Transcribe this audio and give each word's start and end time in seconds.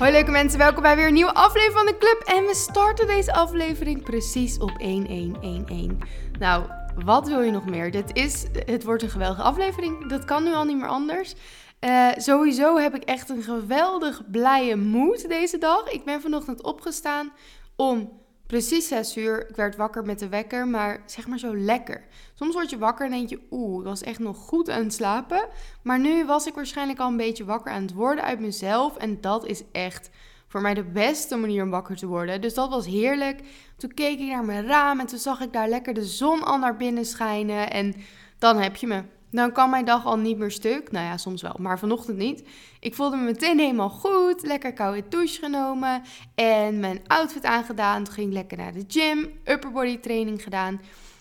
Hoi 0.00 0.12
leuke 0.12 0.30
mensen, 0.30 0.58
welkom 0.58 0.82
bij 0.82 0.96
weer 0.96 1.06
een 1.06 1.12
nieuwe 1.12 1.34
aflevering 1.34 1.76
van 1.76 1.86
de 1.86 1.96
club. 1.98 2.22
En 2.24 2.46
we 2.46 2.54
starten 2.54 3.06
deze 3.06 3.32
aflevering 3.32 4.02
precies 4.02 4.58
op 4.58 4.78
1111. 4.78 5.92
Nou, 6.38 6.64
wat 7.04 7.28
wil 7.28 7.40
je 7.40 7.50
nog 7.50 7.66
meer? 7.66 7.90
Dit 7.90 8.10
is, 8.12 8.46
het 8.64 8.84
wordt 8.84 9.02
een 9.02 9.10
geweldige 9.10 9.42
aflevering. 9.42 10.08
Dat 10.08 10.24
kan 10.24 10.44
nu 10.44 10.52
al 10.52 10.64
niet 10.64 10.76
meer 10.76 10.88
anders. 10.88 11.34
Uh, 11.80 12.08
sowieso 12.16 12.76
heb 12.76 12.94
ik 12.94 13.02
echt 13.02 13.28
een 13.28 13.42
geweldig 13.42 14.30
blije 14.30 14.76
moed 14.76 15.28
deze 15.28 15.58
dag. 15.58 15.90
Ik 15.90 16.04
ben 16.04 16.20
vanochtend 16.20 16.62
opgestaan 16.62 17.32
om 17.76 18.19
precies 18.50 18.88
6 18.88 19.16
uur. 19.16 19.48
Ik 19.48 19.56
werd 19.56 19.76
wakker 19.76 20.04
met 20.04 20.18
de 20.18 20.28
wekker, 20.28 20.68
maar 20.68 21.02
zeg 21.06 21.26
maar 21.26 21.38
zo 21.38 21.56
lekker. 21.56 22.04
Soms 22.34 22.54
word 22.54 22.70
je 22.70 22.78
wakker 22.78 23.06
en 23.06 23.12
denk 23.12 23.28
je, 23.28 23.40
oeh, 23.50 23.78
ik 23.78 23.84
was 23.84 24.02
echt 24.02 24.18
nog 24.18 24.36
goed 24.36 24.70
aan 24.70 24.82
het 24.82 24.94
slapen. 24.94 25.48
Maar 25.82 25.98
nu 25.98 26.24
was 26.24 26.46
ik 26.46 26.54
waarschijnlijk 26.54 26.98
al 26.98 27.08
een 27.08 27.16
beetje 27.16 27.44
wakker 27.44 27.72
aan 27.72 27.82
het 27.82 27.92
worden 27.92 28.24
uit 28.24 28.40
mezelf. 28.40 28.96
En 28.96 29.20
dat 29.20 29.46
is 29.46 29.62
echt 29.72 30.10
voor 30.48 30.60
mij 30.60 30.74
de 30.74 30.84
beste 30.84 31.36
manier 31.36 31.62
om 31.62 31.70
wakker 31.70 31.96
te 31.96 32.06
worden. 32.06 32.40
Dus 32.40 32.54
dat 32.54 32.70
was 32.70 32.86
heerlijk. 32.86 33.40
Toen 33.76 33.94
keek 33.94 34.18
ik 34.18 34.28
naar 34.28 34.44
mijn 34.44 34.66
raam 34.66 35.00
en 35.00 35.06
toen 35.06 35.18
zag 35.18 35.40
ik 35.40 35.52
daar 35.52 35.68
lekker 35.68 35.94
de 35.94 36.04
zon 36.04 36.42
al 36.42 36.58
naar 36.58 36.76
binnen 36.76 37.04
schijnen. 37.04 37.70
En 37.70 37.94
dan 38.38 38.58
heb 38.58 38.76
je 38.76 38.86
me. 38.86 39.02
Dan 39.30 39.52
kan 39.52 39.70
mijn 39.70 39.84
dag 39.84 40.06
al 40.06 40.16
niet 40.16 40.38
meer 40.38 40.50
stuk. 40.50 40.90
Nou 40.92 41.04
ja, 41.04 41.16
soms 41.16 41.42
wel, 41.42 41.56
maar 41.58 41.78
vanochtend 41.78 42.16
niet. 42.16 42.42
Ik 42.80 42.94
voelde 42.94 43.16
me 43.16 43.22
meteen 43.22 43.58
helemaal 43.58 43.88
goed. 43.88 44.42
Lekker 44.42 44.72
koude 44.72 45.08
douche 45.08 45.38
genomen. 45.38 46.02
En 46.34 46.80
mijn 46.80 47.00
outfit 47.06 47.44
aangedaan. 47.44 48.04
Toen 48.04 48.14
ging 48.14 48.32
lekker 48.32 48.56
naar 48.56 48.72
de 48.72 48.84
gym. 48.88 49.40
Upper 49.44 49.72
body 49.72 49.98
training 49.98 50.42
gedaan. 50.42 50.80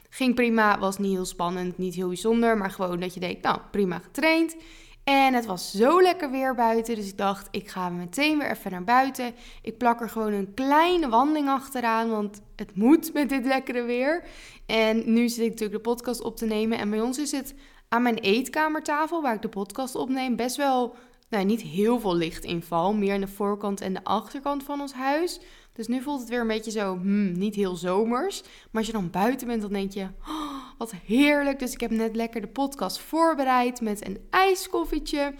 Ging 0.10 0.36
prima. 0.36 0.80
Was 0.80 0.98
niet 0.98 1.12
heel 1.12 1.26
spannend, 1.26 1.78
niet 1.78 1.96
heel 1.96 2.08
bijzonder. 2.08 2.58
Maar 2.58 2.72
gewoon 2.72 3.00
dat 3.00 3.14
je 3.14 3.20
denkt, 3.20 3.44
nou 3.44 3.60
prima 3.72 4.00
getraind. 4.00 4.56
En 5.04 5.34
het 5.34 5.46
was 5.46 5.72
zo 5.72 6.02
lekker 6.02 6.32
weer 6.32 6.56
buiten. 6.56 6.96
Dus 6.96 7.08
ik 7.08 7.18
dacht, 7.18 7.48
ik 7.52 7.70
ga 7.70 7.90
meteen 7.90 8.38
weer 8.38 8.52
even 8.52 8.72
naar 8.72 8.84
buiten. 8.84 9.34
Ik 9.62 9.78
plak 9.78 10.02
er 10.02 10.10
gewoon 10.10 10.34
een 10.34 10.54
kleine 10.54 11.10
wandeling 11.10 11.50
achteraan. 11.50 12.10
Want 12.10 12.42
het 12.56 12.76
moet 12.76 13.14
met 13.14 13.30
dit 13.30 13.46
lekkere 13.46 13.84
weer. 13.84 14.24
En 14.66 15.14
nu 15.14 15.30
zit 15.30 15.44
ik 15.44 15.50
natuurlijk 15.50 15.84
de 15.84 15.90
podcast 15.90 16.22
op 16.22 16.38
te 16.38 16.46
nemen. 16.46 16.78
En 16.78 16.90
bij 16.90 17.02
ons 17.02 17.18
is 17.18 17.32
het 17.32 17.54
aan 17.90 18.02
mijn 18.02 18.18
eetkamertafel, 18.18 19.22
waar 19.22 19.36
ik 19.36 19.42
de 19.42 19.50
podcast 19.50 19.96
opneem, 19.96 20.36
best 20.36 20.56
wel, 20.56 20.96
nou 21.30 21.46
niet 21.46 21.62
heel 21.62 22.00
veel 22.00 22.16
lichtinval. 22.16 22.94
Meer 22.94 23.14
aan 23.14 23.22
de 23.22 23.28
voorkant 23.28 23.82
en 23.82 23.94
de 23.94 24.04
achterkant 24.04 24.64
van 24.64 24.82
ons 24.82 24.94
huis. 24.94 25.40
Dus 25.74 25.88
nu 25.88 26.02
voelt 26.02 26.20
het 26.20 26.30
weer 26.30 26.42
een 26.42 26.48
beetje 26.48 26.72
zo, 26.72 26.98
hmm, 26.98 27.32
niet 27.32 27.56
heel 27.56 27.76
zomers. 27.76 28.42
Maar 28.42 28.82
als 28.82 28.86
je 28.86 28.92
dan 28.92 29.10
buiten 29.10 29.48
bent, 29.48 29.62
dan 29.62 29.74
denk 29.74 29.92
je, 29.92 30.08
oh, 30.28 30.64
wat 30.78 30.94
heerlijk. 31.06 31.60
Dus 31.60 31.74
ik 31.74 31.80
heb 31.80 31.92
net 31.92 32.16
lekker 32.16 32.42
de 32.42 32.48
podcast 32.48 33.00
voorbereid 33.00 33.82
met 33.82 34.06
een 34.08 34.18
ijskoffietje. 34.30 35.34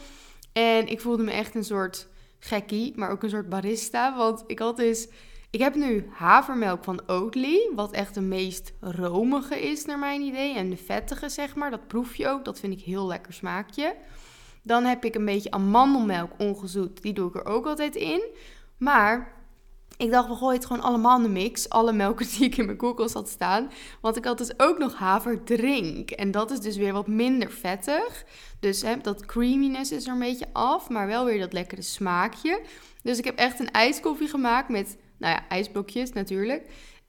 En 0.54 0.88
ik 0.88 1.02
voelde 1.02 1.24
me 1.24 1.32
echt 1.32 1.56
een 1.56 1.64
soort 1.64 2.08
gekkie, 2.40 2.94
maar 2.96 3.12
ook 3.12 3.24
een 3.24 3.30
soort 3.30 3.50
barista. 3.50 4.18
Want 4.18 4.44
ik 4.48 4.60
had 4.60 4.78
dus 4.78 5.08
ik 5.52 5.60
heb 5.60 5.76
nu 5.76 6.10
havermelk 6.12 6.84
van 6.84 7.02
Oatly, 7.08 7.70
wat 7.76 7.92
echt 7.92 8.14
de 8.14 8.22
meest 8.22 8.74
romige 8.80 9.60
is 9.70 9.86
naar 9.86 10.00
mijn 10.00 10.22
idee. 10.22 10.56
En 10.56 10.70
de 10.70 10.78
vettige, 10.78 11.30
zeg 11.30 11.56
maar, 11.56 11.72
dat 11.72 11.88
proef 11.88 12.16
je 12.16 12.28
ook. 12.28 12.46
Dat 12.46 12.60
vind 12.60 12.74
ik 12.74 12.86
heel 12.86 13.08
lekker 13.08 13.34
smaakje. 13.34 13.96
Dan 14.64 14.84
heb 14.84 15.06
ik 15.06 15.16
een 15.16 15.26
beetje 15.26 15.52
amandelmelk 15.52 16.32
ongezoet. 16.38 17.02
Die 17.02 17.14
doe 17.14 17.30
ik 17.30 17.36
er 17.36 17.46
ook 17.46 17.66
altijd 17.66 17.96
in. 17.96 18.22
Maar 18.78 19.34
ik 19.98 20.12
dacht, 20.12 20.28
we 20.28 20.36
gooien 20.36 20.56
het 20.56 20.66
gewoon 20.66 20.84
allemaal 20.84 21.18
in 21.18 21.24
de 21.24 21.30
mix. 21.30 21.70
Alle 21.70 21.94
melken 21.94 22.28
die 22.38 22.46
ik 22.46 22.58
in 22.58 22.66
mijn 22.66 22.78
koelkast 22.78 23.14
had 23.14 23.30
staan. 23.30 23.72
Want 24.02 24.18
ik 24.18 24.26
had 24.26 24.38
dus 24.38 24.60
ook 24.60 24.78
nog 24.78 24.96
haverdrink. 24.96 26.12
En 26.12 26.32
dat 26.32 26.52
is 26.52 26.60
dus 26.60 26.78
weer 26.78 26.94
wat 26.94 27.08
minder 27.08 27.52
vettig. 27.52 28.26
Dus 28.60 28.82
hè, 28.82 28.98
dat 28.98 29.26
creaminess 29.26 29.92
is 29.92 30.06
er 30.06 30.14
een 30.14 30.20
beetje 30.20 30.48
af. 30.54 30.90
Maar 30.90 31.08
wel 31.08 31.26
weer 31.26 31.40
dat 31.40 31.54
lekkere 31.54 31.82
smaakje. 31.82 32.62
Dus 33.04 33.18
ik 33.18 33.26
heb 33.26 33.38
echt 33.38 33.60
een 33.60 33.72
ijskoffie 33.72 34.28
gemaakt 34.28 34.70
met 34.70 34.98
nou 35.20 35.34
ja, 35.34 35.48
ijsblokjes 35.48 36.14
natuurlijk. 36.14 36.66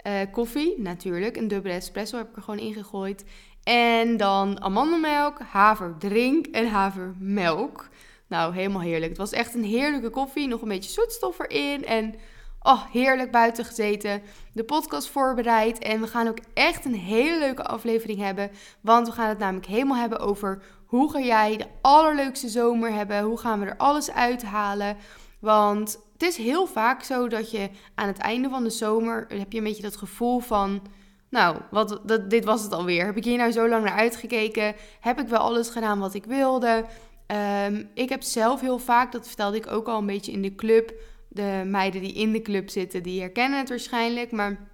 Uh, 0.06 0.12
koffie 0.32 0.80
natuurlijk. 0.80 1.36
Een 1.36 1.48
dubbele 1.48 1.74
espresso 1.74 2.16
heb 2.16 2.28
ik 2.28 2.36
er 2.36 2.42
gewoon 2.42 2.60
ingegooid. 2.60 3.24
En 3.62 4.16
dan 4.16 4.60
amandelmelk, 4.60 5.38
haverdrink 5.40 6.46
en 6.46 6.68
havermelk. 6.68 7.88
Nou, 8.26 8.54
helemaal 8.54 8.80
heerlijk. 8.80 9.08
Het 9.08 9.18
was 9.18 9.32
echt 9.32 9.54
een 9.54 9.64
heerlijke 9.64 10.10
koffie. 10.10 10.48
Nog 10.48 10.62
een 10.62 10.68
beetje 10.68 10.90
zoetstof 10.90 11.38
erin. 11.38 11.84
En 11.84 12.14
oh, 12.62 12.84
heerlijk 12.92 13.30
buiten 13.30 13.64
gezeten. 13.64 14.22
De 14.52 14.64
podcast 14.64 15.08
voorbereid. 15.08 15.78
En 15.78 16.00
we 16.00 16.06
gaan 16.06 16.28
ook 16.28 16.38
echt 16.54 16.84
een 16.84 16.94
hele 16.94 17.38
leuke 17.38 17.64
aflevering 17.64 18.18
hebben. 18.18 18.50
Want 18.80 19.06
we 19.06 19.12
gaan 19.12 19.28
het 19.28 19.38
namelijk 19.38 19.66
helemaal 19.66 19.96
hebben 19.96 20.18
over 20.18 20.62
hoe 20.86 21.10
ga 21.10 21.20
jij 21.20 21.56
de 21.56 21.66
allerleukste 21.80 22.48
zomer 22.48 22.92
hebben. 22.92 23.22
Hoe 23.22 23.38
gaan 23.38 23.60
we 23.60 23.66
er 23.66 23.76
alles 23.76 24.10
uithalen. 24.10 24.96
Want 25.40 25.98
het 26.20 26.28
is 26.28 26.36
heel 26.36 26.66
vaak 26.66 27.02
zo 27.02 27.28
dat 27.28 27.50
je 27.50 27.70
aan 27.94 28.06
het 28.06 28.18
einde 28.18 28.48
van 28.48 28.62
de 28.62 28.70
zomer 28.70 29.26
heb 29.28 29.52
je 29.52 29.58
een 29.58 29.64
beetje 29.64 29.82
dat 29.82 29.96
gevoel 29.96 30.40
van. 30.40 30.82
Nou, 31.28 31.56
wat, 31.70 32.00
dat, 32.04 32.30
dit 32.30 32.44
was 32.44 32.62
het 32.62 32.72
alweer. 32.72 33.06
Heb 33.06 33.16
ik 33.16 33.24
hier 33.24 33.36
nou 33.36 33.50
zo 33.50 33.68
lang 33.68 33.84
naar 33.84 33.96
uitgekeken? 33.96 34.74
Heb 35.00 35.20
ik 35.20 35.28
wel 35.28 35.38
alles 35.38 35.68
gedaan 35.68 35.98
wat 35.98 36.14
ik 36.14 36.24
wilde? 36.24 36.84
Ehm, 37.26 37.84
ik 37.94 38.08
heb 38.08 38.22
zelf 38.22 38.60
heel 38.60 38.78
vaak, 38.78 39.12
dat 39.12 39.26
vertelde 39.26 39.56
ik 39.56 39.70
ook 39.70 39.88
al 39.88 39.98
een 39.98 40.06
beetje 40.06 40.32
in 40.32 40.42
de 40.42 40.54
club. 40.54 40.92
De 41.28 41.62
meiden 41.66 42.00
die 42.00 42.12
in 42.12 42.32
de 42.32 42.42
club 42.42 42.68
zitten, 42.68 43.02
die 43.02 43.20
herkennen 43.20 43.58
het 43.58 43.68
waarschijnlijk. 43.68 44.32
Maar 44.32 44.68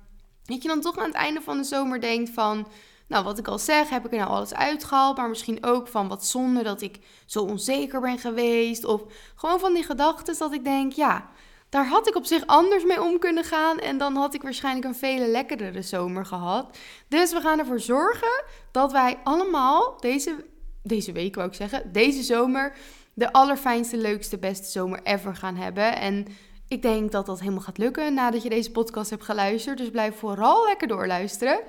dat 0.44 0.62
je 0.62 0.68
dan 0.68 0.80
toch 0.80 0.98
aan 0.98 1.06
het 1.06 1.14
einde 1.14 1.40
van 1.40 1.56
de 1.56 1.64
zomer 1.64 2.00
denkt 2.00 2.30
van 2.30 2.66
nou, 3.06 3.24
wat 3.24 3.38
ik 3.38 3.48
al 3.48 3.58
zeg, 3.58 3.88
heb 3.88 4.06
ik 4.06 4.12
er 4.12 4.18
nou 4.18 4.30
alles 4.30 4.54
uitgehaald. 4.54 5.16
Maar 5.16 5.28
misschien 5.28 5.64
ook 5.64 5.88
van 5.88 6.08
wat 6.08 6.24
zonde 6.24 6.62
dat 6.62 6.80
ik 6.80 6.98
zo 7.26 7.42
onzeker 7.42 8.00
ben 8.00 8.18
geweest. 8.18 8.84
Of 8.84 9.02
gewoon 9.34 9.60
van 9.60 9.74
die 9.74 9.84
gedachten 9.84 10.38
dat 10.38 10.52
ik 10.52 10.64
denk, 10.64 10.92
ja, 10.92 11.28
daar 11.68 11.86
had 11.86 12.08
ik 12.08 12.14
op 12.14 12.24
zich 12.24 12.46
anders 12.46 12.84
mee 12.84 13.02
om 13.02 13.18
kunnen 13.18 13.44
gaan. 13.44 13.78
En 13.78 13.98
dan 13.98 14.16
had 14.16 14.34
ik 14.34 14.42
waarschijnlijk 14.42 14.86
een 14.86 14.94
vele 14.94 15.26
lekkerdere 15.26 15.82
zomer 15.82 16.26
gehad. 16.26 16.78
Dus 17.08 17.32
we 17.32 17.40
gaan 17.40 17.58
ervoor 17.58 17.80
zorgen 17.80 18.44
dat 18.70 18.92
wij 18.92 19.18
allemaal 19.24 19.96
deze, 20.00 20.44
deze 20.82 21.12
week, 21.12 21.34
wou 21.34 21.48
ik 21.48 21.54
zeggen, 21.54 21.92
deze 21.92 22.22
zomer 22.22 22.76
de 23.14 23.32
allerfijnste, 23.32 23.96
leukste, 23.96 24.38
beste 24.38 24.70
zomer 24.70 25.00
ever 25.02 25.36
gaan 25.36 25.56
hebben. 25.56 25.96
En 25.96 26.26
ik 26.68 26.82
denk 26.82 27.12
dat 27.12 27.26
dat 27.26 27.40
helemaal 27.40 27.60
gaat 27.60 27.78
lukken 27.78 28.14
nadat 28.14 28.42
je 28.42 28.48
deze 28.48 28.70
podcast 28.70 29.10
hebt 29.10 29.24
geluisterd. 29.24 29.78
Dus 29.78 29.90
blijf 29.90 30.18
vooral 30.18 30.64
lekker 30.64 30.88
doorluisteren. 30.88 31.60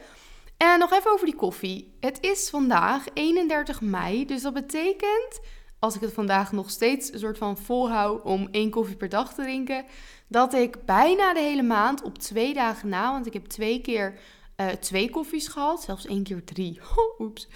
En 0.57 0.79
nog 0.79 0.91
even 0.91 1.12
over 1.12 1.25
die 1.25 1.35
koffie. 1.35 1.97
Het 2.00 2.18
is 2.22 2.50
vandaag 2.50 3.06
31 3.13 3.81
mei, 3.81 4.25
dus 4.25 4.41
dat 4.41 4.53
betekent, 4.53 5.40
als 5.79 5.95
ik 5.95 6.01
het 6.01 6.13
vandaag 6.13 6.51
nog 6.51 6.69
steeds 6.69 7.13
een 7.13 7.19
soort 7.19 7.38
van 7.38 7.57
volhoud 7.57 8.22
om 8.23 8.47
één 8.51 8.69
koffie 8.69 8.95
per 8.95 9.09
dag 9.09 9.34
te 9.34 9.41
drinken, 9.41 9.85
dat 10.28 10.53
ik 10.53 10.85
bijna 10.85 11.34
de 11.34 11.40
hele 11.40 11.63
maand 11.63 12.03
op 12.03 12.18
twee 12.18 12.53
dagen 12.53 12.90
na, 12.90 13.12
want 13.12 13.25
ik 13.25 13.34
heb 13.34 13.45
twee 13.45 13.81
keer 13.81 14.19
uh, 14.57 14.68
twee 14.68 15.09
koffies 15.09 15.47
gehad, 15.47 15.84
zelfs 15.84 16.06
één 16.06 16.23
keer 16.23 16.44
drie. 16.44 16.79
Oeps. 17.19 17.47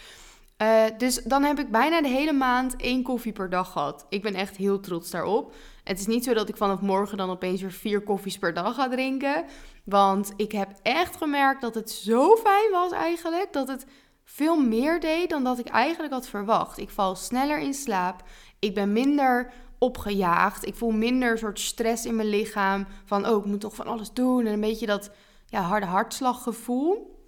Uh, 0.61 0.83
dus 0.97 1.15
dan 1.15 1.43
heb 1.43 1.59
ik 1.59 1.71
bijna 1.71 2.01
de 2.01 2.07
hele 2.07 2.33
maand 2.33 2.75
één 2.75 3.03
koffie 3.03 3.31
per 3.31 3.49
dag 3.49 3.71
gehad. 3.71 4.05
Ik 4.09 4.21
ben 4.21 4.33
echt 4.33 4.57
heel 4.57 4.79
trots 4.79 5.09
daarop. 5.09 5.53
Het 5.91 5.99
is 5.99 6.07
niet 6.07 6.23
zo 6.23 6.33
dat 6.33 6.49
ik 6.49 6.57
vanaf 6.57 6.81
morgen 6.81 7.17
dan 7.17 7.29
opeens 7.29 7.61
weer 7.61 7.71
vier 7.71 8.01
koffies 8.01 8.37
per 8.37 8.53
dag 8.53 8.75
ga 8.75 8.89
drinken. 8.89 9.45
Want 9.83 10.33
ik 10.35 10.51
heb 10.51 10.71
echt 10.81 11.17
gemerkt 11.17 11.61
dat 11.61 11.75
het 11.75 11.91
zo 11.91 12.35
fijn 12.35 12.71
was 12.71 12.91
eigenlijk. 12.91 13.53
Dat 13.53 13.67
het 13.67 13.85
veel 14.23 14.59
meer 14.59 14.99
deed 14.99 15.29
dan 15.29 15.43
dat 15.43 15.59
ik 15.59 15.67
eigenlijk 15.67 16.13
had 16.13 16.27
verwacht. 16.27 16.77
Ik 16.77 16.89
val 16.89 17.15
sneller 17.15 17.59
in 17.59 17.73
slaap. 17.73 18.23
Ik 18.59 18.73
ben 18.73 18.93
minder 18.93 19.51
opgejaagd. 19.77 20.67
Ik 20.67 20.75
voel 20.75 20.91
minder 20.91 21.37
soort 21.37 21.59
stress 21.59 22.05
in 22.05 22.15
mijn 22.15 22.29
lichaam. 22.29 22.87
Van, 23.05 23.27
oh, 23.27 23.37
ik 23.37 23.45
moet 23.45 23.61
toch 23.61 23.75
van 23.75 23.87
alles 23.87 24.13
doen. 24.13 24.45
En 24.45 24.53
een 24.53 24.59
beetje 24.61 24.85
dat 24.85 25.11
ja, 25.45 25.61
harde 25.61 25.85
hartslaggevoel. 25.85 27.19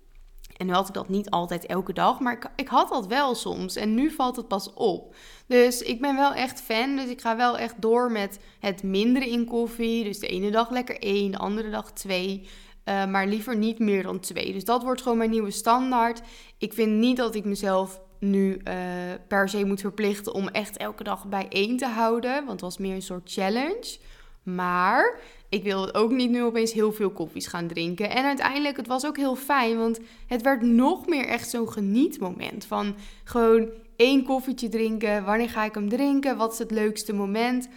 En 0.58 0.66
nu 0.66 0.74
had 0.74 0.88
ik 0.88 0.94
dat 0.94 1.10
niet 1.10 1.30
altijd 1.30 1.66
elke 1.66 1.94
dag, 1.94 2.20
maar 2.20 2.34
ik, 2.34 2.50
ik, 2.56 2.68
had 2.68 2.90
dat 2.90 3.08
wel 3.08 3.36
soms. 3.36 3.76
En 3.76 3.96
nu 3.96 4.12
valt 4.12 4.36
het 4.36 4.48
pas 4.48 4.74
op. 4.74 5.16
Dus 5.48 5.82
ik 5.82 6.02
ben 6.02 6.16
wel 6.16 6.34
echt 6.34 6.62
fan. 6.62 6.96
Dus 6.96 7.10
ik 7.10 7.22
ga 7.22 7.36
wel 7.36 7.58
echt 7.58 7.82
door 7.82 8.12
met 8.12 8.40
het 8.60 8.84
mindere 8.84 9.30
in 9.30 9.46
koffie. 9.46 10.04
Dus 10.04 10.20
de 10.20 10.28
ene 10.28 10.52
dag 10.52 10.70
lekker 10.70 11.00
één, 11.00 11.32
de 11.32 11.38
andere 11.38 11.70
dag 11.70 11.92
twee. 11.92 12.48
Uh, 12.86 13.06
maar 13.06 13.28
liever 13.28 13.58
niet 13.58 13.80
meer 13.80 14.04
dan 14.04 14.20
twee. 14.20 14.54
Dus 14.54 14.66
dat 14.66 14.84
wordt 14.84 15.02
gewoon 15.02 15.18
mijn 15.18 15.30
nieuwe 15.30 15.52
standaard. 15.52 16.22
Ik 16.58 16.74
vind 16.74 16.92
niet 16.92 17.18
dat 17.18 17.36
ik 17.36 17.46
mezelf 17.46 18.02
nu 18.20 18.62
uh, 18.64 18.74
per 19.28 19.50
se 19.50 19.66
moet 19.66 19.82
verplichten 19.82 20.34
om 20.34 20.48
echt 20.48 20.78
elke 20.78 21.04
dag 21.04 21.26
bij 21.26 21.46
één 21.50 21.78
te 21.78 21.88
houden. 21.88 22.34
Want 22.36 22.50
het 22.50 22.62
was 22.62 22.78
meer 22.78 22.96
een 22.96 23.02
soort 23.02 23.32
challenge. 23.32 23.98
Maar 24.44 25.20
ik 25.54 25.64
wilde 25.64 25.94
ook 25.94 26.12
niet 26.12 26.30
nu 26.30 26.44
opeens 26.44 26.74
heel 26.74 26.92
veel 26.92 27.10
koffies 27.10 27.48
gaan 27.48 27.68
drinken. 27.68 28.10
En 28.10 28.26
uiteindelijk, 28.26 28.78
het 28.78 28.88
was 28.88 29.06
ook 29.06 29.18
heel 29.18 29.36
fijn, 29.36 29.78
want 29.78 30.00
het 30.28 30.42
werd 30.42 30.62
nog 30.62 31.08
meer 31.08 31.26
echt 31.26 31.50
zo'n 31.50 31.72
genietmoment. 31.72 32.66
Van 32.66 32.96
gewoon 33.24 33.70
één 33.96 34.24
koffietje 34.24 34.70
drinken. 34.70 35.26
Wanneer 35.26 35.50
ga 35.50 35.64
ik 35.64 35.74
hem 35.74 35.90
drinken? 35.90 36.38
Wat 36.38 36.52
is 36.52 36.60
het 36.60 36.72
leukste 36.72 37.14
moment? 37.14 37.68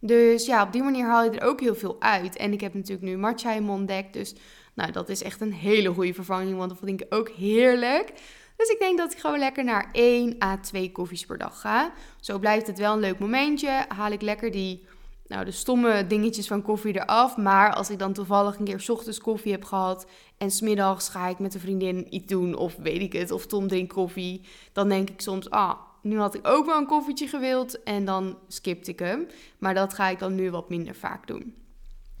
Dus 0.00 0.46
ja, 0.46 0.62
op 0.62 0.72
die 0.72 0.82
manier 0.82 1.06
haal 1.06 1.24
je 1.24 1.30
er 1.30 1.48
ook 1.48 1.60
heel 1.60 1.74
veel 1.74 1.96
uit. 1.98 2.36
En 2.36 2.52
ik 2.52 2.60
heb 2.60 2.74
natuurlijk 2.74 3.06
nu 3.08 3.16
matcha 3.16 3.52
in 3.52 3.68
ontdekt. 3.68 4.12
Dus 4.12 4.34
nou, 4.74 4.92
dat 4.92 5.08
is 5.08 5.22
echt 5.22 5.40
een 5.40 5.52
hele 5.52 5.88
goede 5.88 6.14
vervanging, 6.14 6.56
want 6.56 6.68
dat 6.68 6.78
vind 6.84 7.00
ik 7.00 7.14
ook 7.14 7.28
heerlijk. 7.28 8.12
Dus 8.56 8.68
ik 8.68 8.78
denk 8.78 8.98
dat 8.98 9.12
ik 9.12 9.18
gewoon 9.18 9.38
lekker 9.38 9.64
naar 9.64 9.88
1 9.92 10.36
à 10.42 10.56
2 10.60 10.92
koffies 10.92 11.26
per 11.26 11.38
dag 11.38 11.60
ga. 11.60 11.92
Zo 12.20 12.38
blijft 12.38 12.66
het 12.66 12.78
wel 12.78 12.92
een 12.92 13.00
leuk 13.00 13.18
momentje. 13.18 13.84
Haal 13.88 14.12
ik 14.12 14.22
lekker 14.22 14.50
die 14.50 14.84
nou, 15.28 15.44
de 15.44 15.50
stomme 15.50 16.06
dingetjes 16.06 16.46
van 16.46 16.62
koffie 16.62 16.94
eraf. 16.94 17.36
Maar 17.36 17.74
als 17.74 17.90
ik 17.90 17.98
dan 17.98 18.12
toevallig 18.12 18.58
een 18.58 18.64
keer 18.64 18.80
's 18.80 18.88
ochtends 18.88 19.18
koffie 19.18 19.52
heb 19.52 19.64
gehad 19.64 20.06
en 20.38 20.50
smiddags 20.50 21.08
ga 21.08 21.28
ik 21.28 21.38
met 21.38 21.54
een 21.54 21.60
vriendin 21.60 22.14
iets 22.14 22.26
doen 22.26 22.54
of 22.54 22.76
weet 22.76 23.00
ik 23.00 23.12
het, 23.12 23.30
of 23.30 23.46
Tom 23.46 23.68
drinkt 23.68 23.92
koffie, 23.92 24.40
dan 24.72 24.88
denk 24.88 25.10
ik 25.10 25.20
soms, 25.20 25.50
ah, 25.50 25.74
nu 26.02 26.18
had 26.18 26.34
ik 26.34 26.46
ook 26.46 26.66
wel 26.66 26.78
een 26.78 26.86
koffietje 26.86 27.26
gewild 27.26 27.82
en 27.82 28.04
dan 28.04 28.38
skipte 28.48 28.90
ik 28.90 28.98
hem. 28.98 29.26
Maar 29.58 29.74
dat 29.74 29.94
ga 29.94 30.08
ik 30.08 30.18
dan 30.18 30.34
nu 30.34 30.50
wat 30.50 30.68
minder 30.68 30.94
vaak 30.94 31.26
doen. 31.26 31.54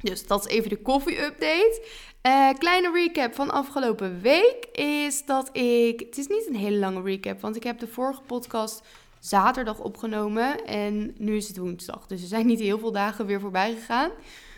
Dus 0.00 0.26
dat 0.26 0.46
is 0.46 0.52
even 0.52 0.70
de 0.70 0.82
koffie-update. 0.82 1.82
Uh, 2.22 2.48
kleine 2.58 2.90
recap 2.92 3.34
van 3.34 3.50
afgelopen 3.50 4.20
week 4.20 4.66
is 4.72 5.24
dat 5.24 5.56
ik. 5.56 6.00
Het 6.00 6.18
is 6.18 6.26
niet 6.26 6.46
een 6.48 6.56
hele 6.56 6.78
lange 6.78 7.02
recap, 7.02 7.40
want 7.40 7.56
ik 7.56 7.62
heb 7.62 7.78
de 7.78 7.86
vorige 7.86 8.22
podcast 8.22 8.82
zaterdag 9.26 9.78
opgenomen 9.78 10.64
en 10.64 11.14
nu 11.18 11.36
is 11.36 11.48
het 11.48 11.56
woensdag. 11.56 12.06
Dus 12.06 12.22
er 12.22 12.28
zijn 12.28 12.46
niet 12.46 12.60
heel 12.60 12.78
veel 12.78 12.92
dagen 12.92 13.26
weer 13.26 13.40
voorbij 13.40 13.74
gegaan. 13.74 14.10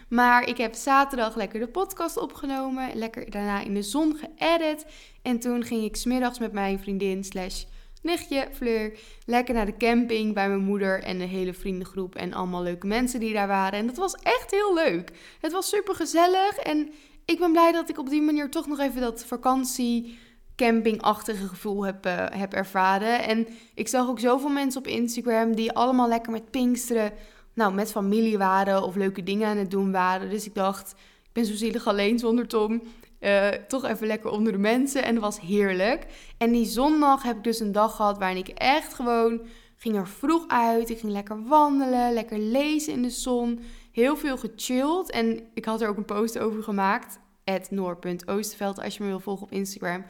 Maar 0.09 0.49
ik 0.49 0.56
heb 0.56 0.75
zaterdag 0.75 1.37
lekker 1.37 1.61
de 1.61 1.69
podcast 1.69 2.19
opgenomen, 2.19 2.91
lekker 2.94 3.31
daarna 3.31 3.61
in 3.61 3.75
de 3.75 3.82
zon 3.82 4.17
geëdit. 4.17 4.87
En 5.23 5.38
toen 5.38 5.65
ging 5.65 5.85
ik 5.85 5.97
smiddags 5.97 6.38
met 6.38 6.53
mijn 6.53 6.79
vriendin 6.79 7.25
slash 7.25 7.65
nichtje 8.03 8.49
Fleur 8.53 8.99
lekker 9.25 9.55
naar 9.55 9.67
de 9.67 9.76
camping 9.76 10.35
bij 10.35 10.49
mijn 10.49 10.65
moeder 10.65 11.03
en 11.03 11.19
de 11.19 11.25
hele 11.25 11.55
vriendengroep 11.55 12.15
en 12.15 12.32
allemaal 12.32 12.62
leuke 12.62 12.87
mensen 12.87 13.20
die 13.20 13.32
daar 13.32 13.49
waren. 13.49 13.79
En 13.79 13.87
dat 13.87 13.97
was 13.97 14.15
echt 14.15 14.50
heel 14.50 14.75
leuk. 14.75 15.11
Het 15.41 15.53
was 15.53 15.69
super 15.69 15.94
gezellig 15.94 16.56
en 16.56 16.93
ik 17.25 17.38
ben 17.38 17.53
blij 17.53 17.73
dat 17.73 17.88
ik 17.88 17.99
op 17.99 18.09
die 18.09 18.23
manier 18.23 18.50
toch 18.50 18.67
nog 18.67 18.79
even 18.79 19.00
dat 19.00 19.25
vakantie 19.25 20.19
campingachtige 20.58 21.49
gevoel 21.49 21.84
heb, 21.84 22.06
uh, 22.06 22.25
heb 22.31 22.52
ervaren. 22.52 23.25
En 23.25 23.46
ik 23.75 23.88
zag 23.88 24.08
ook 24.08 24.20
zoveel 24.20 24.49
mensen 24.49 24.81
op 24.81 24.87
Instagram 24.87 25.55
die 25.55 25.72
allemaal 25.72 26.08
lekker 26.08 26.32
met 26.32 26.50
Pinksteren, 26.50 27.12
nou, 27.55 27.75
met 27.75 27.90
familie 27.90 28.38
waren 28.38 28.82
of 28.82 28.94
leuke 28.94 29.22
dingen 29.22 29.49
aan 29.49 29.56
het 29.56 29.70
doen 29.70 29.93
waren. 29.93 30.31
Dus 30.31 30.46
ik 30.46 30.55
dacht, 30.55 30.90
ik 31.22 31.32
ben 31.32 31.44
zo 31.44 31.55
zielig 31.55 31.87
alleen 31.87 32.19
zonder 32.19 32.49
Tom. 32.49 32.82
Uh, 33.20 33.49
toch 33.49 33.84
even 33.84 34.06
lekker 34.06 34.31
onder 34.31 34.52
de 34.52 34.58
mensen 34.58 35.05
en 35.05 35.14
dat 35.14 35.22
was 35.22 35.40
heerlijk. 35.40 36.06
En 36.38 36.52
die 36.52 36.66
zondag 36.66 37.22
heb 37.22 37.37
ik 37.37 37.44
dus 37.44 37.60
een 37.60 37.72
dag 37.72 37.96
gehad 37.96 38.19
waarin 38.19 38.37
ik 38.37 38.49
echt 38.49 38.94
gewoon 38.94 39.40
ging 39.76 39.96
er 39.96 40.08
vroeg 40.08 40.44
uit. 40.49 40.90
Ik 40.90 40.99
ging 40.99 41.12
lekker 41.12 41.43
wandelen, 41.46 42.12
lekker 42.12 42.38
lezen 42.38 42.93
in 42.93 43.02
de 43.02 43.10
zon. 43.10 43.60
Heel 43.93 44.16
veel 44.16 44.37
gechilled. 44.37 45.10
En 45.10 45.40
ik 45.55 45.64
had 45.64 45.81
er 45.81 45.88
ook 45.88 45.96
een 45.96 46.05
post 46.05 46.38
over 46.38 46.62
gemaakt. 46.62 47.19
Noor.oosterveld, 47.70 48.81
als 48.81 48.96
je 48.96 49.02
me 49.02 49.08
wil 49.08 49.20
volgen 49.20 49.46
op 49.46 49.52
Instagram 49.52 50.05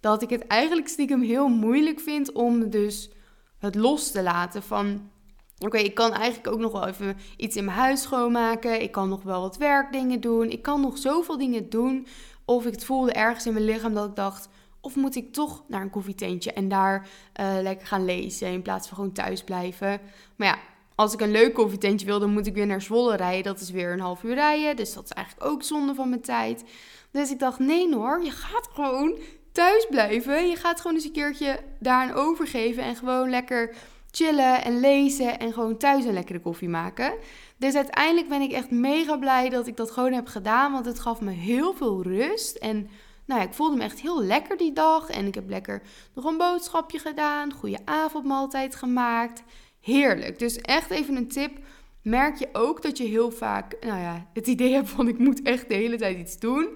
dat 0.00 0.22
ik 0.22 0.30
het 0.30 0.46
eigenlijk 0.46 0.88
stiekem 0.88 1.22
heel 1.22 1.48
moeilijk 1.48 2.00
vind 2.00 2.32
om 2.32 2.70
dus 2.70 3.10
het 3.58 3.74
los 3.74 4.10
te 4.10 4.22
laten 4.22 4.62
van... 4.62 5.10
Oké, 5.58 5.78
ik 5.78 5.94
kan 5.94 6.12
eigenlijk 6.12 6.54
ook 6.54 6.60
nog 6.60 6.72
wel 6.72 6.86
even 6.86 7.16
iets 7.36 7.56
in 7.56 7.64
mijn 7.64 7.76
huis 7.76 8.02
schoonmaken. 8.02 8.82
Ik 8.82 8.92
kan 8.92 9.08
nog 9.08 9.22
wel 9.22 9.40
wat 9.40 9.56
werkdingen 9.56 10.20
doen. 10.20 10.50
Ik 10.50 10.62
kan 10.62 10.80
nog 10.80 10.98
zoveel 10.98 11.38
dingen 11.38 11.68
doen. 11.68 12.06
Of 12.44 12.66
ik 12.66 12.72
het 12.72 12.84
voelde 12.84 13.12
ergens 13.12 13.46
in 13.46 13.52
mijn 13.52 13.64
lichaam 13.64 13.94
dat 13.94 14.08
ik 14.08 14.16
dacht... 14.16 14.48
Of 14.80 14.96
moet 14.96 15.16
ik 15.16 15.32
toch 15.32 15.64
naar 15.68 15.82
een 15.82 15.90
koffietentje 15.90 16.52
en 16.52 16.68
daar 16.68 17.08
uh, 17.40 17.58
lekker 17.62 17.86
gaan 17.86 18.04
lezen 18.04 18.48
in 18.48 18.62
plaats 18.62 18.88
van 18.88 18.96
gewoon 18.96 19.12
thuis 19.12 19.44
blijven? 19.44 20.00
Maar 20.36 20.48
ja, 20.48 20.58
als 20.94 21.12
ik 21.12 21.20
een 21.20 21.30
leuk 21.30 21.54
koffietentje 21.54 22.06
wil, 22.06 22.18
dan 22.18 22.30
moet 22.30 22.46
ik 22.46 22.54
weer 22.54 22.66
naar 22.66 22.82
Zwolle 22.82 23.16
rijden. 23.16 23.52
Dat 23.52 23.60
is 23.60 23.70
weer 23.70 23.92
een 23.92 24.00
half 24.00 24.22
uur 24.22 24.34
rijden. 24.34 24.76
Dus 24.76 24.94
dat 24.94 25.04
is 25.04 25.10
eigenlijk 25.10 25.50
ook 25.50 25.62
zonde 25.62 25.94
van 25.94 26.08
mijn 26.08 26.20
tijd. 26.20 26.64
Dus 27.10 27.30
ik 27.30 27.38
dacht, 27.38 27.58
nee 27.58 27.88
Noor, 27.88 28.24
je 28.24 28.30
gaat 28.30 28.68
gewoon 28.72 29.18
thuis 29.58 29.86
blijven. 29.90 30.48
Je 30.48 30.56
gaat 30.56 30.80
gewoon 30.80 30.96
eens 30.96 31.04
een 31.04 31.12
keertje 31.12 31.60
daaraan 31.78 32.14
overgeven 32.14 32.82
en 32.82 32.96
gewoon 32.96 33.30
lekker 33.30 33.74
chillen 34.10 34.64
en 34.64 34.80
lezen 34.80 35.38
en 35.38 35.52
gewoon 35.52 35.76
thuis 35.76 36.04
een 36.04 36.12
lekkere 36.12 36.40
koffie 36.40 36.68
maken. 36.68 37.12
Dus 37.56 37.74
uiteindelijk 37.74 38.28
ben 38.28 38.40
ik 38.40 38.52
echt 38.52 38.70
mega 38.70 39.16
blij 39.16 39.48
dat 39.48 39.66
ik 39.66 39.76
dat 39.76 39.90
gewoon 39.90 40.12
heb 40.12 40.26
gedaan, 40.26 40.72
want 40.72 40.86
het 40.86 41.00
gaf 41.00 41.20
me 41.20 41.30
heel 41.30 41.74
veel 41.74 42.02
rust 42.02 42.56
en 42.56 42.88
nou 43.26 43.40
ja, 43.40 43.46
ik 43.46 43.54
voelde 43.54 43.76
me 43.76 43.82
echt 43.82 44.00
heel 44.00 44.22
lekker 44.22 44.56
die 44.56 44.72
dag 44.72 45.10
en 45.10 45.26
ik 45.26 45.34
heb 45.34 45.48
lekker 45.48 45.82
nog 46.14 46.24
een 46.24 46.36
boodschapje 46.36 46.98
gedaan, 46.98 47.52
goede 47.52 47.78
avondmaaltijd 47.84 48.74
gemaakt. 48.74 49.42
Heerlijk. 49.80 50.38
Dus 50.38 50.56
echt 50.56 50.90
even 50.90 51.16
een 51.16 51.28
tip. 51.28 51.58
Merk 52.02 52.36
je 52.36 52.48
ook 52.52 52.82
dat 52.82 52.98
je 52.98 53.04
heel 53.04 53.30
vaak, 53.30 53.76
nou 53.80 54.00
ja, 54.00 54.26
het 54.32 54.46
idee 54.46 54.72
hebt 54.72 54.88
van 54.88 55.08
ik 55.08 55.18
moet 55.18 55.42
echt 55.42 55.68
de 55.68 55.74
hele 55.74 55.96
tijd 55.96 56.18
iets 56.18 56.38
doen. 56.38 56.68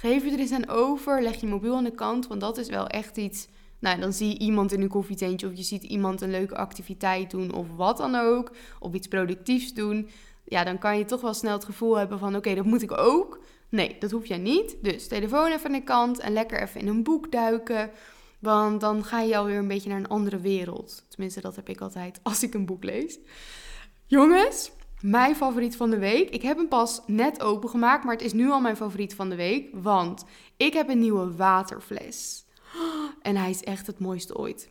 Geef 0.00 0.24
je 0.24 0.30
er 0.30 0.38
eens 0.38 0.52
aan 0.52 0.68
over. 0.68 1.22
Leg 1.22 1.40
je 1.40 1.46
mobiel 1.46 1.76
aan 1.76 1.84
de 1.84 1.94
kant. 1.94 2.26
Want 2.26 2.40
dat 2.40 2.58
is 2.58 2.68
wel 2.68 2.86
echt 2.86 3.16
iets. 3.16 3.48
Nou, 3.78 4.00
dan 4.00 4.12
zie 4.12 4.28
je 4.28 4.38
iemand 4.38 4.72
in 4.72 4.82
een 4.82 4.88
koffietentje. 4.88 5.46
Of 5.46 5.56
je 5.56 5.62
ziet 5.62 5.82
iemand 5.82 6.20
een 6.20 6.30
leuke 6.30 6.56
activiteit 6.56 7.30
doen. 7.30 7.52
Of 7.52 7.66
wat 7.76 7.96
dan 7.96 8.14
ook. 8.14 8.50
Of 8.80 8.92
iets 8.92 9.08
productiefs 9.08 9.74
doen. 9.74 10.08
Ja, 10.44 10.64
dan 10.64 10.78
kan 10.78 10.98
je 10.98 11.04
toch 11.04 11.20
wel 11.20 11.34
snel 11.34 11.52
het 11.52 11.64
gevoel 11.64 11.98
hebben 11.98 12.18
van: 12.18 12.36
oké, 12.36 12.54
dat 12.54 12.64
moet 12.64 12.82
ik 12.82 12.98
ook. 12.98 13.40
Nee, 13.68 13.96
dat 13.98 14.10
hoef 14.10 14.26
jij 14.26 14.38
niet. 14.38 14.76
Dus 14.82 15.08
telefoon 15.08 15.52
even 15.52 15.66
aan 15.66 15.72
de 15.72 15.82
kant. 15.82 16.18
En 16.18 16.32
lekker 16.32 16.62
even 16.62 16.80
in 16.80 16.88
een 16.88 17.02
boek 17.02 17.32
duiken. 17.32 17.90
Want 18.38 18.80
dan 18.80 19.04
ga 19.04 19.20
je 19.20 19.36
alweer 19.36 19.58
een 19.58 19.68
beetje 19.68 19.88
naar 19.88 19.98
een 19.98 20.08
andere 20.08 20.40
wereld. 20.40 21.04
Tenminste, 21.08 21.40
dat 21.40 21.56
heb 21.56 21.68
ik 21.68 21.80
altijd 21.80 22.20
als 22.22 22.42
ik 22.42 22.54
een 22.54 22.66
boek 22.66 22.84
lees. 22.84 23.18
Jongens, 24.06 24.70
mijn 25.04 25.36
favoriet 25.36 25.76
van 25.76 25.90
de 25.90 25.98
week. 25.98 26.30
Ik 26.30 26.42
heb 26.42 26.56
hem 26.56 26.68
pas 26.68 27.00
net 27.06 27.42
opengemaakt, 27.42 28.04
maar 28.04 28.14
het 28.14 28.24
is 28.24 28.32
nu 28.32 28.50
al 28.50 28.60
mijn 28.60 28.76
favoriet 28.76 29.14
van 29.14 29.28
de 29.28 29.36
week. 29.36 29.68
Want 29.72 30.24
ik 30.56 30.72
heb 30.72 30.88
een 30.88 30.98
nieuwe 30.98 31.36
waterfles. 31.36 32.44
En 33.22 33.36
hij 33.36 33.50
is 33.50 33.62
echt 33.62 33.86
het 33.86 33.98
mooiste 33.98 34.36
ooit. 34.36 34.70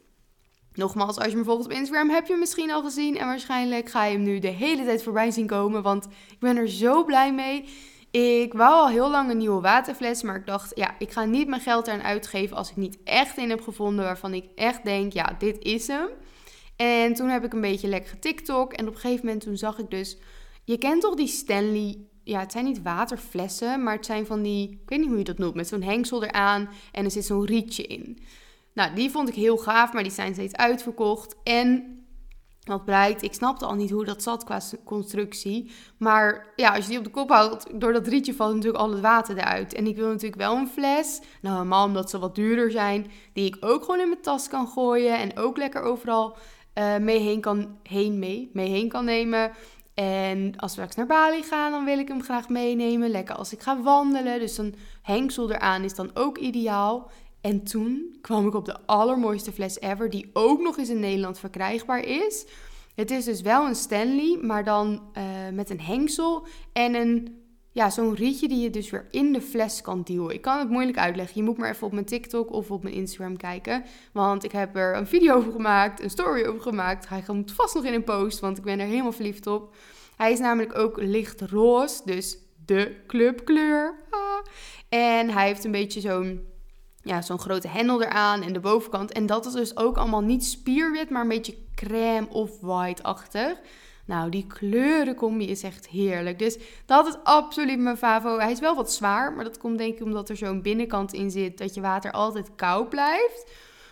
Nogmaals, 0.73 1.17
als 1.17 1.31
je 1.31 1.37
me 1.37 1.43
volgt 1.43 1.65
op 1.65 1.71
Instagram, 1.71 2.09
heb 2.09 2.25
je 2.25 2.31
hem 2.31 2.39
misschien 2.39 2.71
al 2.71 2.83
gezien. 2.83 3.17
En 3.17 3.25
waarschijnlijk 3.25 3.89
ga 3.89 4.05
je 4.05 4.13
hem 4.13 4.23
nu 4.23 4.39
de 4.39 4.47
hele 4.47 4.83
tijd 4.83 5.03
voorbij 5.03 5.31
zien 5.31 5.47
komen. 5.47 5.81
Want 5.81 6.05
ik 6.05 6.39
ben 6.39 6.57
er 6.57 6.69
zo 6.69 7.03
blij 7.03 7.33
mee. 7.33 7.65
Ik 8.11 8.53
wou 8.53 8.73
al 8.73 8.87
heel 8.87 9.09
lang 9.09 9.29
een 9.29 9.37
nieuwe 9.37 9.61
waterfles. 9.61 10.21
Maar 10.21 10.35
ik 10.35 10.45
dacht, 10.45 10.71
ja, 10.75 10.95
ik 10.97 11.11
ga 11.11 11.25
niet 11.25 11.47
mijn 11.47 11.61
geld 11.61 11.87
eraan 11.87 12.03
uitgeven 12.03 12.57
als 12.57 12.69
ik 12.69 12.75
niet 12.75 12.97
echt 13.03 13.37
een 13.37 13.49
heb 13.49 13.61
gevonden 13.61 14.05
waarvan 14.05 14.33
ik 14.33 14.45
echt 14.55 14.83
denk, 14.83 15.13
ja, 15.13 15.35
dit 15.37 15.57
is 15.59 15.87
hem. 15.87 16.07
En 16.83 17.13
toen 17.13 17.29
heb 17.29 17.43
ik 17.43 17.53
een 17.53 17.61
beetje 17.61 17.87
lekker 17.87 18.09
getiktok. 18.09 18.73
En 18.73 18.87
op 18.87 18.93
een 18.93 18.99
gegeven 18.99 19.25
moment 19.25 19.43
toen 19.43 19.57
zag 19.57 19.79
ik 19.79 19.89
dus... 19.89 20.17
Je 20.63 20.77
kent 20.77 21.01
toch 21.01 21.15
die 21.15 21.27
Stanley... 21.27 21.97
Ja, 22.23 22.39
het 22.39 22.51
zijn 22.51 22.65
niet 22.65 22.81
waterflessen, 22.81 23.83
maar 23.83 23.95
het 23.95 24.05
zijn 24.05 24.25
van 24.25 24.41
die... 24.41 24.69
Ik 24.69 24.89
weet 24.89 24.99
niet 24.99 25.07
hoe 25.07 25.17
je 25.17 25.23
dat 25.23 25.37
noemt. 25.37 25.55
Met 25.55 25.67
zo'n 25.67 25.81
hengsel 25.81 26.23
eraan 26.23 26.69
en 26.91 27.05
er 27.05 27.11
zit 27.11 27.25
zo'n 27.25 27.45
rietje 27.45 27.83
in. 27.83 28.17
Nou, 28.73 28.95
die 28.95 29.09
vond 29.09 29.29
ik 29.29 29.35
heel 29.35 29.57
gaaf, 29.57 29.93
maar 29.93 30.03
die 30.03 30.11
zijn 30.11 30.33
steeds 30.33 30.55
uitverkocht. 30.55 31.35
En 31.43 31.97
wat 32.63 32.85
blijkt, 32.85 33.21
ik 33.21 33.33
snapte 33.33 33.65
al 33.65 33.75
niet 33.75 33.89
hoe 33.89 34.05
dat 34.05 34.23
zat 34.23 34.43
qua 34.43 34.61
constructie. 34.83 35.71
Maar 35.97 36.53
ja, 36.55 36.75
als 36.75 36.83
je 36.83 36.89
die 36.89 36.97
op 36.97 37.03
de 37.03 37.09
kop 37.09 37.29
houdt, 37.29 37.79
door 37.79 37.93
dat 37.93 38.07
rietje 38.07 38.33
valt 38.33 38.53
natuurlijk 38.55 38.83
al 38.83 38.91
het 38.91 39.01
water 39.01 39.37
eruit. 39.37 39.73
En 39.73 39.87
ik 39.87 39.95
wil 39.95 40.07
natuurlijk 40.07 40.41
wel 40.41 40.55
een 40.55 40.67
fles, 40.67 41.21
nou 41.41 41.85
omdat 41.85 42.09
ze 42.09 42.19
wat 42.19 42.35
duurder 42.35 42.71
zijn, 42.71 43.11
die 43.33 43.45
ik 43.45 43.57
ook 43.59 43.83
gewoon 43.83 43.99
in 43.99 44.09
mijn 44.09 44.21
tas 44.21 44.47
kan 44.47 44.67
gooien. 44.67 45.17
En 45.17 45.37
ook 45.37 45.57
lekker 45.57 45.81
overal 45.81 46.37
uh, 46.75 46.97
mee 46.97 47.19
heen 47.19 47.41
kan, 47.41 47.77
heen 47.83 48.19
mee, 48.19 48.49
mee 48.53 48.69
heen 48.69 48.87
kan 48.87 49.05
nemen. 49.05 49.51
En 49.93 50.55
als 50.57 50.75
we 50.75 50.81
straks 50.81 50.95
naar 50.95 51.05
Bali 51.05 51.43
gaan, 51.43 51.71
dan 51.71 51.85
wil 51.85 51.99
ik 51.99 52.07
hem 52.07 52.23
graag 52.23 52.49
meenemen. 52.49 53.09
Lekker 53.09 53.35
als 53.35 53.53
ik 53.53 53.61
ga 53.61 53.81
wandelen. 53.81 54.39
Dus 54.39 54.57
een 54.57 54.75
hengsel 55.01 55.51
eraan 55.51 55.83
is 55.83 55.95
dan 55.95 56.11
ook 56.13 56.37
ideaal. 56.37 57.11
En 57.41 57.63
toen 57.63 58.17
kwam 58.21 58.47
ik 58.47 58.53
op 58.53 58.65
de 58.65 58.85
allermooiste 58.85 59.51
fles 59.51 59.79
ever, 59.79 60.09
die 60.09 60.29
ook 60.33 60.61
nog 60.61 60.77
eens 60.77 60.89
in 60.89 60.99
Nederland 60.99 61.39
verkrijgbaar 61.39 62.05
is. 62.05 62.45
Het 62.95 63.11
is 63.11 63.25
dus 63.25 63.41
wel 63.41 63.65
een 63.65 63.75
Stanley, 63.75 64.39
maar 64.41 64.63
dan 64.63 65.01
uh, 65.17 65.23
met 65.53 65.69
een 65.69 65.81
hengsel 65.81 66.47
en 66.73 66.95
een 66.95 67.42
ja, 67.73 67.89
zo'n 67.89 68.15
rietje 68.15 68.47
die 68.47 68.59
je 68.59 68.69
dus 68.69 68.89
weer 68.89 69.07
in 69.11 69.33
de 69.33 69.41
fles 69.41 69.81
kan 69.81 70.01
duwen. 70.03 70.33
Ik 70.33 70.41
kan 70.41 70.59
het 70.59 70.69
moeilijk 70.69 70.97
uitleggen. 70.97 71.35
Je 71.35 71.43
moet 71.43 71.57
maar 71.57 71.69
even 71.69 71.87
op 71.87 71.93
mijn 71.93 72.05
TikTok 72.05 72.51
of 72.51 72.71
op 72.71 72.83
mijn 72.83 72.95
Instagram 72.95 73.37
kijken. 73.37 73.83
Want 74.11 74.43
ik 74.43 74.51
heb 74.51 74.75
er 74.75 74.95
een 74.95 75.07
video 75.07 75.35
over 75.35 75.51
gemaakt, 75.51 76.01
een 76.01 76.09
story 76.09 76.45
over 76.45 76.61
gemaakt. 76.61 77.09
Hij 77.09 77.21
komt 77.21 77.51
vast 77.51 77.75
nog 77.75 77.85
in 77.85 77.93
een 77.93 78.03
post, 78.03 78.39
want 78.39 78.57
ik 78.57 78.63
ben 78.63 78.79
er 78.79 78.87
helemaal 78.87 79.11
verliefd 79.11 79.47
op. 79.47 79.75
Hij 80.15 80.31
is 80.31 80.39
namelijk 80.39 80.77
ook 80.77 81.01
licht 81.01 81.41
roze, 81.41 82.01
dus 82.05 82.37
de 82.65 82.95
clubkleur. 83.07 83.95
Ah. 84.09 84.19
En 84.89 85.29
hij 85.29 85.47
heeft 85.47 85.63
een 85.63 85.71
beetje 85.71 86.01
zo'n 86.01 86.41
ja, 87.01 87.21
zo'n 87.21 87.39
grote 87.39 87.67
hendel 87.67 88.03
eraan 88.03 88.41
en 88.41 88.53
de 88.53 88.59
bovenkant. 88.59 89.11
En 89.11 89.25
dat 89.25 89.45
is 89.45 89.53
dus 89.53 89.77
ook 89.77 89.97
allemaal 89.97 90.21
niet 90.21 90.45
spierwit, 90.45 91.09
maar 91.09 91.21
een 91.21 91.27
beetje 91.27 91.57
crème 91.75 92.27
of 92.29 92.59
white-achtig. 92.59 93.57
Nou, 94.05 94.29
die 94.29 94.47
kleurencombi 94.47 95.49
is 95.49 95.63
echt 95.63 95.87
heerlijk. 95.87 96.39
Dus 96.39 96.57
dat 96.85 97.07
is 97.07 97.17
absoluut 97.23 97.79
mijn 97.79 97.97
favo. 97.97 98.39
Hij 98.39 98.51
is 98.51 98.59
wel 98.59 98.75
wat 98.75 98.93
zwaar, 98.93 99.33
maar 99.33 99.43
dat 99.43 99.57
komt 99.57 99.77
denk 99.77 99.95
ik 99.95 100.03
omdat 100.03 100.29
er 100.29 100.37
zo'n 100.37 100.61
binnenkant 100.61 101.13
in 101.13 101.31
zit 101.31 101.57
dat 101.57 101.73
je 101.73 101.81
water 101.81 102.11
altijd 102.11 102.55
koud 102.55 102.89
blijft. 102.89 103.51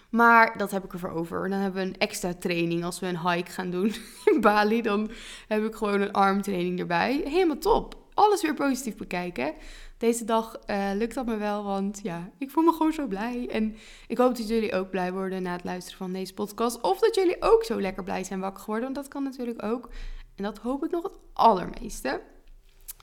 Maar 0.09 0.57
dat 0.57 0.71
heb 0.71 0.83
ik 0.83 0.93
ervoor 0.93 1.11
over. 1.11 1.49
Dan 1.49 1.59
hebben 1.59 1.81
we 1.81 1.87
een 1.87 1.97
extra 1.97 2.33
training 2.33 2.83
als 2.83 2.99
we 2.99 3.07
een 3.07 3.29
hike 3.29 3.51
gaan 3.51 3.69
doen 3.69 3.93
in 4.33 4.41
Bali. 4.41 4.81
Dan 4.81 5.11
heb 5.47 5.65
ik 5.65 5.75
gewoon 5.75 6.01
een 6.01 6.11
armtraining 6.11 6.79
erbij. 6.79 7.21
Helemaal 7.25 7.57
top. 7.57 7.95
Alles 8.13 8.41
weer 8.41 8.53
positief 8.53 8.95
bekijken 8.95 9.53
deze 10.01 10.25
dag 10.25 10.59
uh, 10.67 10.89
lukt 10.93 11.15
dat 11.15 11.25
me 11.25 11.37
wel, 11.37 11.63
want 11.63 11.99
ja, 12.03 12.29
ik 12.37 12.51
voel 12.51 12.63
me 12.63 12.71
gewoon 12.71 12.93
zo 12.93 13.07
blij. 13.07 13.47
En 13.51 13.75
ik 14.07 14.17
hoop 14.17 14.37
dat 14.37 14.47
jullie 14.47 14.73
ook 14.73 14.89
blij 14.89 15.13
worden 15.13 15.43
na 15.43 15.51
het 15.51 15.63
luisteren 15.63 15.97
van 15.97 16.13
deze 16.13 16.33
podcast. 16.33 16.81
Of 16.81 16.99
dat 16.99 17.15
jullie 17.15 17.41
ook 17.41 17.63
zo 17.63 17.81
lekker 17.81 18.03
blij 18.03 18.23
zijn 18.23 18.39
wakker 18.39 18.63
geworden, 18.63 18.83
want 18.83 18.95
dat 18.95 19.13
kan 19.13 19.23
natuurlijk 19.23 19.63
ook. 19.63 19.89
En 20.35 20.43
dat 20.43 20.57
hoop 20.57 20.83
ik 20.83 20.91
nog 20.91 21.03
het 21.03 21.17
allermeeste. 21.33 22.21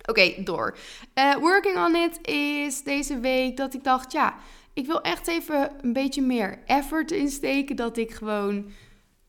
Oké, 0.08 0.42
door. 0.42 0.76
Uh, 1.14 1.34
working 1.34 1.76
on 1.76 1.94
it 1.96 2.26
is 2.26 2.82
deze 2.82 3.20
week 3.20 3.56
dat 3.56 3.74
ik 3.74 3.84
dacht, 3.84 4.12
ja, 4.12 4.36
ik 4.72 4.86
wil 4.86 5.00
echt 5.00 5.26
even 5.26 5.70
een 5.80 5.92
beetje 5.92 6.22
meer 6.22 6.62
effort 6.66 7.10
insteken. 7.10 7.76
Dat 7.76 7.96
ik 7.96 8.10
gewoon 8.10 8.70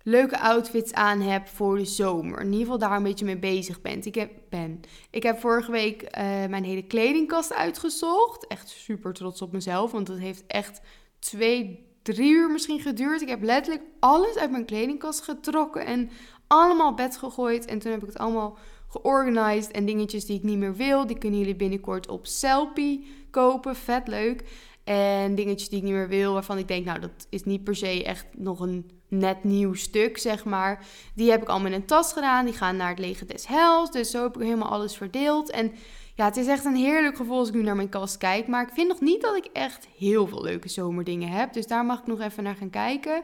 leuke 0.03 0.39
outfits 0.39 0.93
aan 0.93 1.21
heb 1.21 1.47
voor 1.47 1.77
de 1.77 1.85
zomer. 1.85 2.39
In 2.39 2.45
ieder 2.45 2.59
geval 2.59 2.77
daar 2.77 2.95
een 2.95 3.03
beetje 3.03 3.25
mee 3.25 3.37
bezig 3.37 3.81
ben. 3.81 4.05
Ik 4.05 4.15
heb, 4.15 4.31
ben. 4.49 4.79
Ik 5.09 5.23
heb 5.23 5.39
vorige 5.39 5.71
week 5.71 6.01
uh, 6.01 6.09
mijn 6.45 6.63
hele 6.63 6.87
kledingkast 6.87 7.53
uitgezocht. 7.53 8.47
Echt 8.47 8.69
super 8.69 9.13
trots 9.13 9.41
op 9.41 9.51
mezelf, 9.51 9.91
want 9.91 10.07
het 10.07 10.19
heeft 10.19 10.43
echt 10.47 10.81
twee, 11.19 11.85
drie 12.01 12.31
uur 12.31 12.51
misschien 12.51 12.79
geduurd. 12.79 13.21
Ik 13.21 13.29
heb 13.29 13.43
letterlijk 13.43 13.85
alles 13.99 14.35
uit 14.35 14.51
mijn 14.51 14.65
kledingkast 14.65 15.21
getrokken 15.21 15.85
en 15.85 16.09
allemaal 16.47 16.93
bed 16.93 17.17
gegooid. 17.17 17.65
En 17.65 17.79
toen 17.79 17.91
heb 17.91 18.01
ik 18.01 18.07
het 18.07 18.17
allemaal 18.17 18.57
georganiseerd 18.87 19.71
en 19.71 19.85
dingetjes 19.85 20.25
die 20.25 20.37
ik 20.37 20.43
niet 20.43 20.57
meer 20.57 20.75
wil. 20.75 21.07
Die 21.07 21.17
kunnen 21.17 21.39
jullie 21.39 21.55
binnenkort 21.55 22.07
op 22.07 22.27
Selfie 22.27 23.07
kopen. 23.31 23.75
Vet 23.75 24.07
leuk. 24.07 24.43
En 24.83 25.35
dingetjes 25.35 25.69
die 25.69 25.77
ik 25.77 25.83
niet 25.83 25.93
meer 25.93 26.07
wil, 26.07 26.33
waarvan 26.33 26.57
ik 26.57 26.67
denk, 26.67 26.85
nou, 26.85 26.99
dat 26.99 27.27
is 27.29 27.43
niet 27.43 27.63
per 27.63 27.75
se 27.75 28.03
echt 28.03 28.25
nog 28.37 28.59
een 28.59 28.98
net 29.09 29.43
nieuw 29.43 29.73
stuk, 29.73 30.17
zeg 30.17 30.45
maar. 30.45 30.85
Die 31.13 31.31
heb 31.31 31.41
ik 31.41 31.47
allemaal 31.47 31.71
in 31.71 31.73
een 31.73 31.85
tas 31.85 32.13
gedaan. 32.13 32.45
Die 32.45 32.53
gaan 32.53 32.77
naar 32.77 32.89
het 32.89 32.99
lege 32.99 33.25
des 33.25 33.47
hels. 33.47 33.91
Dus 33.91 34.11
zo 34.11 34.23
heb 34.23 34.35
ik 34.35 34.41
helemaal 34.41 34.69
alles 34.71 34.97
verdeeld. 34.97 35.49
En 35.49 35.71
ja, 36.15 36.25
het 36.25 36.37
is 36.37 36.47
echt 36.47 36.65
een 36.65 36.75
heerlijk 36.75 37.15
gevoel 37.15 37.37
als 37.37 37.47
ik 37.47 37.53
nu 37.53 37.61
naar 37.61 37.75
mijn 37.75 37.89
kast 37.89 38.17
kijk. 38.17 38.47
Maar 38.47 38.63
ik 38.67 38.73
vind 38.73 38.87
nog 38.87 39.01
niet 39.01 39.21
dat 39.21 39.35
ik 39.35 39.45
echt 39.53 39.87
heel 39.97 40.27
veel 40.27 40.41
leuke 40.41 40.69
zomerdingen 40.69 41.29
heb. 41.29 41.53
Dus 41.53 41.67
daar 41.67 41.85
mag 41.85 41.99
ik 41.99 42.07
nog 42.07 42.19
even 42.19 42.43
naar 42.43 42.55
gaan 42.55 42.69
kijken. 42.69 43.23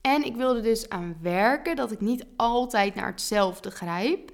En 0.00 0.24
ik 0.24 0.36
wilde 0.36 0.60
dus 0.60 0.88
aan 0.88 1.16
werken 1.20 1.76
dat 1.76 1.92
ik 1.92 2.00
niet 2.00 2.26
altijd 2.36 2.94
naar 2.94 3.06
hetzelfde 3.06 3.70
grijp. 3.70 4.30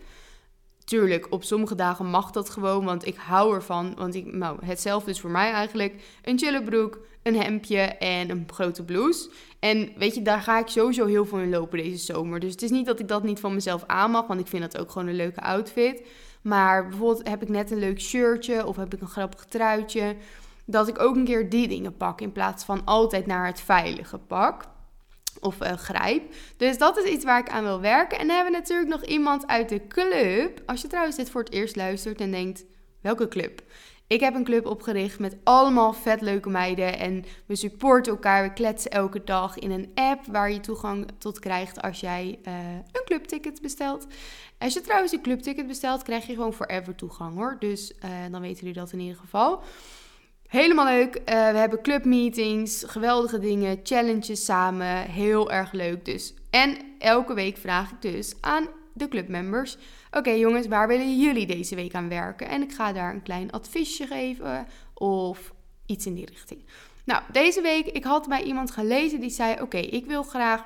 Tuurlijk, 0.84 1.26
op 1.30 1.44
sommige 1.44 1.74
dagen 1.74 2.06
mag 2.06 2.30
dat 2.30 2.50
gewoon, 2.50 2.84
want 2.84 3.06
ik 3.06 3.16
hou 3.16 3.54
ervan. 3.54 3.94
Want 3.96 4.14
ik, 4.14 4.32
nou, 4.32 4.66
hetzelfde 4.66 5.10
is 5.10 5.20
voor 5.20 5.30
mij 5.30 5.50
eigenlijk 5.52 6.02
een 6.22 6.38
chille 6.38 6.62
broek, 6.62 6.98
een 7.22 7.40
hemdje 7.40 7.80
en 7.80 8.30
een 8.30 8.48
grote 8.52 8.84
blouse. 8.84 9.30
En 9.58 9.92
weet 9.96 10.14
je, 10.14 10.22
daar 10.22 10.40
ga 10.40 10.58
ik 10.58 10.68
sowieso 10.68 11.06
heel 11.06 11.26
veel 11.26 11.38
in 11.38 11.50
lopen 11.50 11.78
deze 11.78 12.04
zomer. 12.04 12.40
Dus 12.40 12.52
het 12.52 12.62
is 12.62 12.70
niet 12.70 12.86
dat 12.86 13.00
ik 13.00 13.08
dat 13.08 13.22
niet 13.22 13.40
van 13.40 13.54
mezelf 13.54 13.84
aan 13.86 14.10
mag, 14.10 14.26
want 14.26 14.40
ik 14.40 14.46
vind 14.46 14.62
dat 14.62 14.78
ook 14.78 14.90
gewoon 14.90 15.08
een 15.08 15.14
leuke 15.14 15.40
outfit. 15.40 16.02
Maar 16.42 16.88
bijvoorbeeld 16.88 17.28
heb 17.28 17.42
ik 17.42 17.48
net 17.48 17.70
een 17.70 17.78
leuk 17.78 18.00
shirtje 18.00 18.66
of 18.66 18.76
heb 18.76 18.94
ik 18.94 19.00
een 19.00 19.08
grappig 19.08 19.44
truitje. 19.44 20.16
Dat 20.64 20.88
ik 20.88 21.00
ook 21.00 21.16
een 21.16 21.24
keer 21.24 21.48
die 21.48 21.68
dingen 21.68 21.96
pak 21.96 22.20
in 22.20 22.32
plaats 22.32 22.64
van 22.64 22.84
altijd 22.84 23.26
naar 23.26 23.46
het 23.46 23.60
veilige 23.60 24.18
pak 24.18 24.64
of 25.40 25.62
uh, 25.62 25.72
grijp. 25.72 26.34
Dus 26.56 26.78
dat 26.78 26.98
is 26.98 27.10
iets 27.10 27.24
waar 27.24 27.38
ik 27.38 27.48
aan 27.48 27.64
wil 27.64 27.80
werken. 27.80 28.18
En 28.18 28.26
dan 28.26 28.36
hebben 28.36 28.52
we 28.52 28.58
natuurlijk 28.58 28.90
nog 28.90 29.04
iemand 29.04 29.46
uit 29.46 29.68
de 29.68 29.86
club. 29.86 30.62
Als 30.66 30.80
je 30.82 30.88
trouwens 30.88 31.16
dit 31.16 31.30
voor 31.30 31.40
het 31.40 31.52
eerst 31.52 31.76
luistert 31.76 32.20
en 32.20 32.30
denkt, 32.30 32.64
welke 33.00 33.28
club? 33.28 33.62
Ik 34.08 34.20
heb 34.20 34.34
een 34.34 34.44
club 34.44 34.66
opgericht 34.66 35.18
met 35.18 35.36
allemaal 35.44 35.92
vet 35.92 36.20
leuke 36.20 36.48
meiden. 36.48 36.98
En 36.98 37.24
we 37.46 37.56
supporten 37.56 38.12
elkaar. 38.12 38.42
We 38.42 38.52
kletsen 38.52 38.90
elke 38.90 39.24
dag 39.24 39.58
in 39.58 39.70
een 39.70 39.90
app 39.94 40.26
waar 40.26 40.52
je 40.52 40.60
toegang 40.60 41.06
tot 41.18 41.38
krijgt 41.38 41.82
als 41.82 42.00
jij 42.00 42.38
uh, 42.48 42.54
een 42.92 43.04
clubticket 43.04 43.62
bestelt. 43.62 44.06
Als 44.58 44.74
je 44.74 44.80
trouwens 44.80 45.12
een 45.12 45.22
clubticket 45.22 45.66
bestelt, 45.66 46.02
krijg 46.02 46.26
je 46.26 46.34
gewoon 46.34 46.54
forever 46.54 46.94
toegang 46.94 47.34
hoor. 47.34 47.56
Dus 47.58 47.92
uh, 48.04 48.10
dan 48.30 48.40
weten 48.40 48.58
jullie 48.58 48.80
dat 48.80 48.92
in 48.92 49.00
ieder 49.00 49.16
geval. 49.16 49.62
Helemaal 50.46 50.86
leuk. 50.86 51.16
Uh, 51.16 51.24
we 51.24 51.58
hebben 51.58 51.82
clubmeetings, 51.82 52.84
geweldige 52.86 53.38
dingen, 53.38 53.80
challenges 53.82 54.44
samen. 54.44 55.02
Heel 55.10 55.50
erg 55.50 55.72
leuk 55.72 56.04
dus. 56.04 56.34
En 56.50 56.76
elke 56.98 57.34
week 57.34 57.56
vraag 57.56 57.90
ik 57.90 58.02
dus 58.02 58.34
aan 58.40 58.66
de 58.92 59.08
clubmembers: 59.08 59.78
Oké 60.10 60.30
jongens, 60.30 60.66
waar 60.66 60.88
willen 60.88 61.18
jullie 61.18 61.46
deze 61.46 61.74
week 61.74 61.94
aan 61.94 62.08
werken? 62.08 62.48
En 62.48 62.62
ik 62.62 62.72
ga 62.72 62.92
daar 62.92 63.14
een 63.14 63.22
klein 63.22 63.50
adviesje 63.50 64.06
geven 64.06 64.66
of 64.94 65.52
iets 65.86 66.06
in 66.06 66.14
die 66.14 66.26
richting. 66.26 66.64
Nou, 67.04 67.22
deze 67.32 67.60
week, 67.60 67.86
ik 67.86 68.04
had 68.04 68.28
bij 68.28 68.42
iemand 68.42 68.70
gelezen 68.70 69.20
die 69.20 69.30
zei: 69.30 69.62
Oké, 69.62 69.78
ik 69.78 70.06
wil 70.06 70.22
graag 70.22 70.64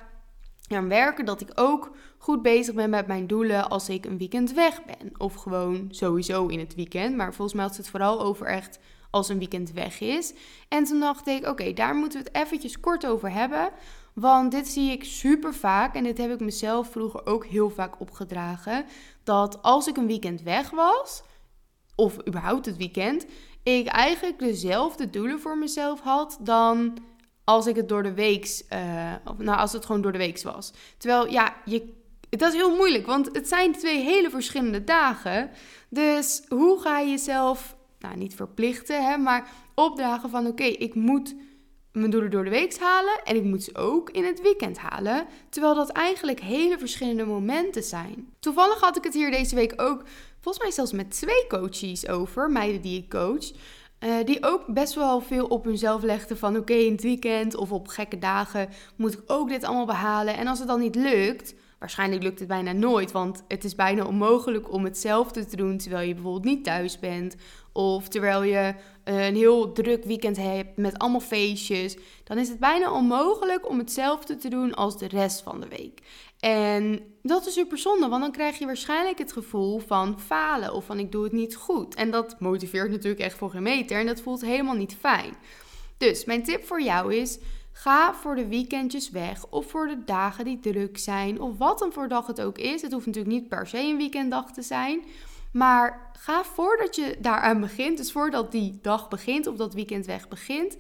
aan 0.69 0.89
werken 0.89 1.25
dat 1.25 1.41
ik 1.41 1.51
ook 1.55 1.97
goed 2.19 2.43
bezig 2.43 2.75
ben 2.75 2.91
met 2.91 3.07
mijn 3.07 3.27
doelen 3.27 3.69
als 3.69 3.89
ik 3.89 4.05
een 4.05 4.19
weekend 4.19 4.53
weg 4.53 4.85
ben. 4.85 5.13
Of 5.19 5.35
gewoon 5.35 5.89
sowieso 5.91 6.47
in 6.47 6.59
het 6.59 6.75
weekend. 6.75 7.17
Maar 7.17 7.35
volgens 7.35 7.57
mij 7.57 7.65
had 7.65 7.77
het 7.77 7.89
vooral 7.89 8.21
over 8.23 8.47
echt 8.47 8.79
als 9.11 9.29
een 9.29 9.39
weekend 9.39 9.73
weg 9.73 10.01
is. 10.01 10.35
En 10.69 10.85
toen 10.85 11.01
dacht 11.01 11.27
ik, 11.27 11.47
oké, 11.47 11.73
daar 11.73 11.95
moeten 11.95 12.23
we 12.23 12.29
het 12.29 12.37
eventjes 12.37 12.81
kort 12.81 13.07
over 13.07 13.33
hebben. 13.33 13.71
Want 14.13 14.51
dit 14.51 14.69
zie 14.69 14.91
ik 14.91 15.05
super 15.05 15.55
vaak 15.55 15.95
en 15.95 16.05
dit 16.05 16.19
heb 16.19 16.31
ik 16.31 16.41
mezelf 16.41 16.91
vroeger 16.91 17.27
ook 17.27 17.47
heel 17.47 17.71
vaak 17.71 18.01
opgedragen. 18.01 18.85
Dat 19.25 19.63
als 19.63 19.87
ik 19.87 19.97
een 19.97 20.07
weekend 20.07 20.43
weg 20.43 20.71
was, 20.71 21.23
of 21.95 22.27
überhaupt 22.27 22.67
het 22.67 22.77
weekend, 22.77 23.27
ik 23.63 23.87
eigenlijk 23.87 24.39
dezelfde 24.39 25.11
doelen 25.11 25.41
voor 25.41 25.59
mezelf 25.59 26.01
had 26.01 26.39
dan 26.41 26.99
als 27.45 27.67
ik 27.67 27.77
het 27.77 27.89
door 27.89 28.03
de 28.03 28.15
weeks, 28.15 28.63
uh, 28.73 29.13
nou 29.39 29.59
als 29.59 29.73
het 29.73 29.87
gewoon 29.87 30.03
door 30.03 30.13
de 30.13 30.19
weeks 30.19 30.43
was. 30.43 30.73
Terwijl 30.97 31.29
ja, 31.29 31.57
je, 31.65 31.93
dat 32.29 32.53
is 32.53 32.59
heel 32.59 32.77
moeilijk, 32.77 33.07
want 33.07 33.29
het 33.33 33.49
zijn 33.49 33.73
twee 33.73 34.01
hele 34.01 34.31
verschillende 34.31 34.85
dagen. 34.85 35.51
Dus 35.89 36.43
hoe 36.49 36.81
ga 36.81 36.99
je 36.99 37.11
jezelf 37.11 37.77
nou 37.99 38.17
niet 38.17 38.35
verplichten, 38.35 39.07
hè, 39.07 39.17
maar 39.17 39.51
opdragen 39.75 40.31
van 40.31 40.47
oké, 40.47 40.65
ik 40.65 40.95
moet 40.95 41.35
mijn 41.93 42.11
doelen 42.11 42.31
door 42.31 42.45
de 42.45 42.51
week 42.51 42.79
halen 42.79 43.21
en 43.25 43.37
ik 43.37 43.45
moet 43.45 43.63
ze 43.63 43.75
ook 43.75 44.11
in 44.11 44.25
het 44.25 44.41
weekend 44.41 44.79
halen. 44.79 45.27
Terwijl 45.49 45.75
dat 45.75 45.91
eigenlijk 45.91 46.41
hele 46.41 46.79
verschillende 46.79 47.25
momenten 47.25 47.83
zijn. 47.83 48.29
Toevallig 48.41 48.81
had 48.81 48.97
ik 48.97 49.05
het 49.05 49.15
hier 49.15 49.31
deze 49.31 49.55
week 49.55 49.73
ook, 49.77 50.03
volgens 50.41 50.65
mij 50.65 50.73
zelfs 50.73 50.93
met 50.93 51.11
twee 51.11 51.47
coaches 51.49 52.09
over, 52.09 52.51
meiden 52.51 52.81
die 52.81 52.99
ik 52.99 53.09
coach. 53.09 53.51
Uh, 54.05 54.15
die 54.25 54.45
ook 54.45 54.67
best 54.67 54.95
wel 54.95 55.21
veel 55.21 55.47
op 55.47 55.65
hunzelf 55.65 56.03
legden 56.03 56.39
van 56.39 56.57
oké, 56.57 56.73
in 56.73 56.93
het 56.93 57.03
weekend 57.03 57.55
of 57.55 57.73
op 57.73 57.89
gekke 57.89 58.19
dagen 58.19 58.69
moet 58.97 59.13
ik 59.13 59.21
ook 59.27 59.49
dit 59.49 59.65
allemaal 59.65 59.87
behalen. 59.87 60.37
En 60.37 60.47
als 60.47 60.59
het 60.59 60.69
dan 60.69 60.81
niet 60.81 60.95
lukt, 60.95 61.55
waarschijnlijk 61.83 62.23
lukt 62.23 62.39
het 62.39 62.49
bijna 62.49 62.73
nooit, 62.73 63.13
want 63.13 63.43
het 63.49 63.65
is 63.65 63.75
bijna 63.75 64.05
onmogelijk 64.05 64.73
om 64.73 64.85
hetzelfde 64.85 65.47
te 65.47 65.57
doen 65.57 65.79
terwijl 65.79 66.09
je 66.09 66.15
bijvoorbeeld 66.15 66.45
niet 66.45 66.65
thuis 66.65 66.99
bent 66.99 67.37
of 67.73 68.09
terwijl 68.09 68.43
je 68.43 68.75
eh, 69.05 69.27
een 69.27 69.35
heel 69.35 69.73
druk 69.73 70.05
weekend 70.05 70.37
hebt 70.37 70.77
met 70.77 70.99
allemaal 70.99 71.21
feestjes, 71.21 71.97
dan 72.25 72.39
is 72.39 72.49
het 72.49 72.59
bijna 72.59 72.93
onmogelijk 72.93 73.69
om 73.69 73.79
hetzelfde 73.79 74.37
te 74.37 74.49
doen 74.49 74.75
als 74.75 74.99
de 74.99 75.09
rest 75.09 75.43
van 75.43 75.61
de 75.61 75.69
week. 75.69 76.01
En 76.41 77.01
dat 77.23 77.47
is 77.47 77.53
super 77.53 77.79
zonde, 77.79 78.09
want 78.09 78.23
dan 78.23 78.33
krijg 78.33 78.59
je 78.59 78.67
waarschijnlijk 78.67 79.19
het 79.19 79.33
gevoel 79.33 79.79
van 79.79 80.21
falen 80.21 80.75
of 80.75 80.85
van 80.85 80.99
ik 80.99 81.13
doe 81.13 81.25
het 81.25 81.33
niet 81.33 81.57
goed. 81.57 81.95
En 81.95 82.11
dat 82.11 82.41
motiveert 82.41 82.91
natuurlijk 82.91 83.23
echt 83.23 83.37
voor 83.39 83.51
geen 83.51 83.63
meter 83.63 83.99
en 83.99 84.07
dat 84.07 84.21
voelt 84.21 84.41
helemaal 84.41 84.77
niet 84.77 84.97
fijn. 85.01 85.35
Dus 85.97 86.25
mijn 86.25 86.43
tip 86.43 86.65
voor 86.65 86.83
jou 86.83 87.15
is: 87.15 87.39
ga 87.73 88.15
voor 88.15 88.35
de 88.35 88.49
weekendjes 88.49 89.11
weg 89.11 89.47
of 89.51 89.71
voor 89.71 89.87
de 89.87 90.05
dagen 90.05 90.45
die 90.45 90.59
druk 90.59 90.99
zijn 90.99 91.41
of 91.41 91.59
wat 91.59 91.79
dan 91.79 91.93
voor 91.93 92.09
dag 92.09 92.27
het 92.27 92.41
ook 92.41 92.59
is. 92.59 92.83
Het 92.83 92.93
hoeft 92.93 93.07
natuurlijk 93.07 93.35
niet 93.35 93.49
per 93.49 93.67
se 93.67 93.79
een 93.79 93.97
weekenddag 93.97 94.53
te 94.53 94.63
zijn. 94.63 95.03
Maar 95.53 96.11
ga 96.19 96.45
voordat 96.45 96.97
je 96.97 97.17
daaraan 97.21 97.61
begint, 97.61 97.97
dus 97.97 98.13
voordat 98.13 98.53
die 98.53 98.79
dag 98.83 99.09
begint 99.09 99.47
of 99.47 99.57
dat 99.57 99.75
weekend 99.75 100.07
weg 100.07 100.29
begint, 100.29 100.77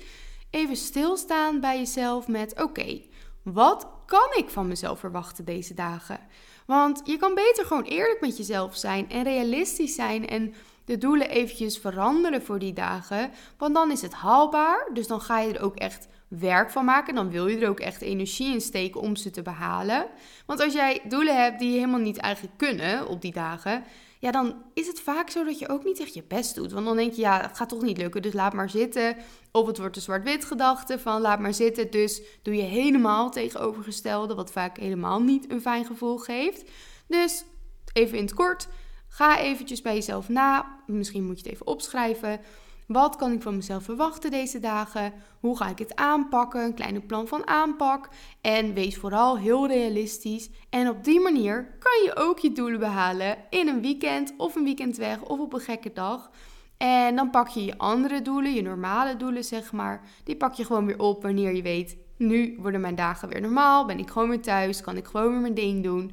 even 0.50 0.76
stilstaan 0.76 1.60
bij 1.60 1.78
jezelf 1.78 2.28
met: 2.28 2.62
oké, 2.62 3.00
wat 3.42 3.86
kan 4.06 4.28
ik 4.36 4.50
van 4.50 4.68
mezelf 4.68 4.98
verwachten 4.98 5.44
deze 5.44 5.74
dagen? 5.74 6.20
Want 6.66 7.00
je 7.04 7.16
kan 7.16 7.34
beter 7.34 7.64
gewoon 7.64 7.82
eerlijk 7.82 8.20
met 8.20 8.36
jezelf 8.36 8.76
zijn 8.76 9.10
en 9.10 9.22
realistisch 9.22 9.94
zijn 9.94 10.28
en 10.28 10.54
de 10.84 10.98
doelen 10.98 11.28
eventjes 11.28 11.78
veranderen 11.78 12.42
voor 12.42 12.58
die 12.58 12.72
dagen. 12.72 13.30
Want 13.58 13.74
dan 13.74 13.90
is 13.90 14.02
het 14.02 14.12
haalbaar. 14.12 14.90
Dus 14.92 15.06
dan 15.06 15.20
ga 15.20 15.40
je 15.40 15.54
er 15.54 15.62
ook 15.62 15.76
echt 15.76 16.08
werk 16.38 16.70
van 16.70 16.84
maken. 16.84 17.14
Dan 17.14 17.30
wil 17.30 17.46
je 17.46 17.58
er 17.58 17.68
ook 17.68 17.80
echt 17.80 18.02
energie 18.02 18.52
in 18.52 18.60
steken 18.60 19.00
om 19.00 19.16
ze 19.16 19.30
te 19.30 19.42
behalen. 19.42 20.06
Want 20.46 20.60
als 20.60 20.72
jij 20.72 21.00
doelen 21.08 21.42
hebt 21.42 21.58
die 21.58 21.70
je 21.70 21.78
helemaal 21.78 22.00
niet 22.00 22.18
eigenlijk 22.18 22.56
kunnen 22.56 23.08
op 23.08 23.20
die 23.20 23.32
dagen, 23.32 23.84
ja, 24.18 24.30
dan 24.30 24.62
is 24.74 24.86
het 24.86 25.00
vaak 25.00 25.30
zo 25.30 25.44
dat 25.44 25.58
je 25.58 25.68
ook 25.68 25.84
niet 25.84 26.00
echt 26.00 26.14
je 26.14 26.22
best 26.28 26.54
doet. 26.54 26.72
Want 26.72 26.86
dan 26.86 26.96
denk 26.96 27.12
je, 27.12 27.20
ja, 27.20 27.40
het 27.40 27.56
gaat 27.56 27.68
toch 27.68 27.82
niet 27.82 27.98
lukken, 27.98 28.22
dus 28.22 28.32
laat 28.32 28.52
maar 28.52 28.70
zitten. 28.70 29.16
Of 29.52 29.66
het 29.66 29.78
wordt 29.78 29.96
een 29.96 30.02
zwart-wit 30.02 30.44
gedachte 30.44 30.98
van 30.98 31.20
laat 31.20 31.40
maar 31.40 31.54
zitten. 31.54 31.90
Dus 31.90 32.22
doe 32.42 32.56
je 32.56 32.62
helemaal 32.62 33.30
tegenovergestelde, 33.30 34.34
wat 34.34 34.52
vaak 34.52 34.78
helemaal 34.78 35.20
niet 35.20 35.50
een 35.50 35.60
fijn 35.60 35.84
gevoel 35.84 36.18
geeft. 36.18 36.70
Dus 37.06 37.44
even 37.92 38.18
in 38.18 38.24
het 38.24 38.34
kort, 38.34 38.68
ga 39.08 39.38
eventjes 39.38 39.82
bij 39.82 39.94
jezelf 39.94 40.28
na. 40.28 40.78
Misschien 40.86 41.24
moet 41.24 41.36
je 41.36 41.42
het 41.42 41.52
even 41.52 41.66
opschrijven. 41.66 42.40
Wat 42.86 43.16
kan 43.16 43.32
ik 43.32 43.42
van 43.42 43.56
mezelf 43.56 43.84
verwachten 43.84 44.30
deze 44.30 44.60
dagen? 44.60 45.12
Hoe 45.40 45.56
ga 45.56 45.68
ik 45.68 45.78
het 45.78 45.96
aanpakken? 45.96 46.64
Een 46.64 46.74
kleine 46.74 47.00
plan 47.00 47.26
van 47.26 47.46
aanpak. 47.46 48.08
En 48.40 48.74
wees 48.74 48.96
vooral 48.96 49.38
heel 49.38 49.66
realistisch. 49.66 50.50
En 50.70 50.88
op 50.88 51.04
die 51.04 51.20
manier 51.20 51.76
kan 51.78 52.02
je 52.04 52.16
ook 52.16 52.38
je 52.38 52.52
doelen 52.52 52.80
behalen 52.80 53.36
in 53.50 53.68
een 53.68 53.80
weekend 53.80 54.34
of 54.36 54.54
een 54.54 54.64
weekend 54.64 54.96
weg 54.96 55.22
of 55.22 55.38
op 55.38 55.52
een 55.52 55.60
gekke 55.60 55.92
dag. 55.92 56.30
En 56.76 57.16
dan 57.16 57.30
pak 57.30 57.48
je 57.48 57.64
je 57.64 57.78
andere 57.78 58.22
doelen, 58.22 58.54
je 58.54 58.62
normale 58.62 59.16
doelen 59.16 59.44
zeg 59.44 59.72
maar. 59.72 60.00
Die 60.24 60.36
pak 60.36 60.54
je 60.54 60.64
gewoon 60.64 60.86
weer 60.86 60.98
op 60.98 61.22
wanneer 61.22 61.54
je 61.54 61.62
weet, 61.62 61.96
nu 62.16 62.56
worden 62.58 62.80
mijn 62.80 62.94
dagen 62.94 63.28
weer 63.28 63.40
normaal. 63.40 63.86
Ben 63.86 63.98
ik 63.98 64.10
gewoon 64.10 64.28
weer 64.28 64.40
thuis, 64.40 64.80
kan 64.80 64.96
ik 64.96 65.06
gewoon 65.06 65.30
weer 65.30 65.40
mijn 65.40 65.54
ding 65.54 65.82
doen. 65.82 66.12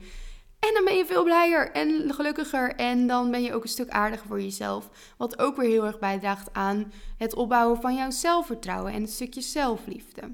En 0.59 0.73
dan 0.73 0.83
ben 0.85 0.95
je 0.95 1.05
veel 1.05 1.23
blijer 1.23 1.71
en 1.71 2.13
gelukkiger. 2.13 2.75
En 2.75 3.07
dan 3.07 3.31
ben 3.31 3.41
je 3.41 3.53
ook 3.53 3.63
een 3.63 3.69
stuk 3.69 3.89
aardiger 3.89 4.27
voor 4.27 4.41
jezelf. 4.41 4.89
Wat 5.17 5.39
ook 5.39 5.55
weer 5.55 5.69
heel 5.69 5.85
erg 5.85 5.99
bijdraagt 5.99 6.53
aan 6.53 6.91
het 7.17 7.35
opbouwen 7.35 7.81
van 7.81 7.95
jouw 7.95 8.11
zelfvertrouwen 8.11 8.93
en 8.93 9.01
een 9.01 9.07
stukje 9.07 9.41
zelfliefde. 9.41 10.31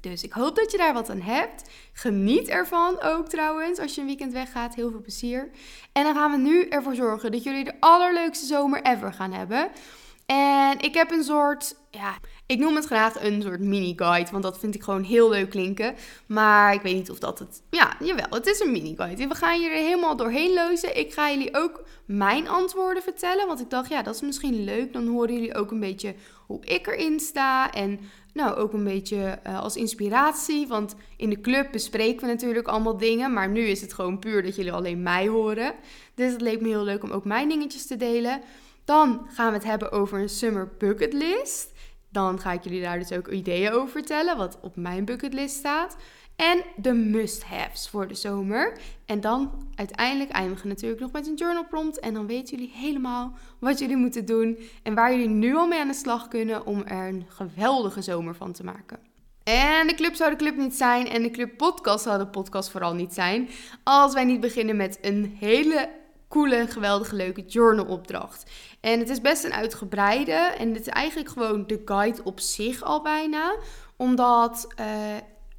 Dus 0.00 0.22
ik 0.22 0.32
hoop 0.32 0.56
dat 0.56 0.70
je 0.70 0.78
daar 0.78 0.92
wat 0.92 1.10
aan 1.10 1.20
hebt. 1.20 1.70
Geniet 1.92 2.48
ervan 2.48 3.00
ook 3.00 3.28
trouwens 3.28 3.78
als 3.78 3.94
je 3.94 4.00
een 4.00 4.06
weekend 4.06 4.32
weggaat. 4.32 4.74
Heel 4.74 4.90
veel 4.90 5.00
plezier. 5.00 5.50
En 5.92 6.04
dan 6.04 6.14
gaan 6.14 6.30
we 6.30 6.36
nu 6.36 6.68
ervoor 6.68 6.94
zorgen 6.94 7.32
dat 7.32 7.42
jullie 7.42 7.64
de 7.64 7.80
allerleukste 7.80 8.46
zomer 8.46 8.82
ever 8.82 9.12
gaan 9.12 9.32
hebben. 9.32 9.70
En 10.26 10.78
ik 10.78 10.94
heb 10.94 11.10
een 11.10 11.24
soort, 11.24 11.76
ja, 11.90 12.18
ik 12.50 12.58
noem 12.58 12.74
het 12.74 12.86
graag 12.86 13.22
een 13.22 13.42
soort 13.42 13.60
mini-guide, 13.60 14.30
want 14.30 14.42
dat 14.42 14.58
vind 14.58 14.74
ik 14.74 14.82
gewoon 14.82 15.02
heel 15.02 15.28
leuk 15.28 15.50
klinken. 15.50 15.94
Maar 16.26 16.74
ik 16.74 16.82
weet 16.82 16.94
niet 16.94 17.10
of 17.10 17.18
dat 17.18 17.38
het, 17.38 17.62
ja, 17.70 17.96
jawel, 18.00 18.26
het 18.30 18.46
is 18.46 18.60
een 18.60 18.70
mini-guide. 18.70 19.28
We 19.28 19.34
gaan 19.34 19.58
hier 19.58 19.70
helemaal 19.70 20.16
doorheen 20.16 20.52
lezen. 20.54 20.98
Ik 20.98 21.12
ga 21.12 21.30
jullie 21.30 21.56
ook 21.56 21.82
mijn 22.04 22.48
antwoorden 22.48 23.02
vertellen, 23.02 23.46
want 23.46 23.60
ik 23.60 23.70
dacht, 23.70 23.88
ja, 23.88 24.02
dat 24.02 24.14
is 24.14 24.20
misschien 24.20 24.64
leuk. 24.64 24.92
Dan 24.92 25.06
horen 25.06 25.34
jullie 25.34 25.54
ook 25.54 25.70
een 25.70 25.80
beetje 25.80 26.14
hoe 26.46 26.64
ik 26.64 26.86
erin 26.86 27.20
sta 27.20 27.72
en 27.72 28.00
nou, 28.32 28.56
ook 28.56 28.72
een 28.72 28.84
beetje 28.84 29.38
uh, 29.46 29.60
als 29.60 29.76
inspiratie. 29.76 30.66
Want 30.66 30.94
in 31.16 31.30
de 31.30 31.40
club 31.40 31.72
bespreken 31.72 32.20
we 32.20 32.26
natuurlijk 32.26 32.68
allemaal 32.68 32.96
dingen. 32.96 33.32
Maar 33.32 33.48
nu 33.48 33.60
is 33.60 33.80
het 33.80 33.92
gewoon 33.92 34.18
puur 34.18 34.42
dat 34.42 34.56
jullie 34.56 34.72
alleen 34.72 35.02
mij 35.02 35.28
horen. 35.28 35.74
Dus 36.14 36.32
het 36.32 36.40
leek 36.40 36.60
me 36.60 36.68
heel 36.68 36.84
leuk 36.84 37.02
om 37.02 37.10
ook 37.10 37.24
mijn 37.24 37.48
dingetjes 37.48 37.86
te 37.86 37.96
delen. 37.96 38.40
Dan 38.84 39.26
gaan 39.28 39.48
we 39.48 39.56
het 39.56 39.66
hebben 39.66 39.92
over 39.92 40.20
een 40.20 40.28
summer 40.28 40.72
bucket 40.78 41.12
list. 41.12 41.72
Dan 42.10 42.40
ga 42.40 42.52
ik 42.52 42.64
jullie 42.64 42.82
daar 42.82 42.98
dus 42.98 43.12
ook 43.12 43.28
ideeën 43.28 43.72
over 43.72 43.88
vertellen, 43.88 44.36
wat 44.36 44.58
op 44.60 44.76
mijn 44.76 45.04
bucketlist 45.04 45.56
staat. 45.56 45.96
En 46.36 46.62
de 46.76 46.92
must-haves 46.92 47.88
voor 47.88 48.08
de 48.08 48.14
zomer. 48.14 48.78
En 49.06 49.20
dan 49.20 49.68
uiteindelijk 49.74 50.30
eindigen 50.30 50.68
natuurlijk 50.68 51.00
nog 51.00 51.12
met 51.12 51.26
een 51.26 51.34
journal 51.34 51.66
prompt. 51.66 51.98
En 51.98 52.14
dan 52.14 52.26
weten 52.26 52.56
jullie 52.56 52.72
helemaal 52.74 53.32
wat 53.58 53.78
jullie 53.78 53.96
moeten 53.96 54.24
doen. 54.24 54.58
En 54.82 54.94
waar 54.94 55.10
jullie 55.10 55.28
nu 55.28 55.56
al 55.56 55.66
mee 55.66 55.80
aan 55.80 55.88
de 55.88 55.94
slag 55.94 56.28
kunnen 56.28 56.66
om 56.66 56.82
er 56.84 57.08
een 57.08 57.26
geweldige 57.28 58.02
zomer 58.02 58.34
van 58.34 58.52
te 58.52 58.64
maken. 58.64 58.98
En 59.44 59.86
de 59.86 59.94
club 59.94 60.14
zou 60.14 60.30
de 60.30 60.36
club 60.36 60.56
niet 60.56 60.74
zijn 60.74 61.08
en 61.08 61.22
de 61.22 61.30
club 61.30 61.56
podcast 61.56 62.04
zou 62.04 62.18
de 62.18 62.26
podcast 62.26 62.70
vooral 62.70 62.94
niet 62.94 63.14
zijn. 63.14 63.48
Als 63.82 64.14
wij 64.14 64.24
niet 64.24 64.40
beginnen 64.40 64.76
met 64.76 64.98
een 65.00 65.36
hele 65.38 65.88
coole, 66.30 66.66
geweldige, 66.68 67.16
leuke 67.16 67.44
journalopdracht. 67.44 68.50
En 68.80 68.98
het 68.98 69.08
is 69.08 69.20
best 69.20 69.44
een 69.44 69.52
uitgebreide 69.52 70.32
en 70.32 70.68
het 70.68 70.80
is 70.80 70.88
eigenlijk 70.88 71.28
gewoon 71.28 71.66
de 71.66 71.82
guide 71.84 72.24
op 72.24 72.40
zich 72.40 72.82
al 72.82 73.02
bijna. 73.02 73.56
Omdat 73.96 74.66
uh, 74.80 74.86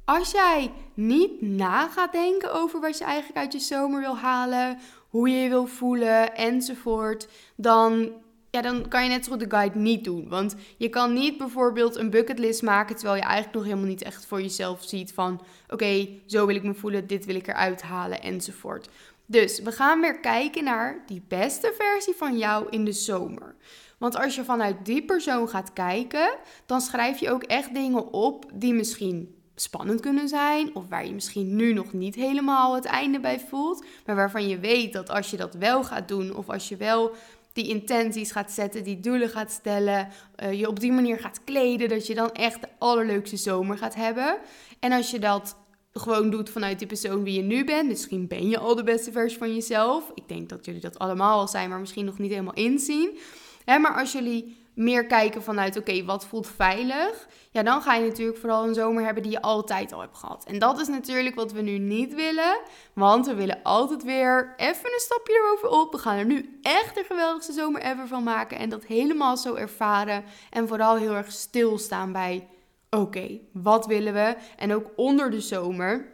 als 0.04 0.30
jij 0.30 0.72
niet 0.94 1.42
na 1.42 1.88
gaat 1.88 2.12
denken 2.12 2.52
over 2.52 2.80
wat 2.80 2.98
je 2.98 3.04
eigenlijk 3.04 3.38
uit 3.38 3.52
je 3.52 3.58
zomer 3.58 4.00
wil 4.00 4.16
halen, 4.16 4.78
hoe 5.08 5.28
je 5.28 5.36
je 5.36 5.48
wil 5.48 5.66
voelen 5.66 6.34
enzovoort, 6.34 7.28
dan, 7.56 8.12
ja, 8.50 8.62
dan 8.62 8.88
kan 8.88 9.02
je 9.02 9.08
net 9.08 9.24
zo 9.24 9.30
goed 9.30 9.40
de 9.40 9.56
guide 9.56 9.78
niet 9.78 10.04
doen. 10.04 10.28
Want 10.28 10.54
je 10.76 10.88
kan 10.88 11.12
niet 11.12 11.38
bijvoorbeeld 11.38 11.96
een 11.96 12.10
bucketlist 12.10 12.62
maken 12.62 12.96
terwijl 12.96 13.16
je 13.16 13.22
eigenlijk 13.22 13.54
nog 13.54 13.64
helemaal 13.64 13.86
niet 13.86 14.02
echt 14.02 14.26
voor 14.26 14.40
jezelf 14.40 14.84
ziet 14.84 15.12
van 15.12 15.42
oké, 15.68 16.08
zo 16.26 16.46
wil 16.46 16.56
ik 16.56 16.62
me 16.62 16.74
voelen, 16.74 17.06
dit 17.06 17.24
wil 17.24 17.34
ik 17.34 17.46
eruit 17.46 17.82
halen 17.82 18.22
enzovoort. 18.22 18.88
Dus 19.32 19.60
we 19.60 19.72
gaan 19.72 20.00
weer 20.00 20.20
kijken 20.20 20.64
naar 20.64 21.02
die 21.06 21.22
beste 21.28 21.74
versie 21.78 22.14
van 22.14 22.38
jou 22.38 22.66
in 22.70 22.84
de 22.84 22.92
zomer. 22.92 23.54
Want 23.98 24.16
als 24.16 24.34
je 24.34 24.44
vanuit 24.44 24.76
die 24.84 25.04
persoon 25.04 25.48
gaat 25.48 25.72
kijken, 25.72 26.34
dan 26.66 26.80
schrijf 26.80 27.18
je 27.18 27.30
ook 27.30 27.42
echt 27.42 27.74
dingen 27.74 28.12
op 28.12 28.50
die 28.54 28.74
misschien 28.74 29.34
spannend 29.54 30.00
kunnen 30.00 30.28
zijn. 30.28 30.74
Of 30.74 30.88
waar 30.88 31.06
je 31.06 31.12
misschien 31.12 31.56
nu 31.56 31.72
nog 31.72 31.92
niet 31.92 32.14
helemaal 32.14 32.74
het 32.74 32.84
einde 32.84 33.20
bij 33.20 33.40
voelt. 33.40 33.84
Maar 34.06 34.16
waarvan 34.16 34.48
je 34.48 34.58
weet 34.58 34.92
dat 34.92 35.10
als 35.10 35.30
je 35.30 35.36
dat 35.36 35.54
wel 35.54 35.84
gaat 35.84 36.08
doen, 36.08 36.36
of 36.36 36.48
als 36.48 36.68
je 36.68 36.76
wel 36.76 37.14
die 37.52 37.68
intenties 37.68 38.32
gaat 38.32 38.52
zetten, 38.52 38.84
die 38.84 39.00
doelen 39.00 39.28
gaat 39.28 39.50
stellen, 39.50 40.08
uh, 40.42 40.52
je 40.52 40.68
op 40.68 40.80
die 40.80 40.92
manier 40.92 41.18
gaat 41.18 41.44
kleden, 41.44 41.88
dat 41.88 42.06
je 42.06 42.14
dan 42.14 42.32
echt 42.32 42.60
de 42.60 42.68
allerleukste 42.78 43.36
zomer 43.36 43.78
gaat 43.78 43.94
hebben. 43.94 44.38
En 44.80 44.92
als 44.92 45.10
je 45.10 45.18
dat 45.18 45.56
gewoon 45.92 46.30
doet 46.30 46.50
vanuit 46.50 46.78
die 46.78 46.88
persoon 46.88 47.24
wie 47.24 47.34
je 47.34 47.42
nu 47.42 47.64
bent. 47.64 47.88
Misschien 47.88 48.26
ben 48.28 48.48
je 48.48 48.58
al 48.58 48.74
de 48.74 48.84
beste 48.84 49.12
versie 49.12 49.38
van 49.38 49.54
jezelf. 49.54 50.10
Ik 50.14 50.28
denk 50.28 50.48
dat 50.48 50.64
jullie 50.64 50.80
dat 50.80 50.98
allemaal 50.98 51.40
al 51.40 51.48
zijn, 51.48 51.68
maar 51.68 51.80
misschien 51.80 52.04
nog 52.04 52.18
niet 52.18 52.30
helemaal 52.30 52.54
inzien. 52.54 53.18
Maar 53.66 53.94
als 53.98 54.12
jullie 54.12 54.60
meer 54.74 55.06
kijken 55.06 55.42
vanuit, 55.42 55.76
oké, 55.76 56.04
wat 56.04 56.26
voelt 56.26 56.46
veilig? 56.46 57.28
Ja, 57.50 57.62
dan 57.62 57.82
ga 57.82 57.94
je 57.94 58.08
natuurlijk 58.08 58.38
vooral 58.38 58.66
een 58.66 58.74
zomer 58.74 59.04
hebben 59.04 59.22
die 59.22 59.32
je 59.32 59.42
altijd 59.42 59.92
al 59.92 60.00
hebt 60.00 60.16
gehad. 60.16 60.44
En 60.46 60.58
dat 60.58 60.80
is 60.80 60.88
natuurlijk 60.88 61.34
wat 61.34 61.52
we 61.52 61.60
nu 61.60 61.78
niet 61.78 62.14
willen. 62.14 62.60
Want 62.92 63.26
we 63.26 63.34
willen 63.34 63.62
altijd 63.62 64.04
weer 64.04 64.54
even 64.56 64.92
een 64.92 65.00
stapje 65.00 65.32
eroverop. 65.32 65.92
We 65.92 65.98
gaan 65.98 66.16
er 66.16 66.24
nu 66.24 66.58
echt 66.62 66.94
de 66.94 67.04
geweldigste 67.04 67.52
zomer 67.52 67.82
ever 67.82 68.08
van 68.08 68.22
maken. 68.22 68.58
En 68.58 68.68
dat 68.68 68.84
helemaal 68.84 69.36
zo 69.36 69.54
ervaren. 69.54 70.24
En 70.50 70.68
vooral 70.68 70.96
heel 70.96 71.14
erg 71.14 71.32
stilstaan 71.32 72.12
bij 72.12 72.48
oké, 72.96 73.40
wat 73.52 73.86
willen 73.86 74.12
we? 74.12 74.36
En 74.56 74.74
ook 74.74 74.90
onder 74.96 75.30
de 75.30 75.40
zomer. 75.40 76.10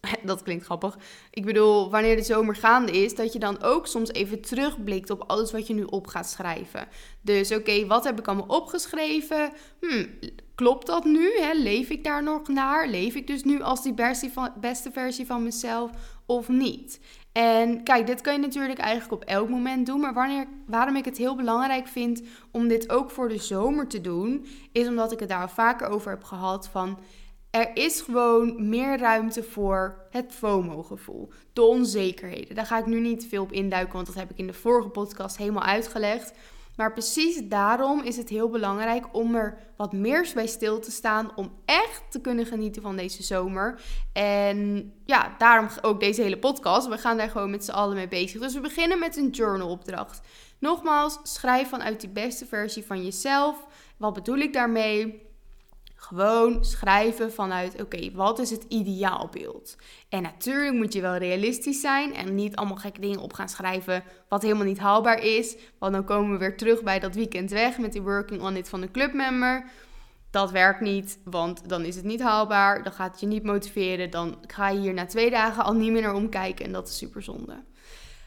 Dat 0.24 0.42
klinkt 0.42 0.64
grappig. 0.64 0.98
Ik 1.30 1.44
bedoel, 1.44 1.90
wanneer 1.90 2.16
de 2.16 2.22
zomer 2.22 2.56
gaande 2.56 2.92
is, 2.92 3.14
dat 3.14 3.32
je 3.32 3.38
dan 3.38 3.62
ook 3.62 3.86
soms 3.86 4.12
even 4.12 4.40
terugblikt 4.40 5.10
op 5.10 5.24
alles 5.26 5.52
wat 5.52 5.66
je 5.66 5.74
nu 5.74 5.82
op 5.82 6.06
gaat 6.06 6.28
schrijven. 6.28 6.88
Dus 7.20 7.52
oké, 7.52 7.86
wat 7.86 8.04
heb 8.04 8.18
ik 8.18 8.26
allemaal 8.26 8.56
opgeschreven? 8.56 9.52
Hmm, 9.80 10.06
klopt 10.54 10.86
dat 10.86 11.04
nu? 11.04 11.30
Leef 11.54 11.88
ik 11.88 12.04
daar 12.04 12.22
nog 12.22 12.48
naar? 12.48 12.88
Leef 12.88 13.14
ik 13.14 13.26
dus 13.26 13.44
nu 13.44 13.62
als 13.62 13.82
die 13.82 13.94
beste 14.60 14.90
versie 14.92 15.26
van 15.26 15.42
mezelf 15.42 15.90
of 16.28 16.48
niet? 16.48 17.00
En 17.32 17.82
kijk, 17.82 18.06
dit 18.06 18.20
kan 18.20 18.32
je 18.32 18.38
natuurlijk 18.38 18.78
eigenlijk 18.78 19.22
op 19.22 19.28
elk 19.28 19.48
moment 19.48 19.86
doen. 19.86 20.00
Maar 20.00 20.14
wanneer, 20.14 20.46
waarom 20.66 20.96
ik 20.96 21.04
het 21.04 21.18
heel 21.18 21.36
belangrijk 21.36 21.86
vind 21.86 22.22
om 22.50 22.68
dit 22.68 22.90
ook 22.90 23.10
voor 23.10 23.28
de 23.28 23.38
zomer 23.38 23.86
te 23.86 24.00
doen, 24.00 24.46
is 24.72 24.86
omdat 24.86 25.12
ik 25.12 25.20
het 25.20 25.28
daar 25.28 25.40
al 25.40 25.48
vaker 25.48 25.88
over 25.88 26.10
heb 26.10 26.24
gehad 26.24 26.68
van. 26.68 26.98
Er 27.50 27.70
is 27.74 28.00
gewoon 28.00 28.68
meer 28.68 28.98
ruimte 28.98 29.42
voor 29.42 30.06
het 30.10 30.32
FOMO-gevoel. 30.32 31.28
De 31.52 31.62
onzekerheden. 31.62 32.54
Daar 32.54 32.66
ga 32.66 32.78
ik 32.78 32.86
nu 32.86 33.00
niet 33.00 33.26
veel 33.26 33.42
op 33.42 33.52
induiken, 33.52 33.94
want 33.94 34.06
dat 34.06 34.16
heb 34.16 34.30
ik 34.30 34.38
in 34.38 34.46
de 34.46 34.52
vorige 34.52 34.88
podcast 34.88 35.36
helemaal 35.36 35.62
uitgelegd. 35.62 36.32
Maar 36.78 36.92
precies 36.92 37.40
daarom 37.44 38.02
is 38.02 38.16
het 38.16 38.28
heel 38.28 38.48
belangrijk 38.48 39.04
om 39.12 39.34
er 39.34 39.58
wat 39.76 39.92
meer 39.92 40.30
bij 40.34 40.46
stil 40.46 40.80
te 40.80 40.90
staan. 40.90 41.36
Om 41.36 41.52
echt 41.64 42.02
te 42.10 42.20
kunnen 42.20 42.46
genieten 42.46 42.82
van 42.82 42.96
deze 42.96 43.22
zomer. 43.22 43.80
En 44.12 44.92
ja, 45.04 45.34
daarom 45.38 45.68
ook 45.82 46.00
deze 46.00 46.22
hele 46.22 46.38
podcast. 46.38 46.88
We 46.88 46.98
gaan 46.98 47.16
daar 47.16 47.30
gewoon 47.30 47.50
met 47.50 47.64
z'n 47.64 47.70
allen 47.70 47.96
mee 47.96 48.08
bezig. 48.08 48.40
Dus 48.40 48.54
we 48.54 48.60
beginnen 48.60 48.98
met 48.98 49.16
een 49.16 49.30
journalopdracht. 49.30 50.20
Nogmaals, 50.58 51.18
schrijf 51.22 51.68
vanuit 51.68 52.00
die 52.00 52.10
beste 52.10 52.46
versie 52.46 52.86
van 52.86 53.04
jezelf. 53.04 53.66
Wat 53.96 54.14
bedoel 54.14 54.38
ik 54.38 54.52
daarmee? 54.52 55.27
Gewoon 56.00 56.64
schrijven 56.64 57.32
vanuit, 57.32 57.82
oké, 57.82 58.10
wat 58.12 58.38
is 58.38 58.50
het 58.50 58.64
ideaalbeeld? 58.68 59.76
En 60.08 60.22
natuurlijk 60.22 60.74
moet 60.74 60.92
je 60.92 61.00
wel 61.00 61.16
realistisch 61.16 61.80
zijn 61.80 62.14
en 62.14 62.34
niet 62.34 62.56
allemaal 62.56 62.76
gekke 62.76 63.00
dingen 63.00 63.20
op 63.20 63.32
gaan 63.32 63.48
schrijven 63.48 64.02
wat 64.28 64.42
helemaal 64.42 64.64
niet 64.64 64.78
haalbaar 64.78 65.22
is. 65.22 65.56
Want 65.78 65.92
dan 65.92 66.04
komen 66.04 66.32
we 66.32 66.38
weer 66.38 66.56
terug 66.56 66.82
bij 66.82 66.98
dat 66.98 67.14
weekend 67.14 67.50
weg 67.50 67.78
met 67.78 67.92
die 67.92 68.02
working 68.02 68.42
on 68.42 68.56
it 68.56 68.68
van 68.68 68.80
de 68.80 68.90
clubmember. 68.90 69.70
Dat 70.30 70.50
werkt 70.50 70.80
niet, 70.80 71.18
want 71.24 71.68
dan 71.68 71.84
is 71.84 71.96
het 71.96 72.04
niet 72.04 72.22
haalbaar. 72.22 72.82
Dan 72.82 72.92
gaat 72.92 73.10
het 73.10 73.20
je 73.20 73.26
niet 73.26 73.44
motiveren. 73.44 74.10
Dan 74.10 74.38
ga 74.46 74.68
je 74.68 74.80
hier 74.80 74.94
na 74.94 75.06
twee 75.06 75.30
dagen 75.30 75.64
al 75.64 75.74
niet 75.74 75.92
meer 75.92 76.02
naar 76.02 76.14
omkijken 76.14 76.64
en 76.64 76.72
dat 76.72 76.88
is 76.88 76.96
super 76.96 77.22
zonde. 77.22 77.62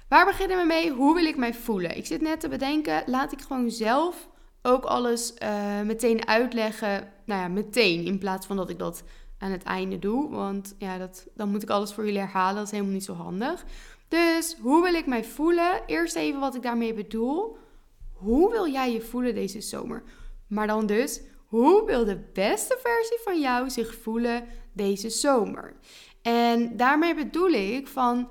Waar 0.08 0.26
beginnen 0.26 0.58
we 0.58 0.66
mee? 0.66 0.92
Hoe 0.92 1.16
wil 1.16 1.26
ik 1.26 1.38
mij 1.38 1.54
voelen? 1.54 1.98
Ik 1.98 2.06
zit 2.06 2.22
net 2.22 2.40
te 2.40 2.50
bedenken, 2.50 3.04
laat 3.06 3.32
ik 3.32 3.42
gewoon 3.42 3.72
zelf 3.72 4.30
ook 4.62 4.84
alles 4.84 5.34
uh, 5.44 5.82
meteen 5.82 6.28
uitleggen. 6.28 7.12
Nou 7.32 7.44
ja, 7.44 7.50
meteen. 7.50 8.06
In 8.06 8.18
plaats 8.18 8.46
van 8.46 8.56
dat 8.56 8.70
ik 8.70 8.80
dat 8.80 9.04
aan 9.38 9.52
het 9.52 9.64
einde 9.64 10.00
doe. 10.00 10.30
Want 10.30 10.76
ja, 10.78 10.98
dat, 10.98 11.28
dan 11.36 11.50
moet 11.50 11.64
ik 11.64 11.70
alles 11.70 11.94
voor 11.94 12.06
jullie 12.06 12.20
herhalen. 12.20 12.56
Dat 12.56 12.66
is 12.66 12.72
helemaal 12.72 12.94
niet 12.94 13.04
zo 13.04 13.14
handig. 13.14 13.66
Dus 14.08 14.58
hoe 14.62 14.84
wil 14.84 14.94
ik 14.94 15.06
mij 15.06 15.24
voelen? 15.24 15.82
Eerst 15.86 16.16
even 16.16 16.40
wat 16.40 16.56
ik 16.56 16.62
daarmee 16.62 16.94
bedoel. 16.94 17.58
Hoe 18.14 18.52
wil 18.52 18.68
jij 18.68 18.92
je 18.94 19.02
voelen 19.02 19.36
deze 19.36 19.62
zomer? 19.62 20.04
Maar 20.48 20.68
dan 20.68 20.86
dus, 20.86 21.22
hoe 21.46 21.86
wil 21.86 22.06
de 22.06 22.30
beste 22.34 22.78
versie 22.82 23.20
van 23.24 23.40
jou 23.40 23.70
zich 23.70 23.96
voelen 23.96 24.44
deze 24.74 25.10
zomer? 25.10 25.74
En 26.22 26.78
daarmee 26.78 27.16
bedoel 27.16 27.52
ik 27.52 27.88
van, 27.88 28.30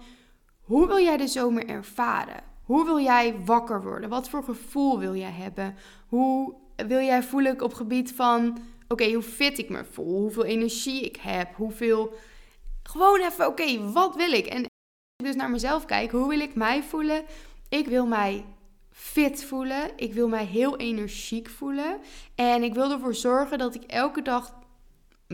hoe 0.61 0.87
wil 0.87 0.99
jij 0.99 1.17
de 1.17 1.29
zomer 1.29 1.67
ervaren? 1.67 2.43
Hoe 2.63 2.85
wil 2.85 3.01
jij 3.01 3.37
wakker 3.45 3.83
worden? 3.83 4.11
Wat 4.11 4.29
voor 4.29 4.45
gevoel 4.45 4.99
wil 4.99 5.15
jij 5.15 5.33
hebben? 5.33 5.75
Hoe 6.09 6.55
wil 6.87 7.01
jij 7.01 7.23
voelen 7.23 7.63
op 7.63 7.75
gebied 7.75 8.13
van, 8.13 8.59
oké, 8.93 9.13
hoe 9.13 9.23
fit 9.23 9.59
ik 9.59 9.69
me 9.69 9.85
voel? 9.85 10.21
Hoeveel 10.21 10.45
energie 10.45 11.05
ik 11.05 11.17
heb? 11.17 11.55
Hoeveel... 11.55 12.15
Gewoon 12.83 13.21
even, 13.21 13.47
oké, 13.47 13.93
wat 13.93 14.17
wil 14.17 14.33
ik? 14.33 14.47
En 14.47 14.67
dus 15.25 15.35
naar 15.35 15.51
mezelf 15.51 15.85
kijk, 15.85 16.11
hoe 16.11 16.29
wil 16.29 16.41
ik 16.41 16.55
mij 16.55 16.83
voelen? 16.83 17.25
Ik 17.69 17.87
wil 17.87 18.07
mij 18.07 18.45
fit 18.91 19.45
voelen. 19.45 19.91
Ik 19.97 20.15
wil 20.15 20.29
mij 20.29 20.45
heel 20.45 20.77
energiek 20.77 21.49
voelen. 21.49 22.01
En 22.35 22.63
ik 22.63 22.75
wil 22.75 22.91
ervoor 22.91 23.15
zorgen 23.15 23.59
dat 23.59 23.75
ik 23.75 23.83
elke 23.83 24.23
dag 24.23 24.55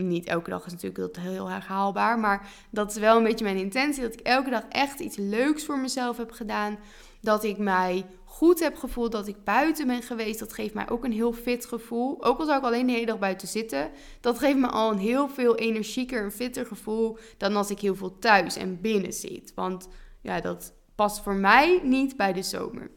niet 0.03 0.25
elke 0.25 0.49
dag 0.49 0.65
is 0.65 0.71
natuurlijk 0.71 1.13
dat 1.13 1.23
heel 1.23 1.49
erg 1.49 1.67
haalbaar. 1.67 2.19
Maar 2.19 2.49
dat 2.69 2.91
is 2.91 2.97
wel 2.97 3.17
een 3.17 3.23
beetje 3.23 3.45
mijn 3.45 3.57
intentie. 3.57 4.01
Dat 4.01 4.13
ik 4.13 4.19
elke 4.19 4.49
dag 4.49 4.63
echt 4.69 4.99
iets 4.99 5.17
leuks 5.17 5.65
voor 5.65 5.79
mezelf 5.79 6.17
heb 6.17 6.31
gedaan. 6.31 6.77
Dat 7.21 7.43
ik 7.43 7.57
mij 7.57 8.05
goed 8.23 8.59
heb 8.59 8.77
gevoeld. 8.77 9.11
Dat 9.11 9.27
ik 9.27 9.43
buiten 9.43 9.87
ben 9.87 10.01
geweest. 10.01 10.39
Dat 10.39 10.53
geeft 10.53 10.73
mij 10.73 10.89
ook 10.89 11.03
een 11.03 11.11
heel 11.11 11.33
fit 11.33 11.65
gevoel. 11.65 12.23
Ook 12.23 12.39
al 12.39 12.45
zou 12.45 12.57
ik 12.57 12.65
alleen 12.65 12.87
de 12.87 12.93
hele 12.93 13.05
dag 13.05 13.19
buiten 13.19 13.47
zitten. 13.47 13.91
Dat 14.21 14.39
geeft 14.39 14.57
me 14.57 14.67
al 14.67 14.91
een 14.91 14.99
heel 14.99 15.29
veel 15.29 15.55
energieker 15.55 16.23
en 16.23 16.31
fitter 16.31 16.65
gevoel. 16.65 17.17
Dan 17.37 17.55
als 17.55 17.69
ik 17.69 17.79
heel 17.79 17.95
veel 17.95 18.19
thuis 18.19 18.55
en 18.55 18.81
binnen 18.81 19.13
zit. 19.13 19.51
Want 19.55 19.87
ja, 20.21 20.41
dat 20.41 20.73
past 20.95 21.23
voor 21.23 21.35
mij 21.35 21.79
niet 21.83 22.17
bij 22.17 22.33
de 22.33 22.43
zomer. 22.43 22.91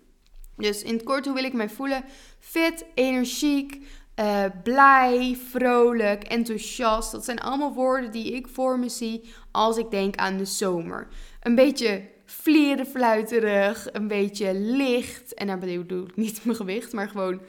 Dus 0.57 0.83
in 0.83 0.95
het 0.95 1.03
kort, 1.03 1.25
hoe 1.25 1.35
wil 1.35 1.45
ik 1.45 1.53
mij 1.53 1.69
voelen? 1.69 2.05
Fit, 2.39 2.85
energiek, 2.95 3.87
uh, 4.21 4.45
blij, 4.63 5.39
vrolijk, 5.49 6.25
enthousiast. 6.25 7.13
Dat 7.13 7.25
zijn 7.25 7.41
allemaal 7.41 7.73
woorden 7.73 8.11
die 8.11 8.33
ik 8.33 8.49
voor 8.49 8.79
me 8.79 8.89
zie 8.89 9.23
als 9.51 9.77
ik 9.77 9.91
denk 9.91 10.17
aan 10.17 10.37
de 10.37 10.45
zomer. 10.45 11.09
Een 11.43 11.55
beetje 11.55 12.09
vlierenfluiterig, 12.25 13.89
een 13.93 14.09
beetje 14.09 14.55
licht. 14.55 15.35
En 15.35 15.47
daar 15.47 15.59
bedoel 15.59 16.07
ik 16.07 16.17
niet 16.17 16.41
mijn 16.45 16.57
gewicht, 16.57 16.93
maar 16.93 17.09
gewoon, 17.09 17.41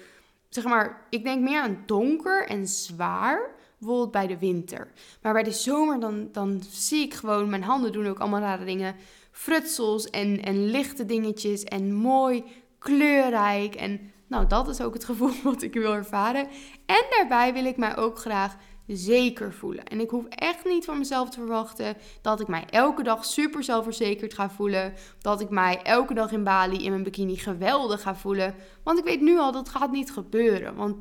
zeg 0.50 0.64
maar, 0.64 1.08
ik 1.10 1.24
denk 1.24 1.42
meer 1.42 1.62
aan 1.62 1.84
donker 1.86 2.48
en 2.48 2.68
zwaar. 2.68 3.60
Bijvoorbeeld 3.78 4.12
bij 4.12 4.28
de 4.28 4.38
winter. 4.38 4.92
Maar 5.22 5.34
bij 5.34 5.44
de 5.44 5.52
zomer, 5.52 6.00
dan, 6.00 6.30
dan 6.32 6.64
zie 6.70 7.06
ik 7.06 7.14
gewoon, 7.14 7.50
mijn 7.50 7.64
handen 7.64 7.92
doen 7.92 8.08
ook 8.08 8.20
allemaal 8.20 8.40
rare 8.40 8.66
dingen. 8.66 8.96
Frutsels 9.32 10.10
en, 10.10 10.44
en 10.44 10.66
lichte 10.66 11.06
dingetjes 11.06 11.64
en 11.64 11.94
mooi 11.94 12.44
kleurrijk. 12.78 13.76
En 13.76 14.11
nou, 14.32 14.48
dat 14.48 14.68
is 14.68 14.82
ook 14.82 14.94
het 14.94 15.06
gevoel 15.06 15.32
wat 15.44 15.62
ik 15.62 15.74
wil 15.74 15.94
ervaren. 15.94 16.48
En 16.86 17.06
daarbij 17.10 17.54
wil 17.54 17.66
ik 17.66 17.78
mij 17.78 17.98
ook 17.98 18.18
graag 18.18 18.56
zeker 18.88 19.54
voelen. 19.54 19.86
En 19.86 20.00
ik 20.00 20.10
hoef 20.10 20.26
echt 20.26 20.66
niet 20.66 20.86
van 20.86 20.98
mezelf 20.98 21.30
te 21.30 21.40
verwachten 21.40 21.98
dat 22.22 22.40
ik 22.40 22.48
mij 22.48 22.66
elke 22.70 23.04
dag 23.04 23.26
super 23.26 23.64
zelfverzekerd 23.64 24.34
ga 24.34 24.50
voelen. 24.50 24.94
Dat 25.22 25.42
ik 25.42 25.50
mij 25.50 25.82
elke 25.84 26.14
dag 26.14 26.32
in 26.32 26.44
Bali 26.44 26.84
in 26.84 26.92
mijn 26.92 27.04
bikini 27.04 27.36
geweldig 27.36 28.02
ga 28.02 28.16
voelen. 28.16 28.56
Want 28.84 29.00
ik 29.00 29.04
weet 29.04 29.22
nu 29.22 29.38
al 29.38 29.52
dat 29.52 29.70
gaat 29.70 29.92
niet 29.92 30.12
gebeuren. 30.12 30.76
Want 30.76 30.96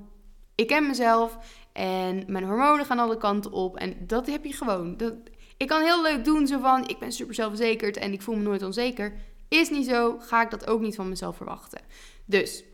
ik 0.55 0.66
ken 0.66 0.87
mezelf 0.87 1.38
en 1.73 2.25
mijn 2.27 2.45
hormonen 2.45 2.87
gaan 2.87 2.99
alle 2.99 3.16
kanten 3.16 3.53
op. 3.53 3.77
En 3.77 3.97
dat 4.07 4.27
heb 4.27 4.45
je 4.45 4.53
gewoon. 4.53 4.97
Dat, 4.97 5.14
ik 5.57 5.69
kan 5.69 5.83
heel 5.83 6.03
leuk 6.03 6.25
doen 6.25 6.47
zo 6.47 6.59
van 6.59 6.88
ik 6.88 6.99
ben 6.99 7.12
super 7.12 7.35
zelfverzekerd 7.35 7.97
en 7.97 8.12
ik 8.12 8.23
voel 8.23 8.37
me 8.37 8.43
nooit 8.43 8.62
onzeker. 8.62 9.12
Is 9.49 9.71
niet 9.71 9.87
zo, 9.87 10.19
ga 10.19 10.43
ik 10.43 10.51
dat 10.51 10.66
ook 10.66 10.81
niet 10.81 10.95
van 10.95 11.09
mezelf 11.09 11.37
verwachten. 11.37 11.81
Dus 12.25 12.64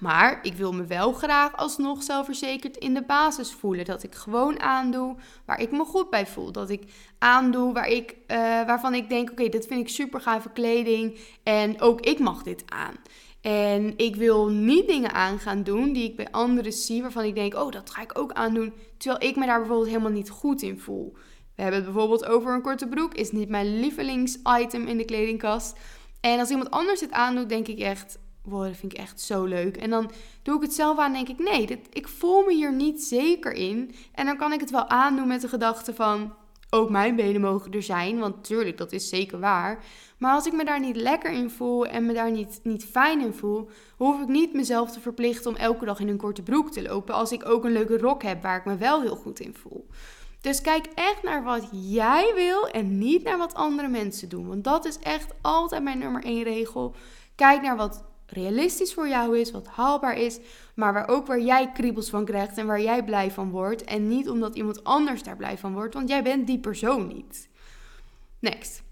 maar 0.00 0.38
ik 0.42 0.54
wil 0.54 0.72
me 0.72 0.84
wel 0.84 1.12
graag 1.12 1.56
alsnog 1.56 2.02
zelfverzekerd 2.02 2.76
in 2.76 2.94
de 2.94 3.02
basis 3.02 3.52
voelen. 3.52 3.84
Dat 3.84 4.02
ik 4.02 4.14
gewoon 4.14 4.60
aandoe 4.60 5.16
waar 5.44 5.60
ik 5.60 5.70
me 5.70 5.84
goed 5.84 6.10
bij 6.10 6.26
voel. 6.26 6.52
Dat 6.52 6.70
ik 6.70 6.82
aandoe 7.18 7.72
waar 7.72 7.88
ik, 7.88 8.10
uh, 8.10 8.36
waarvan 8.66 8.94
ik 8.94 9.08
denk: 9.08 9.30
oké, 9.30 9.48
dit 9.48 9.66
vind 9.66 9.80
ik 9.80 9.88
super 9.88 10.20
gave 10.20 10.50
kleding. 10.50 11.18
En 11.42 11.80
ook 11.80 12.00
ik 12.00 12.18
mag 12.18 12.42
dit 12.42 12.62
aan. 12.66 12.94
En 13.40 13.94
ik 13.96 14.16
wil 14.16 14.48
niet 14.48 14.88
dingen 14.88 15.12
aan 15.12 15.38
gaan 15.38 15.62
doen 15.62 15.92
die 15.92 16.04
ik 16.04 16.16
bij 16.16 16.30
anderen 16.30 16.72
zie, 16.72 17.02
waarvan 17.02 17.24
ik 17.24 17.34
denk: 17.34 17.54
oh, 17.54 17.70
dat 17.70 17.90
ga 17.90 18.02
ik 18.02 18.18
ook 18.18 18.32
aandoen. 18.32 18.72
Terwijl 18.96 19.30
ik 19.30 19.36
me 19.36 19.46
daar 19.46 19.58
bijvoorbeeld 19.58 19.88
helemaal 19.88 20.10
niet 20.10 20.30
goed 20.30 20.62
in 20.62 20.80
voel. 20.80 21.16
We 21.54 21.62
hebben 21.62 21.80
het 21.80 21.92
bijvoorbeeld 21.92 22.24
over 22.24 22.54
een 22.54 22.62
korte 22.62 22.88
broek. 22.88 23.14
Is 23.14 23.32
niet 23.32 23.48
mijn 23.48 23.80
lievelingsitem 23.80 24.86
in 24.86 24.96
de 24.96 25.04
kledingkast. 25.04 25.76
En 26.20 26.38
als 26.38 26.50
iemand 26.50 26.70
anders 26.70 27.00
het 27.00 27.12
aandoet, 27.12 27.48
denk 27.48 27.68
ik 27.68 27.78
echt: 27.78 28.18
wow, 28.44 28.64
dat 28.64 28.76
vind 28.76 28.92
ik 28.92 28.98
echt 28.98 29.20
zo 29.20 29.44
leuk. 29.44 29.76
En 29.76 29.90
dan 29.90 30.10
doe 30.42 30.56
ik 30.56 30.62
het 30.62 30.74
zelf 30.74 30.98
aan 30.98 31.14
en 31.14 31.24
denk 31.24 31.38
ik, 31.38 31.50
nee, 31.50 31.66
dit, 31.66 31.88
ik 31.92 32.08
voel 32.08 32.44
me 32.44 32.54
hier 32.54 32.72
niet 32.72 33.02
zeker 33.02 33.52
in. 33.52 33.94
En 34.12 34.26
dan 34.26 34.36
kan 34.36 34.52
ik 34.52 34.60
het 34.60 34.70
wel 34.70 34.88
aandoen 34.88 35.28
met 35.28 35.40
de 35.40 35.48
gedachte 35.48 35.94
van, 35.94 36.34
ook 36.70 36.90
mijn 36.90 37.16
benen 37.16 37.40
mogen 37.40 37.72
er 37.72 37.82
zijn. 37.82 38.18
Want 38.18 38.44
tuurlijk, 38.44 38.78
dat 38.78 38.92
is 38.92 39.08
zeker 39.08 39.40
waar. 39.40 39.84
Maar 40.18 40.34
als 40.34 40.46
ik 40.46 40.52
me 40.52 40.64
daar 40.64 40.80
niet 40.80 40.96
lekker 40.96 41.30
in 41.30 41.50
voel 41.50 41.86
en 41.86 42.06
me 42.06 42.12
daar 42.12 42.30
niet, 42.30 42.60
niet 42.62 42.84
fijn 42.84 43.20
in 43.20 43.34
voel, 43.34 43.68
hoef 43.96 44.20
ik 44.20 44.28
niet 44.28 44.52
mezelf 44.52 44.90
te 44.90 45.00
verplichten 45.00 45.50
om 45.50 45.56
elke 45.56 45.84
dag 45.84 46.00
in 46.00 46.08
een 46.08 46.16
korte 46.16 46.42
broek 46.42 46.70
te 46.70 46.82
lopen. 46.82 47.14
Als 47.14 47.32
ik 47.32 47.48
ook 47.48 47.64
een 47.64 47.72
leuke 47.72 47.98
rok 47.98 48.22
heb 48.22 48.42
waar 48.42 48.58
ik 48.58 48.64
me 48.64 48.76
wel 48.76 49.00
heel 49.00 49.16
goed 49.16 49.40
in 49.40 49.54
voel. 49.54 49.86
Dus 50.40 50.60
kijk 50.60 50.86
echt 50.94 51.22
naar 51.22 51.44
wat 51.44 51.68
jij 51.70 52.32
wil 52.34 52.68
en 52.68 52.98
niet 52.98 53.22
naar 53.22 53.38
wat 53.38 53.54
andere 53.54 53.88
mensen 53.88 54.28
doen. 54.28 54.46
Want 54.46 54.64
dat 54.64 54.84
is 54.84 54.98
echt 54.98 55.32
altijd 55.40 55.82
mijn 55.82 55.98
nummer 55.98 56.24
één 56.24 56.42
regel. 56.42 56.94
Kijk 57.34 57.62
naar 57.62 57.76
wat 57.76 58.04
realistisch 58.26 58.94
voor 58.94 59.08
jou 59.08 59.38
is, 59.38 59.50
wat 59.50 59.66
haalbaar 59.66 60.18
is, 60.18 60.38
maar 60.74 60.92
waar 60.92 61.08
ook 61.08 61.26
waar 61.26 61.40
jij 61.40 61.72
kriebels 61.72 62.10
van 62.10 62.24
krijgt 62.24 62.58
en 62.58 62.66
waar 62.66 62.80
jij 62.80 63.04
blij 63.04 63.30
van 63.30 63.50
wordt. 63.50 63.84
En 63.84 64.08
niet 64.08 64.28
omdat 64.28 64.56
iemand 64.56 64.84
anders 64.84 65.22
daar 65.22 65.36
blij 65.36 65.58
van 65.58 65.72
wordt, 65.72 65.94
want 65.94 66.08
jij 66.08 66.22
bent 66.22 66.46
die 66.46 66.58
persoon 66.58 67.06
niet. 67.06 67.48
Next. 68.38 68.82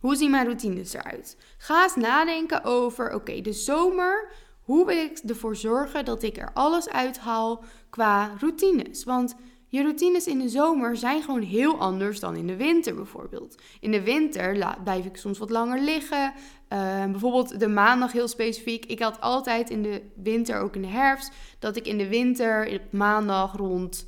Hoe 0.00 0.16
zien 0.16 0.30
mijn 0.30 0.44
routines 0.44 0.92
eruit? 0.92 1.36
Ga 1.58 1.82
eens 1.82 1.96
nadenken 1.96 2.64
over, 2.64 3.14
oké, 3.14 3.40
de 3.40 3.52
zomer. 3.52 4.30
Hoe 4.62 4.86
wil 4.86 4.96
ik 4.96 5.18
ervoor 5.18 5.56
zorgen 5.56 6.04
dat 6.04 6.22
ik 6.22 6.36
er 6.36 6.50
alles 6.54 6.88
uithaal 6.88 7.64
qua 7.90 8.34
routines? 8.38 9.04
Want 9.04 9.34
je 9.72 9.82
routines 9.82 10.26
in 10.26 10.38
de 10.38 10.48
zomer 10.48 10.96
zijn 10.96 11.22
gewoon 11.22 11.42
heel 11.42 11.78
anders 11.78 12.20
dan 12.20 12.36
in 12.36 12.46
de 12.46 12.56
winter 12.56 12.94
bijvoorbeeld. 12.94 13.62
In 13.80 13.90
de 13.90 14.02
winter 14.02 14.76
blijf 14.84 15.04
ik 15.04 15.16
soms 15.16 15.38
wat 15.38 15.50
langer 15.50 15.80
liggen. 15.80 16.32
Uh, 16.72 17.04
bijvoorbeeld 17.04 17.60
de 17.60 17.68
maandag 17.68 18.12
heel 18.12 18.28
specifiek. 18.28 18.84
Ik 18.84 18.98
had 18.98 19.20
altijd 19.20 19.70
in 19.70 19.82
de 19.82 20.02
winter, 20.14 20.60
ook 20.60 20.74
in 20.74 20.82
de 20.82 20.88
herfst, 20.88 21.32
dat 21.58 21.76
ik 21.76 21.86
in 21.86 21.98
de 21.98 22.08
winter 22.08 22.72
op 22.74 22.92
maandag 22.92 23.56
rond, 23.56 24.06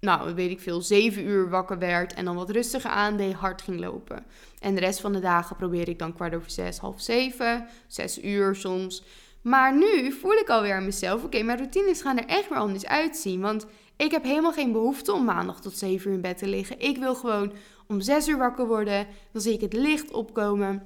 nou 0.00 0.34
weet 0.34 0.50
ik 0.50 0.60
veel, 0.60 0.80
7 0.80 1.26
uur 1.26 1.50
wakker 1.50 1.78
werd 1.78 2.14
en 2.14 2.24
dan 2.24 2.36
wat 2.36 2.50
rustiger 2.50 2.90
aan 2.90 3.16
deed, 3.16 3.32
hard 3.32 3.62
ging 3.62 3.80
lopen. 3.80 4.24
En 4.60 4.74
de 4.74 4.80
rest 4.80 5.00
van 5.00 5.12
de 5.12 5.20
dagen 5.20 5.56
probeer 5.56 5.88
ik 5.88 5.98
dan 5.98 6.14
kwart 6.14 6.34
over 6.34 6.50
zes, 6.50 6.78
half 6.78 7.00
zeven, 7.00 7.66
zes 7.86 8.22
uur 8.22 8.54
soms. 8.54 9.04
Maar 9.42 9.76
nu 9.76 10.12
voel 10.12 10.32
ik 10.32 10.48
alweer 10.48 10.74
aan 10.74 10.84
mezelf, 10.84 11.24
oké, 11.24 11.42
mijn 11.42 11.58
routines 11.58 12.02
gaan 12.02 12.18
er 12.18 12.26
echt 12.26 12.48
weer 12.48 12.58
anders 12.58 12.86
uitzien. 12.86 13.40
Want 13.40 13.66
ik 13.96 14.10
heb 14.10 14.22
helemaal 14.22 14.52
geen 14.52 14.72
behoefte 14.72 15.12
om 15.12 15.24
maandag 15.24 15.60
tot 15.60 15.78
7 15.78 16.08
uur 16.08 16.14
in 16.14 16.20
bed 16.20 16.38
te 16.38 16.46
liggen. 16.46 16.80
Ik 16.80 16.98
wil 16.98 17.14
gewoon 17.14 17.52
om 17.86 18.00
6 18.00 18.28
uur 18.28 18.38
wakker 18.38 18.66
worden. 18.66 19.06
Dan 19.32 19.42
zie 19.42 19.52
ik 19.52 19.60
het 19.60 19.72
licht 19.72 20.12
opkomen. 20.12 20.82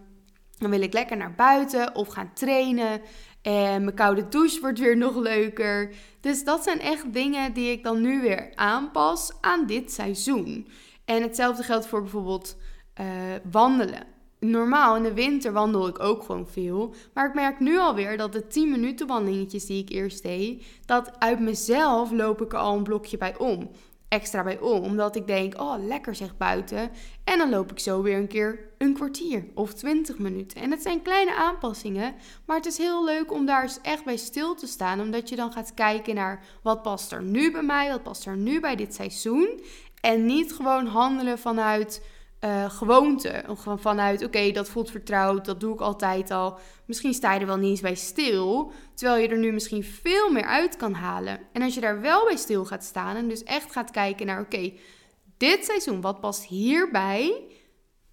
Dan 0.58 0.70
wil 0.70 0.80
ik 0.80 0.92
lekker 0.92 1.16
naar 1.16 1.34
buiten 1.34 1.94
of 1.94 2.08
gaan 2.08 2.32
trainen. 2.34 3.00
En 3.42 3.84
mijn 3.84 3.94
koude 3.94 4.28
douche 4.28 4.60
wordt 4.60 4.78
weer 4.78 4.96
nog 4.96 5.16
leuker. 5.16 5.94
Dus 6.20 6.44
dat 6.44 6.62
zijn 6.62 6.80
echt 6.80 7.12
dingen 7.12 7.52
die 7.52 7.70
ik 7.70 7.82
dan 7.82 8.00
nu 8.00 8.20
weer 8.20 8.52
aanpas 8.54 9.32
aan 9.40 9.66
dit 9.66 9.92
seizoen. 9.92 10.68
En 11.04 11.22
hetzelfde 11.22 11.62
geldt 11.62 11.86
voor 11.86 12.00
bijvoorbeeld 12.00 12.56
uh, 13.00 13.06
wandelen 13.50 14.15
normaal 14.50 14.96
in 14.96 15.02
de 15.02 15.14
winter 15.14 15.52
wandel 15.52 15.88
ik 15.88 16.00
ook 16.00 16.22
gewoon 16.22 16.48
veel. 16.48 16.94
Maar 17.14 17.28
ik 17.28 17.34
merk 17.34 17.60
nu 17.60 17.78
alweer 17.78 18.16
dat 18.16 18.32
de 18.32 18.46
10 18.46 18.70
minuten 18.70 19.06
wandelingetjes 19.06 19.66
die 19.66 19.82
ik 19.82 19.90
eerst 19.90 20.22
deed, 20.22 20.64
dat 20.84 21.10
uit 21.18 21.40
mezelf 21.40 22.10
loop 22.10 22.42
ik 22.42 22.52
er 22.52 22.58
al 22.58 22.76
een 22.76 22.82
blokje 22.82 23.16
bij 23.16 23.38
om. 23.38 23.70
Extra 24.08 24.42
bij 24.42 24.58
om, 24.58 24.82
omdat 24.82 25.16
ik 25.16 25.26
denk, 25.26 25.60
oh 25.60 25.74
lekker 25.78 26.14
zeg 26.14 26.36
buiten. 26.36 26.90
En 27.24 27.38
dan 27.38 27.50
loop 27.50 27.70
ik 27.70 27.78
zo 27.78 28.02
weer 28.02 28.16
een 28.16 28.28
keer 28.28 28.68
een 28.78 28.94
kwartier 28.94 29.46
of 29.54 29.74
20 29.74 30.18
minuten. 30.18 30.60
En 30.60 30.70
het 30.70 30.82
zijn 30.82 31.02
kleine 31.02 31.34
aanpassingen, 31.34 32.14
maar 32.44 32.56
het 32.56 32.66
is 32.66 32.78
heel 32.78 33.04
leuk 33.04 33.32
om 33.32 33.46
daar 33.46 33.62
eens 33.62 33.80
echt 33.82 34.04
bij 34.04 34.16
stil 34.16 34.54
te 34.54 34.66
staan. 34.66 35.00
Omdat 35.00 35.28
je 35.28 35.36
dan 35.36 35.52
gaat 35.52 35.74
kijken 35.74 36.14
naar 36.14 36.44
wat 36.62 36.82
past 36.82 37.12
er 37.12 37.22
nu 37.22 37.52
bij 37.52 37.62
mij, 37.62 37.90
wat 37.90 38.02
past 38.02 38.26
er 38.26 38.36
nu 38.36 38.60
bij 38.60 38.76
dit 38.76 38.94
seizoen. 38.94 39.60
En 40.00 40.26
niet 40.26 40.52
gewoon 40.52 40.86
handelen 40.86 41.38
vanuit 41.38 42.02
uh, 42.46 42.70
gewoonte. 42.70 43.44
Gewoon 43.58 43.78
vanuit, 43.78 44.24
oké, 44.24 44.50
dat 44.50 44.68
voelt 44.68 44.90
vertrouwd, 44.90 45.44
dat 45.44 45.60
doe 45.60 45.74
ik 45.74 45.80
altijd 45.80 46.30
al. 46.30 46.58
Misschien 46.84 47.14
sta 47.14 47.32
je 47.32 47.40
er 47.40 47.46
wel 47.46 47.56
niet 47.56 47.70
eens 47.70 47.80
bij 47.80 47.94
stil, 47.94 48.72
terwijl 48.94 49.22
je 49.22 49.28
er 49.28 49.38
nu 49.38 49.52
misschien 49.52 49.84
veel 49.84 50.30
meer 50.32 50.44
uit 50.44 50.76
kan 50.76 50.94
halen. 50.94 51.40
En 51.52 51.62
als 51.62 51.74
je 51.74 51.80
daar 51.80 52.00
wel 52.00 52.24
bij 52.24 52.36
stil 52.36 52.64
gaat 52.64 52.84
staan 52.84 53.16
en 53.16 53.28
dus 53.28 53.42
echt 53.42 53.72
gaat 53.72 53.90
kijken 53.90 54.26
naar, 54.26 54.40
oké, 54.40 54.72
dit 55.36 55.64
seizoen, 55.64 56.00
wat 56.00 56.20
past 56.20 56.44
hierbij? 56.44 57.44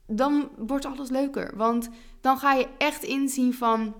Dan 0.07 0.49
wordt 0.57 0.85
alles 0.85 1.09
leuker. 1.09 1.53
Want 1.55 1.89
dan 2.21 2.37
ga 2.37 2.53
je 2.53 2.67
echt 2.77 3.03
inzien 3.03 3.53
van, 3.53 3.95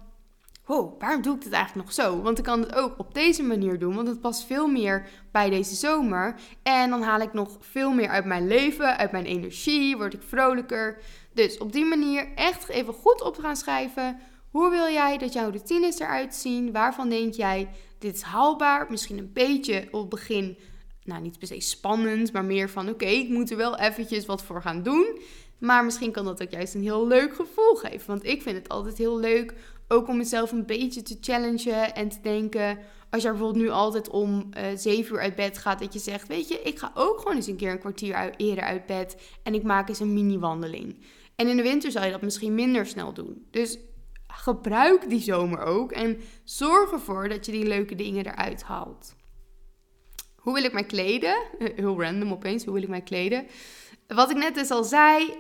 wow, 0.66 1.02
waarom 1.02 1.22
doe 1.22 1.36
ik 1.36 1.44
dit 1.44 1.54
eigenlijk 1.54 1.86
nog 1.86 1.96
zo? 1.96 2.22
Want 2.22 2.38
ik 2.38 2.44
kan 2.44 2.60
het 2.60 2.76
ook 2.76 3.00
op 3.00 3.14
deze 3.14 3.44
manier 3.44 3.80
doen, 3.80 3.96
want 3.96 4.08
het 4.08 4.22
past 4.22 4.46
veel 4.46 4.68
meer 4.68 5.08
bij 5.32 5.50
deze 5.50 5.76
zomer. 5.76 6.36
En 6.64 6.90
dan 6.90 7.02
haal 7.02 7.20
ik 7.20 7.34
nog 7.34 7.58
veel 7.60 7.92
meer 7.92 8.10
uit 8.10 8.26
mijn 8.26 8.48
leven, 8.48 8.98
uit 8.98 9.12
mijn 9.12 9.26
energie, 9.26 9.98
word 9.98 10.14
ik 10.14 10.22
vrolijker. 10.22 10.98
Dus 11.34 11.58
op 11.58 11.72
die 11.72 11.86
manier 11.86 12.28
echt 12.36 12.70
even 12.70 12.94
goed 12.94 13.22
op 13.22 13.38
gaan 13.38 13.56
schrijven. 13.56 14.20
Hoe 14.50 14.70
wil 14.70 14.88
jij 14.88 15.18
dat 15.18 15.34
jouw 15.34 15.50
routines 15.50 16.00
eruit 16.00 16.36
zien? 16.36 16.72
Waarvan 16.72 17.10
denk 17.10 17.34
jij, 17.34 17.70
dit 18.00 18.16
is 18.16 18.22
haalbaar? 18.22 18.86
Misschien 18.90 19.18
een 19.18 19.34
beetje 19.34 19.88
op 19.92 20.00
het 20.00 20.10
begin, 20.10 20.58
nou 21.04 21.22
niet 21.22 21.40
per 21.40 21.48
se 21.48 21.60
spannend, 21.60 22.34
maar 22.34 22.46
meer 22.46 22.70
van 22.70 22.90
oké, 22.90 23.06
ik 23.06 23.30
moet 23.30 23.52
er 23.52 23.58
wel 23.58 23.80
eventjes 23.80 24.26
wat 24.26 24.44
voor 24.44 24.62
gaan 24.62 24.84
doen. 24.84 25.20
Maar 25.60 25.86
misschien 25.86 26.12
kan 26.12 26.26
dat 26.26 26.42
ook 26.42 26.52
juist 26.52 26.74
een 26.74 26.82
heel 26.82 27.08
leuk 27.08 27.36
gevoel 27.36 27.76
geven. 27.76 28.08
Want 28.08 28.26
ik 28.26 28.42
vind 28.42 28.58
het 28.58 28.70
altijd 28.70 28.98
heel 28.98 29.20
leuk, 29.20 29.54
ook 29.94 30.08
om 30.08 30.18
mezelf 30.18 30.52
een 30.52 30.66
beetje 30.66 31.02
te 31.02 31.18
challengen 31.22 31.96
en 31.96 32.10
te 32.10 32.22
denken. 32.22 32.80
Als 33.10 33.24
je 33.24 33.30
bijvoorbeeld 33.30 33.64
nu 33.64 33.70
altijd 33.70 34.10
om 34.10 34.50
uh, 34.58 34.72
eh, 34.72 34.78
7 34.78 35.14
uur 35.14 35.22
uit 35.22 35.36
bed 35.36 35.58
gaat, 35.58 35.80
dat 35.80 35.94
je 35.94 36.00
zegt: 36.00 36.28
Weet 36.28 36.48
je, 36.48 36.62
ik 36.62 36.80
ga 36.80 36.92
ook 36.94 37.18
gewoon 37.18 37.36
eens 37.36 37.48
een 37.48 37.56
keer 37.56 37.72
een 37.72 37.80
kwartier 37.80 38.34
eerder 38.38 38.64
uit 38.64 38.86
bed 38.86 39.18
en 39.44 39.54
ik 39.54 39.64
maak 39.64 39.90
eens 39.90 40.00
een 40.00 40.14
mini-wandeling. 40.14 41.06
En 41.36 41.48
in 41.48 41.58
de 41.58 41.64
winter 41.64 41.92
zou 41.92 42.06
je 42.06 42.12
dat 42.12 42.22
misschien 42.22 42.56
minder 42.56 42.86
snel 42.86 43.14
doen. 43.14 43.48
Dus 43.52 43.78
gebruik 44.28 45.10
die 45.10 45.22
zomer 45.22 45.60
ook 45.60 45.92
en 45.92 46.20
zorg 46.44 46.92
ervoor 46.92 47.30
dat 47.30 47.46
je 47.46 47.52
die 47.52 47.68
leuke 47.68 47.96
dingen 47.96 48.26
eruit 48.26 48.64
haalt. 48.64 49.16
Hoe 50.36 50.54
wil 50.54 50.64
ik 50.64 50.74
mij 50.74 50.86
kleden? 50.86 51.38
Heel 51.76 52.02
random 52.02 52.32
opeens, 52.32 52.64
hoe 52.64 52.74
wil 52.74 52.84
ik 52.84 52.90
mij 52.90 53.02
kleden? 53.02 53.48
Wat 54.08 54.30
ik 54.30 54.38
net 54.38 54.56
dus 54.56 54.70
al 54.70 54.84
zei, 54.84 55.34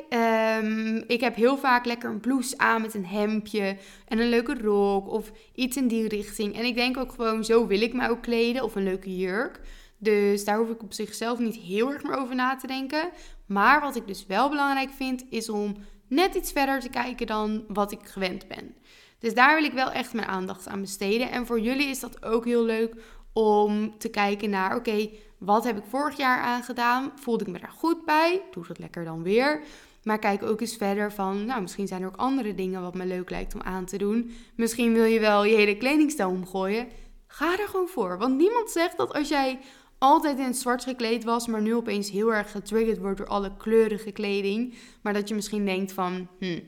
um, 0.60 1.04
ik 1.08 1.21
heb 1.21 1.36
heel 1.36 1.58
vaak 1.58 1.86
lekker 1.86 2.10
een 2.10 2.19
blouse 2.19 2.58
aan 2.58 2.82
met 2.82 2.93
een 2.93 3.06
hemdje 3.06 3.78
en 4.08 4.19
een 4.19 4.30
leuke 4.30 4.58
rok 4.62 5.10
of 5.10 5.32
iets 5.56 5.78
in 5.78 5.88
die 5.88 6.08
richting. 6.08 6.56
En 6.56 6.65
ik 6.65 6.76
denk 6.76 6.97
ook 6.97 7.12
gewoon, 7.12 7.45
zo 7.45 7.67
wil 7.67 7.82
ik 7.82 7.93
mij 7.93 8.10
ook 8.10 8.21
kleden 8.21 8.63
of 8.63 8.76
een 8.76 8.84
leuke 8.84 9.17
jurk. 9.17 9.60
Dus 9.97 10.45
daar 10.45 10.58
hoef 10.58 10.69
ik 10.69 10.84
op 10.84 10.93
zichzelf 10.93 11.39
niet 11.39 11.56
heel 11.56 11.91
erg 11.93 12.04
meer 12.04 12.17
over 12.17 12.36
na 12.36 12.56
te 12.56 12.67
denken. 12.67 13.10
Maar 13.45 13.82
wat 13.82 13.95
ik 13.95 14.08
dus 14.08 14.26
wel 14.26 14.49
belangrijk 14.49 14.89
vind, 14.89 15.26
is 15.30 15.49
om 15.49 15.76
net 16.08 16.36
iets 16.36 16.52
verder 16.52 16.80
te 16.80 16.89
kijken 16.89 17.28
dan 17.28 17.63
wat 17.67 17.91
ik 17.91 17.99
gewend 18.04 18.47
ben. 18.47 18.76
Dus 19.19 19.34
daar 19.34 19.56
wil 19.56 19.63
ik 19.63 19.73
wel 19.73 19.91
echt 19.91 20.13
mijn 20.13 20.28
aandacht 20.28 20.67
aan 20.67 20.82
besteden. 20.82 21.32
En 21.32 21.45
voor 21.45 21.60
jullie 21.60 21.88
is 21.88 21.99
dat 21.99 22.26
ook 22.26 22.45
heel 22.45 22.63
leuk 22.63 22.95
om 23.34 23.98
te 23.98 24.10
kijken 24.10 24.50
naar, 24.50 24.76
oké, 24.76 25.10
wat 25.38 25.63
heb 25.63 25.78
ik 25.78 25.84
vorig 25.89 26.17
jaar 26.17 26.41
aangedaan? 26.41 27.12
Voelde 27.15 27.46
ik 27.46 27.52
me 27.52 27.60
daar 27.60 27.74
goed 27.78 28.06
bij? 28.06 28.41
Doe 28.52 28.67
dat 28.67 28.80
lekker 28.80 29.06
dan 29.06 29.24
weer. 29.24 29.63
Maar 30.04 30.19
kijk 30.19 30.43
ook 30.43 30.62
eens 30.62 30.76
verder 30.76 31.12
van, 31.12 31.46
nou, 31.46 31.62
misschien 31.62 31.88
zijn 31.88 32.02
er 32.02 32.08
ook 32.08 32.15
andere 32.15 32.56
dingen 32.56 32.82
wat 32.82 32.96
me 32.96 33.06
leuk 33.06 33.30
lijkt 33.30 33.54
om 33.54 33.62
aan 33.62 33.86
te 33.86 33.98
doen. 33.98 34.32
Misschien 34.56 34.93
wil 34.93 35.04
je 35.04 35.19
wel 35.19 35.43
je 35.43 35.56
hele 35.56 35.78
kledingstijl 35.78 36.30
omgooien. 36.30 36.88
Ga 37.28 37.60
er 37.60 37.67
gewoon 37.67 37.88
voor. 37.88 38.17
Want 38.17 38.38
niemand 38.38 38.69
zegt 38.69 38.98
dat 38.98 39.13
als 39.13 39.30
jij 39.30 39.60
altijd 39.98 40.38
in 40.38 40.46
het 40.46 40.58
zwart 40.58 40.84
gekleed 40.84 41.24
was, 41.24 41.48
maar 41.48 41.62
nu 41.62 41.76
opeens 41.76 42.10
heel 42.10 42.34
erg 42.34 42.52
getriggerd 42.52 42.98
wordt 42.98 43.17
door 43.17 43.28
alle 43.28 43.58
kleurige 43.58 44.12
kleding. 44.12 44.76
Maar 45.02 45.13
dat 45.13 45.28
je 45.28 45.36
misschien 45.36 45.65
denkt 45.65 45.91
van, 45.91 46.28
hm, 46.39 46.60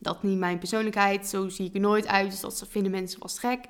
dat 0.00 0.16
is 0.16 0.22
niet 0.22 0.38
mijn 0.38 0.58
persoonlijkheid, 0.58 1.26
zo 1.26 1.48
zie 1.48 1.66
ik 1.66 1.74
er 1.74 1.80
nooit 1.80 2.06
uit, 2.06 2.30
dus 2.30 2.40
dat 2.40 2.66
vinden 2.68 2.90
mensen 2.90 3.20
vast 3.20 3.38
gek. 3.38 3.60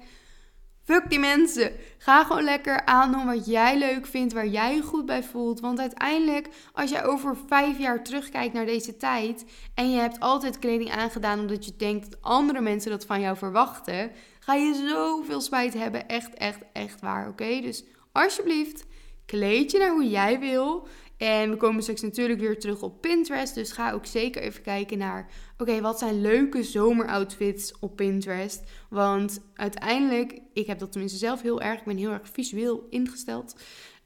Fuck 0.84 1.10
die 1.10 1.18
mensen. 1.18 1.72
Ga 1.98 2.24
gewoon 2.24 2.42
lekker 2.42 2.84
aandoen 2.84 3.26
wat 3.26 3.46
jij 3.46 3.78
leuk 3.78 4.06
vindt, 4.06 4.32
waar 4.32 4.46
jij 4.46 4.74
je 4.74 4.82
goed 4.82 5.06
bij 5.06 5.22
voelt. 5.22 5.60
Want 5.60 5.80
uiteindelijk, 5.80 6.48
als 6.72 6.90
jij 6.90 7.04
over 7.04 7.36
vijf 7.46 7.78
jaar 7.78 8.04
terugkijkt 8.04 8.54
naar 8.54 8.66
deze 8.66 8.96
tijd 8.96 9.44
en 9.74 9.90
je 9.90 9.98
hebt 9.98 10.20
altijd 10.20 10.58
kleding 10.58 10.90
aangedaan 10.90 11.40
omdat 11.40 11.64
je 11.64 11.76
denkt 11.76 12.10
dat 12.10 12.22
andere 12.22 12.60
mensen 12.60 12.90
dat 12.90 13.06
van 13.06 13.20
jou 13.20 13.36
verwachten, 13.36 14.10
ga 14.38 14.54
je 14.54 14.88
zoveel 14.88 15.40
spijt 15.40 15.74
hebben. 15.74 16.08
Echt, 16.08 16.34
echt, 16.34 16.58
echt 16.72 17.00
waar. 17.00 17.28
Oké? 17.28 17.60
Dus 17.60 17.84
alsjeblieft, 18.12 18.84
kleed 19.26 19.70
je 19.70 19.78
naar 19.78 19.92
hoe 19.92 20.08
jij 20.08 20.38
wil. 20.38 20.88
En 21.24 21.50
we 21.50 21.56
komen 21.56 21.82
straks 21.82 22.02
natuurlijk 22.02 22.40
weer 22.40 22.58
terug 22.58 22.82
op 22.82 23.00
Pinterest. 23.00 23.54
Dus 23.54 23.72
ga 23.72 23.92
ook 23.92 24.06
zeker 24.06 24.42
even 24.42 24.62
kijken 24.62 24.98
naar: 24.98 25.30
oké, 25.58 25.80
wat 25.80 25.98
zijn 25.98 26.20
leuke 26.20 26.62
zomeroutfits 26.62 27.78
op 27.80 27.96
Pinterest? 27.96 28.62
Want 28.90 29.40
uiteindelijk, 29.54 30.40
ik 30.52 30.66
heb 30.66 30.78
dat 30.78 30.92
tenminste 30.92 31.18
zelf 31.18 31.42
heel 31.42 31.60
erg. 31.60 31.78
Ik 31.78 31.84
ben 31.84 31.96
heel 31.96 32.12
erg 32.12 32.28
visueel 32.32 32.86
ingesteld. 32.90 33.56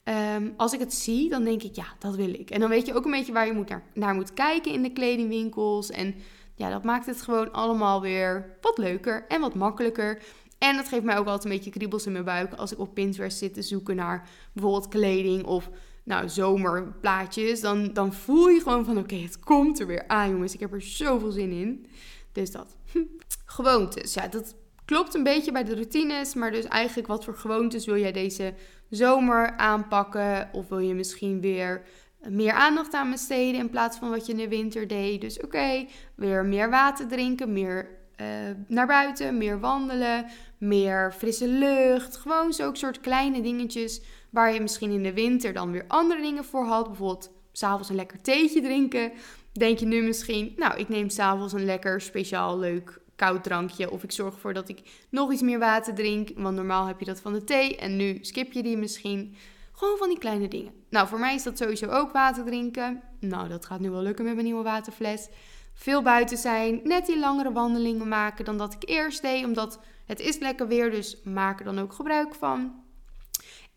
Ehm, 0.04 0.50
als 0.57 0.72
ik 0.72 0.81
het 0.81 0.94
zie, 0.94 1.28
dan 1.28 1.44
denk 1.44 1.62
ik: 1.62 1.74
ja, 1.74 1.87
dat 1.98 2.16
wil 2.16 2.35
ik. 2.35 2.50
En 2.50 2.61
dan 2.61 2.68
weet 2.68 2.87
je 2.87 2.94
ook 2.94 3.04
een 3.04 3.11
beetje 3.11 3.33
waar 3.33 3.46
je 3.46 3.52
moet 3.52 3.68
naar, 3.68 3.83
naar 3.94 4.14
moet 4.14 4.35
kijken 4.35 4.72
in 4.72 4.83
de 4.83 4.92
kledingwinkels. 4.92 5.90
En 5.90 6.14
ja, 6.54 6.70
dat 6.70 6.85
maakt 6.85 7.07
het 7.07 7.22
gewoon 7.22 7.52
allemaal 7.52 8.00
weer 8.00 8.57
wat 8.61 8.78
leuker 8.78 9.24
en 9.28 9.40
wat 9.40 9.54
makkelijker. 9.54 10.22
En 10.59 10.76
dat 10.76 10.88
geeft 10.88 11.04
mij 11.04 11.18
ook 11.18 11.26
altijd 11.26 11.44
een 11.44 11.57
beetje 11.57 11.70
kriebels 11.70 12.07
in 12.07 12.12
mijn 12.12 12.24
buik 12.24 12.52
als 12.54 12.72
ik 12.72 12.78
op 12.78 12.94
Pinterest 12.94 13.38
zit 13.38 13.54
te 13.54 13.62
zoeken 13.62 13.96
naar 13.96 14.28
bijvoorbeeld 14.52 14.88
kleding 14.88 15.44
of 15.44 15.70
nou, 16.09 16.29
zomerplaatjes, 16.29 17.61
dan, 17.61 17.92
dan 17.92 18.12
voel 18.12 18.49
je 18.49 18.61
gewoon 18.61 18.85
van 18.85 18.99
oké, 18.99 19.14
het 19.14 19.38
komt 19.38 19.81
er 19.81 19.87
weer 19.87 20.05
aan 20.07 20.31
jongens. 20.31 20.55
Ik 20.55 20.61
heb 20.61 20.73
er 20.73 20.83
zoveel 20.83 21.31
zin 21.31 21.51
in. 21.51 21.87
Dus 22.33 22.51
dat. 22.51 22.77
Gewoontes. 23.44 24.14
Ja, 24.14 24.29
dat 24.29 24.55
klopt 24.85 25.14
een 25.14 25.23
beetje 25.23 25.53
bij 25.53 25.64
de 25.64 25.75
routines. 25.75 26.35
Maar 26.35 26.51
dus 26.51 26.64
eigenlijk 26.64 27.09
wat 27.09 27.25
voor 27.25 27.35
gewoontes 27.35 27.87
wil 27.87 27.97
jij 27.97 28.12
deze 28.12 28.55
zomer 28.90 29.57
aanpakken? 29.57 30.49
Of 30.53 30.68
wil 30.68 30.79
je 30.79 30.94
misschien 30.94 31.40
weer 31.40 31.83
meer 32.29 32.53
aandacht 32.53 32.94
aan 32.94 33.11
besteden 33.11 33.61
in 33.61 33.71
plaats 33.71 33.99
van 33.99 34.11
wat 34.11 34.27
je 34.27 34.33
in 34.33 34.38
de 34.38 34.49
winter 34.49 34.87
deed? 34.87 35.21
Dus 35.21 35.40
oké, 35.40 35.87
weer 36.14 36.44
meer 36.44 36.71
water 36.71 37.09
drinken, 37.09 37.53
meer 37.53 37.88
uh, 38.21 38.27
naar 38.66 38.87
buiten, 38.87 39.38
meer 39.38 39.61
wandelen, 39.61 40.27
meer 40.59 41.12
frisse 41.12 41.49
lucht. 41.49 42.16
Gewoon 42.16 42.53
zo'n 42.53 42.77
soort 42.77 43.01
kleine 43.01 43.40
dingetjes 43.42 44.01
Waar 44.31 44.55
je 44.55 44.61
misschien 44.61 44.91
in 44.91 45.03
de 45.03 45.12
winter 45.12 45.53
dan 45.53 45.71
weer 45.71 45.85
andere 45.88 46.21
dingen 46.21 46.45
voor 46.45 46.64
had. 46.64 46.87
Bijvoorbeeld 46.87 47.31
s'avonds 47.53 47.88
een 47.88 47.95
lekker 47.95 48.21
theetje 48.21 48.61
drinken. 48.61 49.12
Denk 49.53 49.79
je 49.79 49.87
nu 49.87 50.03
misschien, 50.03 50.53
nou, 50.57 50.79
ik 50.79 50.88
neem 50.88 51.09
s'avonds 51.09 51.53
een 51.53 51.64
lekker 51.64 52.01
speciaal 52.01 52.59
leuk 52.59 53.01
koud 53.17 53.45
drankje. 53.45 53.91
Of 53.91 54.03
ik 54.03 54.12
zorg 54.12 54.35
ervoor 54.35 54.55
dat 54.55 54.69
ik 54.69 55.07
nog 55.11 55.33
iets 55.33 55.43
meer 55.43 55.59
water 55.59 55.95
drink. 55.95 56.31
Want 56.37 56.57
normaal 56.57 56.87
heb 56.87 56.99
je 56.99 57.05
dat 57.05 57.21
van 57.21 57.33
de 57.33 57.45
thee 57.45 57.77
en 57.77 57.97
nu 57.97 58.19
skip 58.21 58.53
je 58.53 58.62
die 58.62 58.77
misschien. 58.77 59.37
Gewoon 59.73 59.99
van 59.99 60.09
die 60.09 60.19
kleine 60.19 60.49
dingen. 60.49 60.73
Nou, 60.91 61.09
voor 61.09 61.19
mij 61.19 61.35
is 61.35 61.43
dat 61.43 61.59
sowieso 61.59 61.87
ook 61.87 62.12
water 62.12 62.45
drinken. 62.45 63.03
Nou, 63.21 63.49
dat 63.49 63.67
gaat 63.67 63.81
nu 63.81 63.91
wel 63.91 64.03
lukken 64.03 64.25
met 64.25 64.35
mijn 64.35 64.47
nieuwe 64.47 64.62
waterfles. 64.62 65.29
Veel 65.75 66.03
buiten 66.03 66.37
zijn, 66.37 66.81
net 66.85 67.07
die 67.07 67.19
langere 67.19 67.53
wandelingen 67.53 68.09
maken 68.09 68.45
dan 68.45 68.59
dat 68.59 68.75
ik 68.75 68.88
eerst 68.88 69.23
deed. 69.23 69.45
Omdat 69.45 69.81
het 70.07 70.21
is 70.21 70.38
lekker 70.38 70.69
weer, 70.69 70.91
dus 70.91 71.23
maak 71.25 71.59
er 71.59 71.64
dan 71.64 71.79
ook 71.79 71.93
gebruik 71.93 72.35
van. 72.35 72.87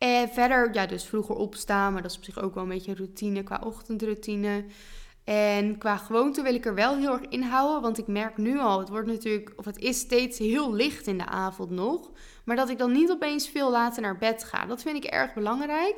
En 0.02 0.30
verder, 0.30 0.74
ja, 0.74 0.86
dus 0.86 1.06
vroeger 1.06 1.36
opstaan, 1.36 1.94
maar 1.94 2.02
dat 2.02 2.12
is 2.12 2.18
op 2.18 2.24
zich 2.24 2.42
ook 2.42 2.54
wel 2.54 2.64
een 2.64 2.70
beetje 2.70 2.96
routine 2.96 3.44
qua 3.44 3.62
ochtendroutine. 3.64 4.66
En 5.24 5.78
qua 5.78 5.98
gewoonte 5.98 6.42
wil 6.42 6.54
ik 6.54 6.66
er 6.66 6.76
wel 6.76 6.98
heel 6.98 7.12
erg 7.12 7.22
in 7.30 7.42
houden, 7.42 7.82
want 7.82 7.98
ik 7.98 8.08
merk 8.08 8.38
nu 8.38 8.60
al, 8.60 8.80
het 8.80 8.90
wordt 8.90 9.08
natuurlijk, 9.08 9.54
of 9.56 9.66
het 9.66 9.78
is 9.78 10.00
steeds 10.00 10.38
heel 10.38 10.74
licht 10.74 11.08
in 11.08 11.18
de 11.18 11.26
avond 11.26 11.70
nog, 11.70 12.12
maar 12.46 12.56
dat 12.56 12.70
ik 12.70 12.78
dan 12.78 12.92
niet 12.92 13.10
opeens 13.10 13.50
veel 13.50 13.72
later 13.72 14.02
naar 14.02 14.18
bed 14.18 14.44
ga. 14.44 14.66
Dat 14.66 14.82
vind 14.82 15.04
ik 15.04 15.04
erg 15.04 15.34
belangrijk. 15.34 15.96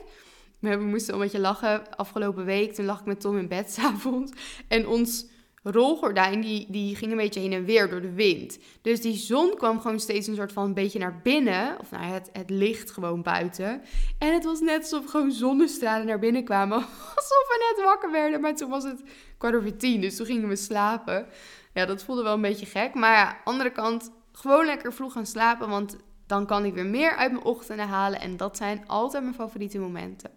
We 0.59 0.75
moesten 0.75 1.13
een 1.13 1.19
beetje 1.19 1.39
lachen 1.39 1.95
afgelopen 1.95 2.45
week. 2.45 2.73
Toen 2.73 2.85
lag 2.85 2.99
ik 2.99 3.05
met 3.05 3.21
Tom 3.21 3.37
in 3.37 3.47
bed 3.47 3.71
s'avonds. 3.73 4.31
En 4.67 4.87
ons 4.87 5.25
rolgordijn 5.63 6.41
die, 6.41 6.65
die 6.69 6.95
ging 6.95 7.11
een 7.11 7.17
beetje 7.17 7.39
heen 7.39 7.53
en 7.53 7.65
weer 7.65 7.89
door 7.89 8.01
de 8.01 8.13
wind. 8.13 8.57
Dus 8.81 9.01
die 9.01 9.15
zon 9.15 9.55
kwam 9.55 9.81
gewoon 9.81 9.99
steeds 9.99 10.27
een 10.27 10.35
soort 10.35 10.51
van 10.51 10.65
een 10.65 10.73
beetje 10.73 10.99
naar 10.99 11.19
binnen. 11.23 11.79
Of 11.79 11.91
nou, 11.91 12.03
het, 12.03 12.29
het 12.33 12.49
licht 12.49 12.91
gewoon 12.91 13.21
buiten. 13.21 13.81
En 14.17 14.33
het 14.33 14.43
was 14.43 14.59
net 14.59 14.81
alsof 14.81 15.05
gewoon 15.05 15.31
zonnestralen 15.31 16.05
naar 16.05 16.19
binnen 16.19 16.43
kwamen. 16.43 16.77
Alsof 17.15 17.47
we 17.47 17.73
net 17.75 17.85
wakker 17.85 18.11
werden. 18.11 18.41
Maar 18.41 18.55
toen 18.55 18.69
was 18.69 18.83
het 18.83 19.03
kwart 19.37 19.55
over 19.55 19.77
tien, 19.77 20.01
dus 20.01 20.15
toen 20.15 20.25
gingen 20.25 20.47
we 20.47 20.55
slapen. 20.55 21.27
Ja, 21.73 21.85
dat 21.85 22.03
voelde 22.03 22.23
wel 22.23 22.33
een 22.33 22.41
beetje 22.41 22.65
gek. 22.65 22.93
Maar 22.93 23.15
ja, 23.15 23.37
andere 23.43 23.71
kant, 23.71 24.11
gewoon 24.31 24.65
lekker 24.65 24.93
vroeg 24.93 25.13
gaan 25.13 25.25
slapen. 25.25 25.69
Want 25.69 25.97
dan 26.27 26.45
kan 26.45 26.65
ik 26.65 26.73
weer 26.73 26.85
meer 26.85 27.15
uit 27.15 27.31
mijn 27.31 27.43
ochtenden 27.43 27.87
halen. 27.87 28.19
En 28.19 28.37
dat 28.37 28.57
zijn 28.57 28.87
altijd 28.87 29.23
mijn 29.23 29.35
favoriete 29.35 29.79
momenten. 29.79 30.31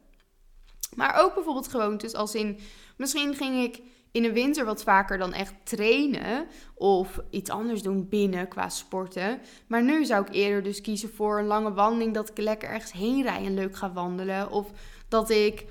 Maar 0.95 1.23
ook 1.23 1.35
bijvoorbeeld 1.35 1.69
gewoontes 1.69 2.15
als 2.15 2.35
in... 2.35 2.59
Misschien 2.97 3.35
ging 3.35 3.63
ik 3.63 3.83
in 4.17 4.23
de 4.23 4.33
winter 4.33 4.65
wat 4.65 4.83
vaker 4.83 5.19
dan 5.19 5.33
echt 5.33 5.55
trainen 5.65 6.47
of 6.75 7.21
iets 7.31 7.51
anders 7.51 7.83
doen 7.83 8.09
binnen 8.09 8.49
qua 8.49 8.69
sporten. 8.69 9.41
Maar 9.67 9.83
nu 9.83 10.05
zou 10.05 10.25
ik 10.27 10.35
eerder 10.35 10.63
dus 10.63 10.81
kiezen 10.81 11.15
voor 11.15 11.39
een 11.39 11.47
lange 11.47 11.73
wandeling, 11.73 12.15
dat 12.15 12.29
ik 12.29 12.39
lekker 12.39 12.69
ergens 12.69 12.93
heen 12.93 13.23
rij 13.23 13.45
en 13.45 13.55
leuk 13.55 13.77
ga 13.77 13.93
wandelen. 13.93 14.51
Of 14.51 14.71
dat 15.09 15.31
ik 15.31 15.65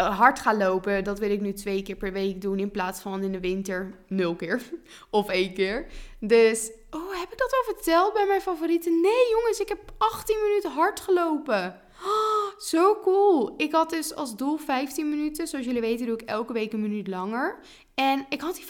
uh, 0.00 0.18
hard 0.18 0.38
ga 0.38 0.56
lopen, 0.56 1.04
dat 1.04 1.18
wil 1.18 1.30
ik 1.30 1.40
nu 1.40 1.52
twee 1.52 1.82
keer 1.82 1.96
per 1.96 2.12
week 2.12 2.40
doen 2.40 2.58
in 2.58 2.70
plaats 2.70 3.00
van 3.00 3.22
in 3.22 3.32
de 3.32 3.40
winter 3.40 3.94
nul 4.08 4.36
keer 4.36 4.62
of 5.10 5.28
één 5.28 5.54
keer. 5.54 5.86
Dus, 6.20 6.70
oh, 6.90 7.20
heb 7.20 7.32
ik 7.32 7.38
dat 7.38 7.52
al 7.52 7.74
verteld 7.74 8.12
bij 8.12 8.26
mijn 8.26 8.40
favorieten? 8.40 9.00
Nee 9.00 9.28
jongens, 9.30 9.60
ik 9.60 9.68
heb 9.68 9.92
18 9.98 10.36
minuten 10.42 10.70
hard 10.70 11.00
gelopen. 11.00 11.80
Zo 12.58 12.98
cool. 13.02 13.54
Ik 13.56 13.72
had 13.72 13.90
dus 13.90 14.14
als 14.14 14.36
doel 14.36 14.56
15 14.56 15.08
minuten. 15.08 15.46
Zoals 15.46 15.64
jullie 15.64 15.80
weten 15.80 16.06
doe 16.06 16.14
ik 16.14 16.22
elke 16.22 16.52
week 16.52 16.72
een 16.72 16.80
minuut 16.80 17.08
langer. 17.08 17.58
En 17.94 18.26
ik 18.28 18.40
had 18.40 18.54
die 18.54 18.64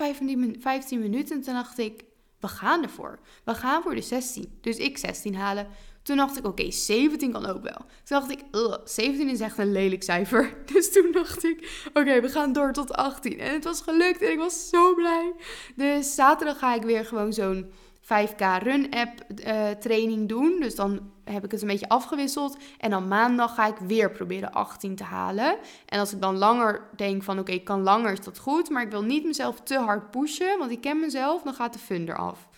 15 0.61 1.01
minuten 1.01 1.37
en 1.37 1.43
toen 1.43 1.55
dacht 1.55 1.79
ik, 1.79 2.03
we 2.41 2.49
gaan 2.49 2.83
ervoor. 2.83 3.19
We 3.45 3.55
gaan 3.55 3.83
voor 3.83 3.95
de 3.95 4.01
16. 4.01 4.59
Dus 4.61 4.77
ik 4.77 4.99
16 4.99 5.35
halen. 5.35 5.67
Toen 6.03 6.17
dacht 6.17 6.39
ik, 6.39 6.47
oké, 6.47 6.71
17 6.71 7.33
kan 7.33 7.47
ook 7.47 7.63
wel. 7.63 7.79
Toen 8.05 8.19
dacht 8.21 8.31
ik, 8.31 8.41
17 8.85 9.29
is 9.29 9.41
echt 9.41 9.59
een 9.59 9.73
lelijk 9.73 10.03
cijfer. 10.03 10.55
Dus 10.73 10.93
toen 10.93 11.13
dacht 11.13 11.45
ik, 11.45 11.89
oké, 11.95 12.21
we 12.21 12.29
gaan 12.29 12.53
door 12.53 12.73
tot 12.73 12.93
18. 12.93 13.39
En 13.39 13.53
het 13.53 13.65
was 13.65 13.81
gelukt 13.81 14.23
en 14.23 14.31
ik 14.31 14.39
was 14.39 14.69
zo 14.69 14.95
blij. 14.95 15.33
Dus 15.77 16.15
zaterdag 16.15 16.59
ga 16.59 16.75
ik 16.75 16.83
weer 16.83 17.05
gewoon 17.05 17.33
zo'n 17.33 17.73
5K 18.03 18.63
Run 18.63 18.91
App 18.91 19.11
uh, 19.47 19.71
training 19.71 20.29
doen. 20.29 20.57
Dus 20.61 20.75
dan 20.75 21.11
heb 21.25 21.45
ik 21.45 21.51
het 21.51 21.63
een 21.63 21.69
beetje 21.69 21.89
afgewisseld. 21.89 22.57
En 22.79 22.91
dan 22.91 23.09
maandag 23.09 23.55
ga 23.55 23.67
ik 23.67 23.77
weer 23.77 24.11
proberen 24.11 24.53
18 24.53 24.97
te 24.97 25.05
halen. 25.05 25.57
En 25.87 25.99
als 25.99 26.13
ik 26.13 26.21
dan 26.21 26.37
langer 26.37 26.89
denk 26.97 27.23
van 27.23 27.39
oké, 27.39 27.53
ik 27.53 27.65
kan 27.65 27.83
langer, 27.83 28.13
is 28.13 28.25
dat 28.25 28.39
goed. 28.39 28.71
Maar 28.71 28.83
ik 28.83 28.91
wil 28.91 29.03
niet 29.03 29.25
mezelf 29.25 29.61
te 29.61 29.79
hard 29.79 30.11
pushen, 30.11 30.59
want 30.59 30.71
ik 30.71 30.81
ken 30.81 31.01
mezelf, 31.01 31.43
dan 31.43 31.55
gaat 31.55 31.73
de 31.73 31.79
fun 31.79 32.09
eraf. 32.09 32.49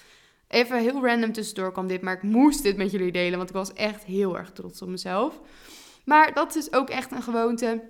Even 0.48 0.78
heel 0.78 1.06
random 1.06 1.32
tussendoor 1.32 1.72
kwam 1.72 1.86
dit, 1.86 2.02
maar 2.02 2.14
ik 2.14 2.22
moest 2.22 2.62
dit 2.62 2.76
met 2.76 2.90
jullie 2.90 3.12
delen, 3.12 3.36
want 3.36 3.48
ik 3.48 3.56
was 3.56 3.72
echt 3.72 4.04
heel 4.04 4.38
erg 4.38 4.50
trots 4.50 4.82
op 4.82 4.88
mezelf. 4.88 5.40
Maar 6.04 6.34
dat 6.34 6.56
is 6.56 6.72
ook 6.72 6.90
echt 6.90 7.12
een 7.12 7.22
gewoonte. 7.22 7.82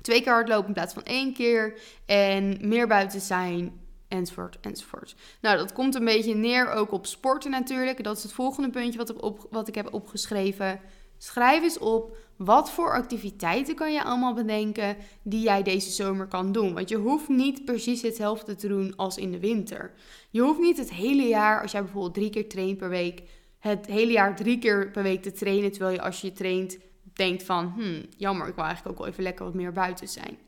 Twee 0.00 0.22
keer 0.22 0.32
hardlopen 0.32 0.66
in 0.66 0.72
plaats 0.72 0.94
van 0.94 1.02
één 1.02 1.32
keer. 1.32 1.78
En 2.06 2.58
meer 2.60 2.86
buiten 2.86 3.20
zijn 3.20 3.81
enzovoort, 4.12 4.58
enzovoort. 4.60 5.14
Nou, 5.40 5.56
dat 5.56 5.72
komt 5.72 5.94
een 5.94 6.04
beetje 6.04 6.34
neer 6.34 6.70
ook 6.70 6.92
op 6.92 7.06
sporten 7.06 7.50
natuurlijk. 7.50 8.04
Dat 8.04 8.16
is 8.16 8.22
het 8.22 8.32
volgende 8.32 8.70
puntje 8.70 8.98
wat 8.98 9.10
ik, 9.10 9.22
op, 9.22 9.46
wat 9.50 9.68
ik 9.68 9.74
heb 9.74 9.94
opgeschreven. 9.94 10.80
Schrijf 11.18 11.62
eens 11.62 11.78
op 11.78 12.16
wat 12.36 12.70
voor 12.70 12.92
activiteiten 12.92 13.74
kan 13.74 13.92
je 13.92 14.04
allemaal 14.04 14.34
bedenken 14.34 14.96
die 15.22 15.42
jij 15.42 15.62
deze 15.62 15.90
zomer 15.90 16.26
kan 16.26 16.52
doen. 16.52 16.74
Want 16.74 16.88
je 16.88 16.96
hoeft 16.96 17.28
niet 17.28 17.64
precies 17.64 18.02
hetzelfde 18.02 18.54
te 18.54 18.68
doen 18.68 18.96
als 18.96 19.16
in 19.16 19.30
de 19.30 19.40
winter. 19.40 19.92
Je 20.30 20.40
hoeft 20.40 20.60
niet 20.60 20.78
het 20.78 20.92
hele 20.92 21.22
jaar, 21.22 21.62
als 21.62 21.72
jij 21.72 21.82
bijvoorbeeld 21.82 22.14
drie 22.14 22.30
keer 22.30 22.48
traint 22.48 22.78
per 22.78 22.88
week, 22.88 23.22
het 23.58 23.86
hele 23.86 24.12
jaar 24.12 24.36
drie 24.36 24.58
keer 24.58 24.90
per 24.90 25.02
week 25.02 25.22
te 25.22 25.32
trainen. 25.32 25.70
Terwijl 25.70 25.94
je 25.94 26.02
als 26.02 26.20
je 26.20 26.32
traint 26.32 26.78
denkt 27.12 27.42
van, 27.42 27.72
hmm, 27.76 28.02
jammer, 28.16 28.48
ik 28.48 28.54
wil 28.54 28.64
eigenlijk 28.64 28.94
ook 28.94 29.02
wel 29.02 29.12
even 29.12 29.22
lekker 29.22 29.44
wat 29.44 29.54
meer 29.54 29.72
buiten 29.72 30.08
zijn. 30.08 30.38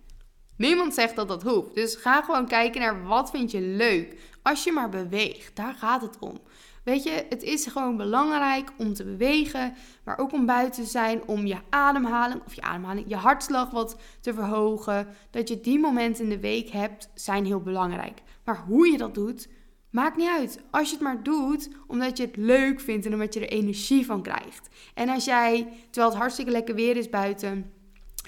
Niemand 0.56 0.94
zegt 0.94 1.16
dat 1.16 1.28
dat 1.28 1.42
hoeft. 1.42 1.74
Dus 1.74 1.96
ga 1.96 2.22
gewoon 2.22 2.46
kijken 2.46 2.80
naar 2.80 3.04
wat 3.04 3.30
vind 3.30 3.50
je 3.50 3.60
leuk. 3.60 4.16
Als 4.42 4.64
je 4.64 4.72
maar 4.72 4.88
beweegt, 4.88 5.56
daar 5.56 5.74
gaat 5.74 6.02
het 6.02 6.18
om. 6.18 6.40
Weet 6.84 7.02
je, 7.02 7.26
het 7.28 7.42
is 7.42 7.66
gewoon 7.66 7.96
belangrijk 7.96 8.72
om 8.78 8.94
te 8.94 9.04
bewegen, 9.04 9.74
maar 10.04 10.18
ook 10.18 10.32
om 10.32 10.46
buiten 10.46 10.84
te 10.84 10.90
zijn, 10.90 11.26
om 11.26 11.46
je 11.46 11.56
ademhaling 11.70 12.42
of 12.46 12.54
je 12.54 12.62
ademhaling, 12.62 13.04
je 13.08 13.16
hartslag 13.16 13.70
wat 13.70 13.96
te 14.20 14.34
verhogen. 14.34 15.06
Dat 15.30 15.48
je 15.48 15.60
die 15.60 15.78
momenten 15.78 16.24
in 16.24 16.30
de 16.30 16.40
week 16.40 16.68
hebt, 16.68 17.10
zijn 17.14 17.44
heel 17.44 17.60
belangrijk. 17.60 18.22
Maar 18.44 18.64
hoe 18.66 18.90
je 18.90 18.98
dat 18.98 19.14
doet, 19.14 19.48
maakt 19.90 20.16
niet 20.16 20.28
uit. 20.28 20.60
Als 20.70 20.88
je 20.88 20.94
het 20.94 21.04
maar 21.04 21.22
doet 21.22 21.68
omdat 21.86 22.16
je 22.16 22.24
het 22.24 22.36
leuk 22.36 22.80
vindt 22.80 23.06
en 23.06 23.12
omdat 23.12 23.34
je 23.34 23.40
er 23.40 23.48
energie 23.48 24.06
van 24.06 24.22
krijgt. 24.22 24.68
En 24.94 25.08
als 25.08 25.24
jij, 25.24 25.68
terwijl 25.90 26.12
het 26.12 26.20
hartstikke 26.20 26.50
lekker 26.50 26.74
weer 26.74 26.96
is 26.96 27.08
buiten, 27.08 27.72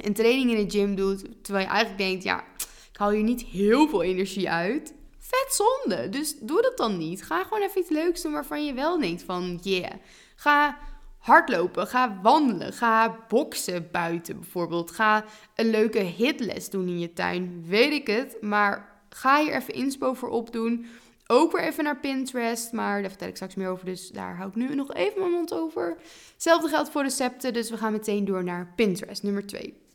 een 0.04 0.14
training 0.14 0.50
in 0.50 0.66
de 0.66 0.78
gym 0.78 0.94
doet, 0.94 1.24
terwijl 1.42 1.64
je 1.64 1.70
eigenlijk 1.70 1.98
denkt, 1.98 2.24
ja, 2.24 2.44
ik 2.92 2.98
haal 2.98 3.11
hier 3.11 3.22
niet 3.22 3.42
heel 3.42 3.88
veel 3.88 4.02
energie 4.02 4.50
uit. 4.50 4.94
Vet 5.18 5.54
zonde. 5.54 6.09
Dus 6.09 6.38
doe 6.38 6.62
dat 6.62 6.76
dan 6.76 6.98
niet. 6.98 7.22
Ga 7.22 7.42
gewoon 7.42 7.62
even 7.62 7.80
iets 7.80 7.90
leuks 7.90 8.22
doen 8.22 8.32
waarvan 8.32 8.64
je 8.64 8.72
wel 8.72 8.98
denkt 8.98 9.22
van, 9.22 9.59
yeah. 9.62 9.92
Ga 10.37 10.78
hardlopen, 11.18 11.87
ga 11.87 12.18
wandelen, 12.22 12.72
ga 12.72 13.24
boksen 13.28 13.88
buiten 13.92 14.40
bijvoorbeeld. 14.40 14.90
Ga 14.90 15.24
een 15.54 15.70
leuke 15.70 15.98
hitles 15.98 16.70
doen 16.70 16.88
in 16.88 16.98
je 16.98 17.12
tuin, 17.12 17.64
weet 17.66 17.92
ik 17.92 18.06
het. 18.06 18.37
Maar 18.40 19.02
ga 19.09 19.42
hier 19.42 19.54
even 19.54 19.74
inspo 19.74 20.14
voor 20.14 20.28
opdoen. 20.28 20.87
Ook 21.26 21.52
weer 21.52 21.62
even 21.62 21.85
naar 21.85 22.00
Pinterest, 22.00 22.72
maar 22.72 23.00
daar 23.00 23.11
vertel 23.11 23.28
ik 23.28 23.35
straks 23.35 23.54
meer 23.54 23.68
over, 23.68 23.85
dus 23.85 24.09
daar 24.09 24.37
hou 24.37 24.48
ik 24.48 24.54
nu 24.54 24.74
nog 24.74 24.94
even 24.94 25.20
mijn 25.20 25.32
mond 25.32 25.54
over. 25.54 25.96
Hetzelfde 26.32 26.68
geldt 26.68 26.90
voor 26.90 27.02
recepten, 27.02 27.52
dus 27.52 27.70
we 27.70 27.76
gaan 27.76 27.92
meteen 27.92 28.24
door 28.24 28.44
naar 28.44 28.72
Pinterest, 28.76 29.22
nummer 29.22 29.46
2. 29.46 29.86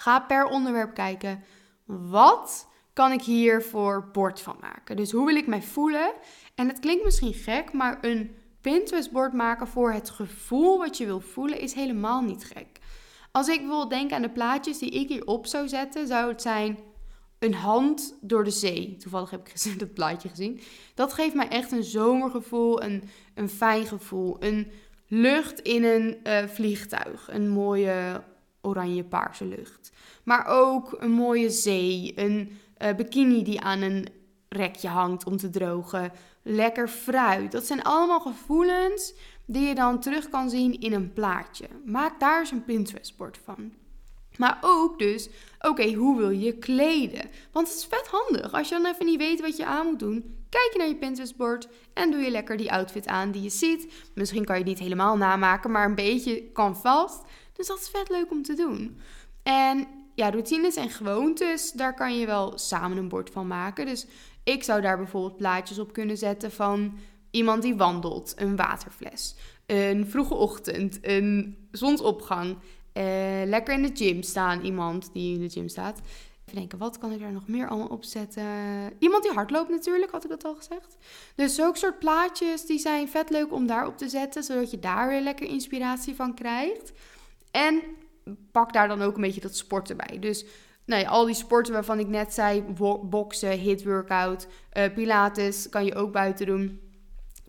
Ga 0.00 0.20
per 0.20 0.44
onderwerp 0.44 0.94
kijken. 0.94 1.42
Wat 1.84 2.68
kan 2.92 3.12
ik 3.12 3.22
hier 3.22 3.62
voor 3.62 4.08
bord 4.12 4.40
van 4.40 4.56
maken? 4.60 4.96
Dus 4.96 5.10
hoe 5.10 5.26
wil 5.26 5.36
ik 5.36 5.46
mij 5.46 5.62
voelen? 5.62 6.12
En 6.54 6.68
het 6.68 6.78
klinkt 6.78 7.04
misschien 7.04 7.34
gek, 7.34 7.72
maar 7.72 7.98
een 8.00 8.36
Pinterest-bord 8.60 9.32
maken 9.32 9.66
voor 9.66 9.92
het 9.92 10.10
gevoel 10.10 10.78
wat 10.78 10.96
je 10.96 11.06
wil 11.06 11.20
voelen 11.20 11.60
is 11.60 11.72
helemaal 11.72 12.22
niet 12.22 12.44
gek. 12.44 12.78
Als 13.30 13.48
ik 13.48 13.58
bijvoorbeeld 13.58 13.90
denk 13.90 14.12
aan 14.12 14.22
de 14.22 14.30
plaatjes 14.30 14.78
die 14.78 14.90
ik 14.90 15.08
hierop 15.08 15.46
zou 15.46 15.68
zetten, 15.68 16.06
zou 16.06 16.28
het 16.28 16.42
zijn 16.42 16.78
een 17.38 17.54
hand 17.54 18.18
door 18.20 18.44
de 18.44 18.50
zee. 18.50 18.96
Toevallig 18.96 19.30
heb 19.30 19.48
ik 19.48 19.78
dat 19.78 19.94
plaatje 19.94 20.28
gezien. 20.28 20.60
Dat 20.94 21.12
geeft 21.12 21.34
mij 21.34 21.48
echt 21.48 21.72
een 21.72 21.84
zomergevoel, 21.84 22.82
een, 22.82 23.08
een 23.34 23.48
fijn 23.48 23.86
gevoel. 23.86 24.36
Een 24.38 24.70
lucht 25.06 25.60
in 25.60 25.84
een 25.84 26.20
uh, 26.24 26.44
vliegtuig. 26.46 27.28
Een 27.30 27.48
mooie 27.48 28.22
oranje-paarse 28.60 29.44
lucht. 29.44 29.92
Maar 30.22 30.46
ook 30.46 30.96
een 30.98 31.10
mooie 31.10 31.50
zee, 31.50 32.12
een 32.16 32.58
uh, 32.78 32.94
bikini 32.94 33.42
die 33.42 33.60
aan 33.60 33.80
een 33.80 34.06
rekje 34.48 34.88
hangt 34.88 35.24
om 35.24 35.36
te 35.36 35.50
drogen. 35.50 36.12
Lekker 36.42 36.88
fruit. 36.88 37.52
Dat 37.52 37.66
zijn 37.66 37.82
allemaal 37.82 38.20
gevoelens 38.20 39.14
die 39.46 39.66
je 39.66 39.74
dan 39.74 40.00
terug 40.00 40.28
kan 40.28 40.50
zien 40.50 40.80
in 40.80 40.92
een 40.92 41.12
plaatje. 41.12 41.66
Maak 41.84 42.20
daar 42.20 42.40
eens 42.40 42.50
een 42.50 42.64
Pinterest-bord 42.64 43.38
van. 43.44 43.72
Maar 44.36 44.58
ook 44.60 44.98
dus, 44.98 45.28
oké, 45.60 45.92
hoe 45.92 46.18
wil 46.18 46.30
je 46.30 46.58
kleden? 46.58 47.30
Want 47.52 47.68
het 47.68 47.76
is 47.76 47.84
vet 47.84 48.06
handig. 48.06 48.52
Als 48.52 48.68
je 48.68 48.74
dan 48.74 48.92
even 48.92 49.06
niet 49.06 49.18
weet 49.18 49.40
wat 49.40 49.56
je 49.56 49.66
aan 49.66 49.86
moet 49.86 49.98
doen, 49.98 50.44
kijk 50.48 50.68
je 50.72 50.78
naar 50.78 50.88
je 50.88 50.96
Pinterest-bord 50.96 51.68
en 51.92 52.10
doe 52.10 52.20
je 52.20 52.30
lekker 52.30 52.56
die 52.56 52.72
outfit 52.72 53.06
aan 53.06 53.30
die 53.30 53.42
je 53.42 53.50
ziet. 53.50 53.92
Misschien 54.14 54.44
kan 54.44 54.54
je 54.54 54.60
het 54.60 54.70
niet 54.70 54.80
helemaal 54.82 55.16
namaken, 55.16 55.70
maar 55.70 55.86
een 55.86 55.94
beetje 55.94 56.42
kan 56.52 56.76
vast. 56.76 57.22
Dus 57.60 57.68
dat 57.68 57.80
is 57.80 57.88
vet 57.88 58.08
leuk 58.08 58.30
om 58.30 58.42
te 58.42 58.54
doen. 58.54 59.00
En 59.42 59.86
ja, 60.14 60.30
routines 60.30 60.76
en 60.76 60.90
gewoontes, 60.90 61.72
daar 61.72 61.94
kan 61.94 62.18
je 62.18 62.26
wel 62.26 62.58
samen 62.58 62.96
een 62.96 63.08
bord 63.08 63.30
van 63.30 63.46
maken. 63.46 63.86
Dus 63.86 64.06
ik 64.44 64.62
zou 64.62 64.80
daar 64.80 64.96
bijvoorbeeld 64.96 65.36
plaatjes 65.36 65.78
op 65.78 65.92
kunnen 65.92 66.16
zetten 66.16 66.52
van 66.52 66.98
iemand 67.30 67.62
die 67.62 67.76
wandelt, 67.76 68.32
een 68.36 68.56
waterfles, 68.56 69.34
een 69.66 70.06
vroege 70.06 70.34
ochtend, 70.34 70.98
een 71.02 71.56
zonsopgang, 71.70 72.50
uh, 72.50 73.04
lekker 73.44 73.74
in 73.74 73.82
de 73.82 73.90
gym 73.94 74.22
staan, 74.22 74.64
iemand 74.64 75.10
die 75.12 75.34
in 75.34 75.40
de 75.40 75.50
gym 75.50 75.68
staat. 75.68 76.00
Even 76.44 76.58
denken, 76.58 76.78
wat 76.78 76.98
kan 76.98 77.12
ik 77.12 77.20
daar 77.20 77.32
nog 77.32 77.48
meer 77.48 77.68
allemaal 77.68 77.88
op 77.88 78.04
zetten? 78.04 78.44
Iemand 78.98 79.22
die 79.22 79.32
hardloopt 79.32 79.70
natuurlijk, 79.70 80.10
had 80.10 80.24
ik 80.24 80.30
dat 80.30 80.44
al 80.44 80.54
gezegd. 80.54 80.96
Dus 81.34 81.54
zulke 81.54 81.78
soort 81.78 81.98
plaatjes, 81.98 82.66
die 82.66 82.78
zijn 82.78 83.08
vet 83.08 83.30
leuk 83.30 83.52
om 83.52 83.66
daarop 83.66 83.98
te 83.98 84.08
zetten, 84.08 84.42
zodat 84.42 84.70
je 84.70 84.78
daar 84.78 85.08
weer 85.08 85.20
lekker 85.20 85.46
inspiratie 85.46 86.14
van 86.14 86.34
krijgt. 86.34 86.92
En 87.50 87.82
pak 88.52 88.72
daar 88.72 88.88
dan 88.88 89.02
ook 89.02 89.14
een 89.14 89.22
beetje 89.22 89.40
dat 89.40 89.56
sporten 89.56 89.96
bij. 89.96 90.18
Dus 90.18 90.44
nou 90.84 91.02
ja, 91.02 91.08
al 91.08 91.26
die 91.26 91.34
sporten 91.34 91.72
waarvan 91.72 91.98
ik 91.98 92.08
net 92.08 92.34
zei, 92.34 92.64
boksen, 93.02 93.58
hit 93.58 93.84
workout, 93.84 94.46
uh, 94.72 94.84
pilates, 94.94 95.68
kan 95.68 95.84
je 95.84 95.94
ook 95.94 96.12
buiten 96.12 96.46
doen. 96.46 96.80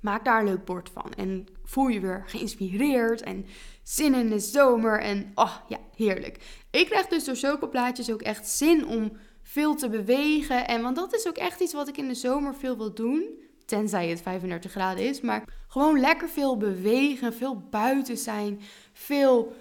Maak 0.02 0.26
daar 0.26 0.40
een 0.40 0.46
leuk 0.46 0.66
bord 0.66 0.90
van. 0.94 1.12
En 1.18 1.48
voel 1.64 1.88
je 1.88 2.00
weer 2.00 2.24
geïnspireerd 2.26 3.22
en 3.22 3.46
zin 3.84 4.14
in 4.14 4.30
de 4.30 4.40
zomer. 4.40 5.00
En 5.00 5.32
oh 5.36 5.56
ja, 5.68 5.78
heerlijk. 5.96 6.38
Ik 6.72 6.86
krijg 6.86 7.08
dus 7.08 7.26
door 7.26 7.36
zulke 7.36 7.68
plaatjes 7.68 8.12
ook 8.12 8.22
echt 8.22 8.48
zin 8.48 8.88
om 8.88 9.12
veel 9.44 9.76
te 9.76 9.90
bewegen. 9.90 10.68
En 10.68 10.82
want 10.82 10.96
dat 10.96 11.16
is 11.16 11.28
ook 11.28 11.38
echt 11.38 11.60
iets 11.60 11.74
wat 11.74 11.88
ik 11.88 11.98
in 11.98 12.08
de 12.08 12.14
zomer 12.14 12.56
veel 12.56 12.78
wil 12.78 12.94
doen. 12.94 13.24
Tenzij 13.66 14.08
het 14.10 14.22
35 14.22 14.72
graden 14.72 15.04
is. 15.04 15.22
Maar 15.22 15.44
gewoon 15.68 16.00
lekker 16.00 16.30
veel 16.30 16.58
bewegen, 16.58 17.34
veel 17.34 17.68
buiten 17.70 18.18
zijn, 18.18 18.62
veel 18.94 19.54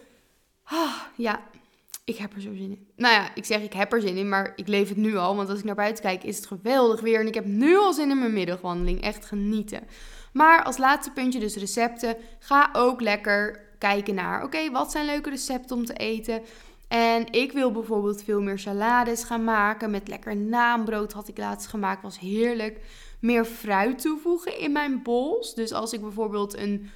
Ah, 0.71 0.95
ja, 1.17 1.41
ik 2.05 2.17
heb 2.17 2.35
er 2.35 2.41
zo 2.41 2.55
zin 2.55 2.71
in. 2.71 2.87
Nou 2.97 3.15
ja, 3.15 3.35
ik 3.35 3.45
zeg 3.45 3.63
ik 3.63 3.73
heb 3.73 3.93
er 3.93 4.01
zin 4.01 4.17
in, 4.17 4.29
maar 4.29 4.53
ik 4.57 4.69
leef 4.69 4.89
het 4.89 4.97
nu 4.97 5.17
al. 5.17 5.37
Want 5.37 5.49
als 5.49 5.59
ik 5.59 5.65
naar 5.65 5.75
buiten 5.75 6.05
kijk, 6.05 6.25
is 6.25 6.37
het 6.37 6.47
geweldig 6.47 7.01
weer. 7.01 7.21
En 7.21 7.27
ik 7.27 7.35
heb 7.35 7.45
nu 7.45 7.77
al 7.77 7.93
zin 7.93 8.11
in 8.11 8.19
mijn 8.19 8.33
middagwandeling. 8.33 9.01
Echt 9.01 9.25
genieten. 9.25 9.83
Maar 10.33 10.65
als 10.65 10.79
laatste 10.79 11.13
puntje, 11.13 11.41
dus 11.41 11.57
recepten. 11.57 12.17
Ga 12.39 12.71
ook 12.73 13.01
lekker 13.01 13.69
kijken 13.79 14.15
naar, 14.15 14.45
oké, 14.45 14.71
wat 14.71 14.91
zijn 14.91 15.07
leuke 15.07 15.31
recepten 15.31 15.77
om 15.77 15.85
te 15.85 15.93
eten? 15.93 16.43
En 16.89 17.33
ik 17.33 17.53
wil 17.53 17.73
bijvoorbeeld 17.73 18.23
veel 18.23 18.41
meer 18.41 18.59
salades 18.59 19.25
gaan 19.25 19.45
maken. 19.45 19.91
Met 19.91 20.09
lekker 20.09 20.37
naambrood 20.37 21.13
had 21.13 21.29
ik 21.29 21.39
laatst 21.39 21.69
gemaakt. 21.69 22.03
Was 22.03 22.19
heerlijk. 22.19 22.81
Meer 23.21 23.45
fruit 23.45 23.99
toevoegen 23.99 24.59
in 24.59 24.73
mijn 24.73 25.03
bowls. 25.03 25.55
Dus 25.55 25.73
als 25.73 25.93
ik 25.93 26.01
bijvoorbeeld 26.01 26.57
een 26.57 26.91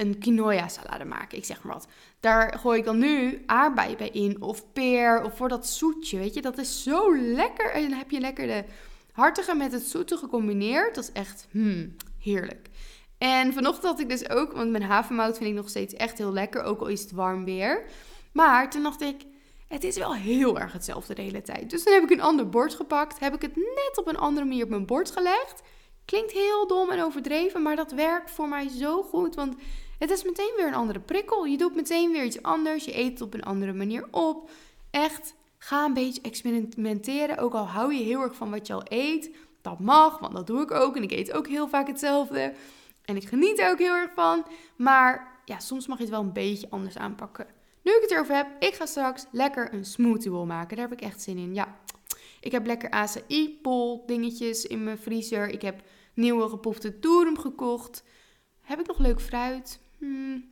een 0.00 0.18
quinoa 0.18 0.68
salade 0.68 1.04
maken. 1.04 1.38
Ik 1.38 1.44
zeg 1.44 1.62
maar 1.62 1.74
wat. 1.74 1.86
Daar 2.20 2.58
gooi 2.58 2.78
ik 2.78 2.84
dan 2.84 2.98
nu 2.98 3.42
aardbeien 3.46 3.96
bij 3.96 4.08
in. 4.08 4.42
Of 4.42 4.72
peer. 4.72 5.24
Of 5.24 5.36
voor 5.36 5.48
dat 5.48 5.68
zoetje. 5.68 6.18
Weet 6.18 6.34
je, 6.34 6.42
dat 6.42 6.58
is 6.58 6.82
zo 6.82 7.16
lekker. 7.16 7.70
En 7.70 7.88
dan 7.88 7.98
heb 7.98 8.10
je 8.10 8.20
lekker 8.20 8.46
de 8.46 8.64
hartige 9.12 9.54
met 9.54 9.72
het 9.72 9.82
zoete 9.82 10.16
gecombineerd. 10.16 10.94
Dat 10.94 11.04
is 11.04 11.12
echt 11.12 11.46
hmm, 11.50 11.96
heerlijk. 12.18 12.68
En 13.18 13.52
vanochtend 13.52 13.84
had 13.84 14.00
ik 14.00 14.08
dus 14.08 14.28
ook, 14.28 14.52
want 14.52 14.70
mijn 14.70 14.82
havermout 14.82 15.36
vind 15.36 15.50
ik 15.50 15.56
nog 15.56 15.68
steeds 15.68 15.94
echt 15.94 16.18
heel 16.18 16.32
lekker. 16.32 16.62
Ook 16.62 16.80
al 16.80 16.86
is 16.86 17.02
het 17.02 17.12
warm 17.12 17.44
weer. 17.44 17.84
Maar 18.32 18.70
toen 18.70 18.82
dacht 18.82 19.00
ik, 19.00 19.22
het 19.68 19.84
is 19.84 19.96
wel 19.96 20.14
heel 20.14 20.58
erg 20.58 20.72
hetzelfde 20.72 21.14
de 21.14 21.22
hele 21.22 21.42
tijd. 21.42 21.70
Dus 21.70 21.84
dan 21.84 21.92
heb 21.92 22.02
ik 22.02 22.10
een 22.10 22.20
ander 22.20 22.48
bord 22.48 22.74
gepakt. 22.74 23.18
Heb 23.18 23.34
ik 23.34 23.42
het 23.42 23.56
net 23.56 23.92
op 23.94 24.06
een 24.06 24.18
andere 24.18 24.46
manier 24.46 24.64
op 24.64 24.70
mijn 24.70 24.86
bord 24.86 25.10
gelegd. 25.10 25.62
Klinkt 26.04 26.32
heel 26.32 26.66
dom 26.66 26.90
en 26.90 27.02
overdreven, 27.02 27.62
maar 27.62 27.76
dat 27.76 27.92
werkt 27.92 28.30
voor 28.30 28.48
mij 28.48 28.68
zo 28.68 29.02
goed. 29.02 29.34
Want 29.34 29.54
het 30.00 30.10
is 30.10 30.24
meteen 30.24 30.52
weer 30.56 30.66
een 30.66 30.74
andere 30.74 31.00
prikkel. 31.00 31.44
Je 31.44 31.56
doet 31.56 31.74
meteen 31.74 32.12
weer 32.12 32.24
iets 32.24 32.42
anders. 32.42 32.84
Je 32.84 32.98
eet 32.98 33.10
het 33.10 33.20
op 33.20 33.34
een 33.34 33.42
andere 33.42 33.72
manier 33.72 34.08
op. 34.10 34.50
Echt, 34.90 35.34
ga 35.58 35.84
een 35.84 35.94
beetje 35.94 36.22
experimenteren. 36.22 37.38
Ook 37.38 37.54
al 37.54 37.66
hou 37.66 37.94
je 37.94 38.02
heel 38.02 38.20
erg 38.20 38.34
van 38.34 38.50
wat 38.50 38.66
je 38.66 38.72
al 38.72 38.82
eet. 38.88 39.30
Dat 39.62 39.80
mag, 39.80 40.18
want 40.18 40.34
dat 40.34 40.46
doe 40.46 40.62
ik 40.62 40.70
ook. 40.70 40.96
En 40.96 41.02
ik 41.02 41.10
eet 41.10 41.32
ook 41.32 41.48
heel 41.48 41.68
vaak 41.68 41.86
hetzelfde. 41.86 42.52
En 43.04 43.16
ik 43.16 43.28
geniet 43.28 43.58
er 43.58 43.70
ook 43.70 43.78
heel 43.78 43.94
erg 43.94 44.10
van. 44.14 44.46
Maar 44.76 45.40
ja, 45.44 45.58
soms 45.58 45.86
mag 45.86 45.96
je 45.96 46.04
het 46.04 46.12
wel 46.12 46.22
een 46.22 46.32
beetje 46.32 46.70
anders 46.70 46.96
aanpakken. 46.96 47.46
Nu 47.82 47.92
ik 47.92 48.00
het 48.00 48.10
erover 48.10 48.34
heb, 48.34 48.46
ik 48.58 48.74
ga 48.74 48.86
straks 48.86 49.26
lekker 49.32 49.74
een 49.74 49.84
smoothie 49.84 50.30
bowl 50.30 50.46
maken. 50.46 50.76
Daar 50.76 50.88
heb 50.88 50.98
ik 50.98 51.04
echt 51.04 51.22
zin 51.22 51.38
in. 51.38 51.54
Ja, 51.54 51.76
ik 52.40 52.52
heb 52.52 52.66
lekker 52.66 52.90
acai 52.90 53.58
pol 53.62 54.06
dingetjes 54.06 54.66
in 54.66 54.84
mijn 54.84 54.98
vriezer. 54.98 55.48
Ik 55.48 55.62
heb 55.62 55.82
nieuwe 56.14 56.48
gepofte 56.48 56.98
toerum 56.98 57.38
gekocht. 57.38 58.04
Heb 58.60 58.80
ik 58.80 58.86
nog 58.86 58.98
leuk 58.98 59.20
fruit? 59.20 59.80
Hmm, 60.00 60.44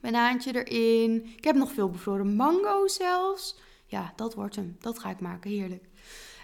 banaantje 0.00 0.64
erin. 0.64 1.32
Ik 1.36 1.44
heb 1.44 1.56
nog 1.56 1.72
veel 1.72 1.90
bevroren 1.90 2.36
mango 2.36 2.86
zelfs. 2.86 3.58
Ja, 3.86 4.12
dat 4.16 4.34
wordt 4.34 4.56
hem. 4.56 4.76
Dat 4.80 4.98
ga 4.98 5.10
ik 5.10 5.20
maken. 5.20 5.50
Heerlijk. 5.50 5.84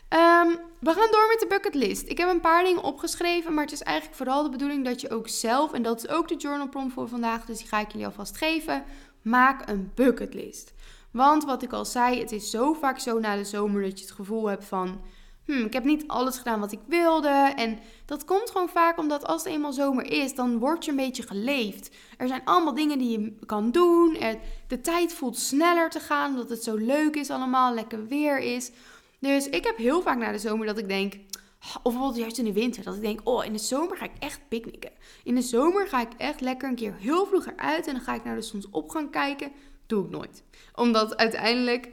Ehm, 0.09 0.49
we 0.81 0.93
gaan 0.93 1.11
door 1.11 1.27
met 1.29 1.37
de 1.41 1.47
bucketlist. 1.49 2.09
Ik 2.09 2.19
heb 2.19 2.29
een 2.29 2.41
paar 2.41 2.65
dingen 2.65 2.83
opgeschreven, 2.83 3.55
maar 3.55 3.65
het 3.65 3.73
is 3.73 3.83
eigenlijk 3.83 4.17
vooral 4.17 4.43
de 4.43 4.49
bedoeling 4.49 4.85
dat 4.85 5.01
je 5.01 5.11
ook 5.11 5.29
zelf, 5.29 5.73
en 5.73 5.83
dat 5.83 6.05
is 6.05 6.09
ook 6.09 6.29
de 6.29 6.37
journal 6.37 6.69
prompt 6.69 6.93
voor 6.93 7.09
vandaag, 7.09 7.45
dus 7.45 7.59
die 7.59 7.69
ga 7.69 7.81
ik 7.81 7.91
jullie 7.91 8.07
alvast 8.07 8.37
geven, 8.37 8.85
maak 9.23 9.69
een 9.69 9.93
bucketlist. 9.95 10.73
Want 11.11 11.45
wat 11.45 11.63
ik 11.63 11.73
al 11.73 11.85
zei, 11.85 12.19
het 12.21 12.33
is 12.33 12.51
zo 12.51 12.73
vaak 12.73 12.99
zo 12.99 13.19
na 13.19 13.37
de 13.37 13.45
zomer 13.45 13.83
dat 13.83 13.99
je 13.99 14.05
het 14.05 14.15
gevoel 14.15 14.47
hebt 14.47 14.65
van, 14.65 15.01
hmm, 15.51 15.65
ik 15.65 15.73
heb 15.73 15.85
niet 15.85 16.05
alles 16.07 16.37
gedaan 16.37 16.61
wat 16.61 16.73
ik 16.73 16.81
wilde. 16.87 17.53
En 17.57 17.79
dat 18.05 18.25
komt 18.25 18.51
gewoon 18.51 18.69
vaak 18.69 18.99
omdat 18.99 19.27
als 19.27 19.45
het 19.45 19.53
eenmaal 19.53 19.73
zomer 19.73 20.13
is, 20.13 20.35
dan 20.35 20.59
word 20.59 20.85
je 20.85 20.91
een 20.91 20.97
beetje 20.97 21.23
geleefd. 21.23 21.91
Er 22.17 22.29
zijn 22.29 22.45
allemaal 22.45 22.75
dingen 22.75 22.99
die 22.99 23.21
je 23.21 23.33
kan 23.47 23.71
doen. 23.71 24.17
De 24.67 24.81
tijd 24.81 25.13
voelt 25.13 25.39
sneller 25.39 25.91
te 25.91 26.01
gaan, 26.01 26.31
omdat 26.31 26.49
het 26.49 26.65
zo 26.65 26.77
leuk 26.77 27.17
is 27.17 27.31
allemaal, 27.31 27.75
lekker 27.75 28.07
weer 28.07 28.39
is. 28.39 28.71
Dus 29.19 29.49
ik 29.49 29.65
heb 29.65 29.77
heel 29.77 30.03
vaak 30.03 30.19
na 30.19 30.33
de 30.33 30.39
zomer 30.39 30.67
dat 30.67 30.79
ik 30.79 30.89
denk, 30.89 31.15
of 31.61 31.83
bijvoorbeeld 31.83 32.17
juist 32.17 32.39
in 32.39 32.45
de 32.45 32.53
winter, 32.53 32.85
dat 32.85 32.95
ik 32.95 33.01
denk, 33.01 33.21
oh, 33.25 33.45
in 33.45 33.53
de 33.53 33.59
zomer 33.59 33.97
ga 33.97 34.05
ik 34.05 34.19
echt 34.19 34.41
picknicken. 34.49 34.91
In 35.25 35.35
de 35.35 35.43
zomer 35.43 35.89
ga 35.89 36.01
ik 36.01 36.13
echt 36.17 36.41
lekker 36.41 36.69
een 36.69 36.75
keer 36.75 36.95
heel 36.99 37.27
vroeg 37.27 37.47
eruit 37.47 37.87
en 37.87 37.93
dan 37.93 38.03
ga 38.03 38.15
ik 38.15 38.25
naar 38.25 38.35
de 38.35 38.43
zonsopgang 38.43 39.11
kijken. 39.11 39.53
Doe 39.87 40.05
ik 40.05 40.11
nooit. 40.11 40.43
Omdat 40.75 41.17
uiteindelijk, 41.17 41.89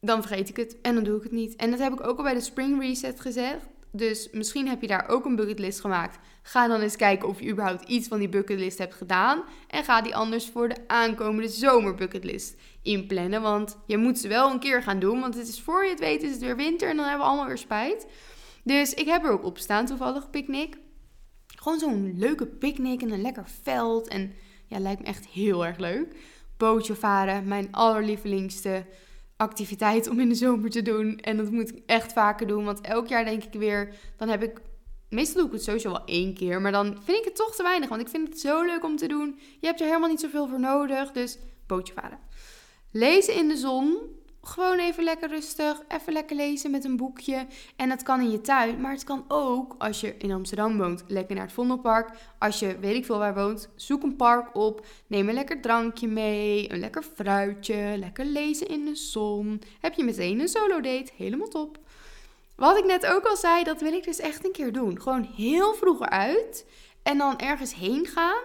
dan 0.00 0.22
vergeet 0.22 0.48
ik 0.48 0.56
het 0.56 0.80
en 0.80 0.94
dan 0.94 1.04
doe 1.04 1.16
ik 1.16 1.22
het 1.22 1.32
niet. 1.32 1.56
En 1.56 1.70
dat 1.70 1.80
heb 1.80 1.92
ik 1.92 2.06
ook 2.06 2.16
al 2.16 2.24
bij 2.24 2.34
de 2.34 2.40
Spring 2.40 2.80
Reset 2.80 3.20
gezegd. 3.20 3.66
Dus 3.90 4.28
misschien 4.32 4.68
heb 4.68 4.80
je 4.80 4.86
daar 4.86 5.08
ook 5.08 5.24
een 5.24 5.36
bucketlist 5.36 5.80
gemaakt. 5.80 6.18
Ga 6.42 6.68
dan 6.68 6.80
eens 6.80 6.96
kijken 6.96 7.28
of 7.28 7.40
je 7.40 7.50
überhaupt 7.50 7.88
iets 7.88 8.08
van 8.08 8.18
die 8.18 8.28
bucketlist 8.28 8.78
hebt 8.78 8.94
gedaan. 8.94 9.42
En 9.68 9.84
ga 9.84 10.02
die 10.02 10.16
anders 10.16 10.48
voor 10.48 10.68
de 10.68 10.76
aankomende 10.86 11.48
zomerbucketlist 11.48 12.56
inplannen. 12.82 13.42
Want 13.42 13.78
je 13.86 13.96
moet 13.96 14.18
ze 14.18 14.28
wel 14.28 14.50
een 14.50 14.58
keer 14.58 14.82
gaan 14.82 14.98
doen. 14.98 15.20
Want 15.20 15.34
het 15.34 15.48
is 15.48 15.60
voor 15.60 15.84
je 15.84 15.90
het 15.90 16.00
weet 16.00 16.22
is 16.22 16.30
het 16.30 16.40
weer 16.40 16.56
winter 16.56 16.88
en 16.88 16.96
dan 16.96 17.04
hebben 17.06 17.22
we 17.22 17.28
allemaal 17.28 17.46
weer 17.46 17.58
spijt. 17.58 18.06
Dus 18.64 18.94
ik 18.94 19.06
heb 19.06 19.24
er 19.24 19.30
ook 19.30 19.44
op 19.44 19.58
staan 19.58 19.86
toevallig, 19.86 20.30
picknick. 20.30 20.76
Gewoon 21.46 21.78
zo'n 21.78 22.18
leuke 22.18 22.46
picknick 22.46 23.02
en 23.02 23.10
een 23.10 23.22
lekker 23.22 23.48
veld. 23.62 24.08
En 24.08 24.32
ja, 24.66 24.78
lijkt 24.78 25.00
me 25.00 25.06
echt 25.06 25.26
heel 25.26 25.66
erg 25.66 25.78
leuk. 25.78 26.16
Bootje 26.56 26.94
varen, 26.94 27.48
mijn 27.48 27.68
allerlievelingste 27.72 28.86
activiteit 29.36 30.08
om 30.08 30.20
in 30.20 30.28
de 30.28 30.34
zomer 30.34 30.70
te 30.70 30.82
doen. 30.82 31.18
En 31.18 31.36
dat 31.36 31.50
moet 31.50 31.68
ik 31.68 31.82
echt 31.86 32.12
vaker 32.12 32.46
doen. 32.46 32.64
Want 32.64 32.80
elk 32.80 33.06
jaar 33.06 33.24
denk 33.24 33.44
ik 33.44 33.52
weer, 33.52 33.94
dan 34.16 34.28
heb 34.28 34.42
ik. 34.42 34.60
Meestal 35.08 35.36
doe 35.36 35.46
ik 35.46 35.52
het 35.52 35.62
sowieso 35.62 35.90
wel 35.90 36.04
één 36.04 36.34
keer. 36.34 36.60
Maar 36.60 36.72
dan 36.72 36.96
vind 37.04 37.18
ik 37.18 37.24
het 37.24 37.36
toch 37.36 37.56
te 37.56 37.62
weinig. 37.62 37.88
Want 37.88 38.00
ik 38.00 38.08
vind 38.08 38.28
het 38.28 38.40
zo 38.40 38.62
leuk 38.62 38.84
om 38.84 38.96
te 38.96 39.06
doen. 39.06 39.38
Je 39.60 39.66
hebt 39.66 39.80
er 39.80 39.86
helemaal 39.86 40.08
niet 40.08 40.20
zoveel 40.20 40.48
voor 40.48 40.60
nodig. 40.60 41.12
Dus 41.12 41.38
bootje 41.66 41.94
varen. 41.94 42.18
Lezen 42.92 43.34
in 43.34 43.48
de 43.48 43.56
zon. 43.56 43.98
Gewoon 44.46 44.78
even 44.78 45.04
lekker 45.04 45.28
rustig. 45.28 45.82
Even 45.88 46.12
lekker 46.12 46.36
lezen 46.36 46.70
met 46.70 46.84
een 46.84 46.96
boekje. 46.96 47.46
En 47.76 47.88
dat 47.88 48.02
kan 48.02 48.20
in 48.20 48.30
je 48.30 48.40
tuin. 48.40 48.80
Maar 48.80 48.92
het 48.92 49.04
kan 49.04 49.24
ook, 49.28 49.74
als 49.78 50.00
je 50.00 50.16
in 50.18 50.32
Amsterdam 50.32 50.78
woont, 50.78 51.04
lekker 51.06 51.34
naar 51.34 51.44
het 51.44 51.54
Vondelpark. 51.54 52.10
Als 52.38 52.58
je 52.58 52.78
weet 52.78 52.96
ik 52.96 53.04
veel 53.04 53.18
waar 53.18 53.34
woont, 53.34 53.68
zoek 53.74 54.02
een 54.02 54.16
park 54.16 54.56
op. 54.56 54.86
Neem 55.06 55.28
een 55.28 55.34
lekker 55.34 55.60
drankje 55.60 56.08
mee. 56.08 56.72
Een 56.72 56.78
lekker 56.78 57.02
fruitje. 57.02 57.94
Lekker 57.98 58.24
lezen 58.24 58.68
in 58.68 58.84
de 58.84 58.94
zon. 58.94 59.62
Heb 59.80 59.94
je 59.94 60.04
meteen 60.04 60.40
een 60.40 60.48
solo 60.48 60.80
date. 60.80 61.12
Helemaal 61.16 61.48
top. 61.48 61.78
Wat 62.56 62.78
ik 62.78 62.84
net 62.84 63.06
ook 63.06 63.24
al 63.24 63.36
zei, 63.36 63.64
dat 63.64 63.80
wil 63.80 63.92
ik 63.92 64.04
dus 64.04 64.18
echt 64.18 64.44
een 64.44 64.52
keer 64.52 64.72
doen. 64.72 65.00
Gewoon 65.00 65.28
heel 65.36 65.74
vroeg 65.74 66.00
eruit. 66.00 66.66
En 67.02 67.18
dan 67.18 67.38
ergens 67.38 67.74
heen 67.74 68.06
gaan 68.06 68.42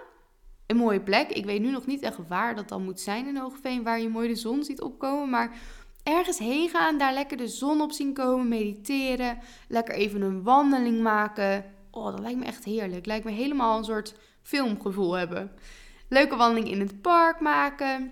een 0.72 0.78
mooie 0.78 1.02
plek. 1.02 1.32
Ik 1.32 1.46
weet 1.46 1.62
nu 1.62 1.72
nog 1.72 1.86
niet 1.86 2.02
echt 2.02 2.18
waar 2.28 2.56
dat 2.56 2.70
dan 2.70 2.84
moet 2.84 3.00
zijn 3.00 3.28
in 3.28 3.38
Hoogveen, 3.38 3.84
waar 3.84 4.00
je 4.00 4.10
mooi 4.10 4.28
de 4.28 4.36
zon 4.36 4.64
ziet 4.64 4.82
opkomen. 4.82 5.30
Maar 5.30 5.58
ergens 6.04 6.38
heen 6.38 6.70
gaan, 6.70 6.98
daar 6.98 7.14
lekker 7.14 7.38
de 7.38 7.48
zon 7.48 7.82
op 7.82 7.92
zien 7.92 8.14
komen, 8.14 8.48
mediteren, 8.48 9.40
lekker 9.68 9.96
even 9.96 10.22
een 10.22 10.44
wandeling 10.44 11.02
maken. 11.02 11.66
Oh, 11.92 12.06
dat 12.06 12.20
lijkt 12.20 12.40
me 12.40 12.46
echt 12.46 12.64
heerlijk. 12.64 13.06
Lijkt 13.06 13.26
me 13.26 13.32
helemaal 13.32 13.78
een 13.78 13.84
soort 13.84 14.16
filmgevoel 14.42 15.14
hebben. 15.14 15.52
Leuke 16.10 16.36
wandeling 16.36 16.72
in 16.72 16.80
het 16.80 17.02
park 17.02 17.40
maken. 17.40 18.12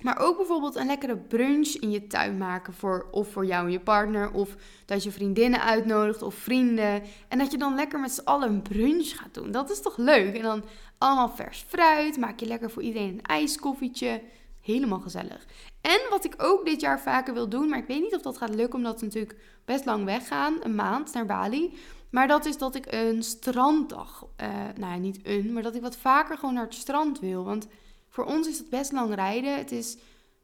Maar 0.00 0.18
ook 0.18 0.36
bijvoorbeeld 0.36 0.74
een 0.74 0.86
lekkere 0.86 1.16
brunch 1.16 1.68
in 1.68 1.90
je 1.90 2.06
tuin 2.06 2.38
maken 2.38 2.74
voor 2.74 3.08
of 3.10 3.32
voor 3.32 3.46
jou 3.46 3.66
en 3.66 3.72
je 3.72 3.80
partner. 3.80 4.32
Of 4.32 4.56
dat 4.84 5.04
je 5.04 5.10
vriendinnen 5.10 5.62
uitnodigt 5.62 6.22
of 6.22 6.34
vrienden. 6.34 7.02
En 7.28 7.38
dat 7.38 7.50
je 7.50 7.58
dan 7.58 7.74
lekker 7.74 8.00
met 8.00 8.12
z'n 8.12 8.24
allen 8.24 8.48
een 8.48 8.62
brunch 8.62 9.08
gaat 9.08 9.34
doen. 9.34 9.50
Dat 9.50 9.70
is 9.70 9.80
toch 9.80 9.96
leuk? 9.96 10.36
En 10.36 10.42
dan 10.42 10.64
allemaal 10.98 11.28
vers 11.28 11.64
fruit. 11.68 12.16
Maak 12.16 12.40
je 12.40 12.46
lekker 12.46 12.70
voor 12.70 12.82
iedereen 12.82 13.08
een 13.08 13.22
ijskoffietje. 13.22 14.22
Helemaal 14.66 15.00
gezellig. 15.00 15.46
En 15.80 16.00
wat 16.10 16.24
ik 16.24 16.34
ook 16.36 16.64
dit 16.64 16.80
jaar 16.80 17.00
vaker 17.00 17.34
wil 17.34 17.48
doen, 17.48 17.68
maar 17.68 17.78
ik 17.78 17.86
weet 17.86 18.00
niet 18.00 18.14
of 18.14 18.22
dat 18.22 18.38
gaat 18.38 18.54
lukken, 18.54 18.78
omdat 18.78 19.00
we 19.00 19.06
natuurlijk 19.06 19.36
best 19.64 19.84
lang 19.84 20.04
weggaan, 20.04 20.56
een 20.60 20.74
maand 20.74 21.12
naar 21.12 21.26
Bali. 21.26 21.76
Maar 22.10 22.28
dat 22.28 22.44
is 22.44 22.58
dat 22.58 22.74
ik 22.74 22.92
een 22.92 23.22
stranddag, 23.22 24.26
uh, 24.40 24.46
nou 24.76 24.92
ja, 24.92 24.96
niet 24.96 25.18
een, 25.22 25.52
maar 25.52 25.62
dat 25.62 25.74
ik 25.74 25.82
wat 25.82 25.96
vaker 25.96 26.38
gewoon 26.38 26.54
naar 26.54 26.64
het 26.64 26.74
strand 26.74 27.20
wil. 27.20 27.44
Want 27.44 27.66
voor 28.08 28.24
ons 28.24 28.48
is 28.48 28.58
het 28.58 28.70
best 28.70 28.92
lang 28.92 29.14
rijden. 29.14 29.56
Het 29.56 29.72
is 29.72 29.96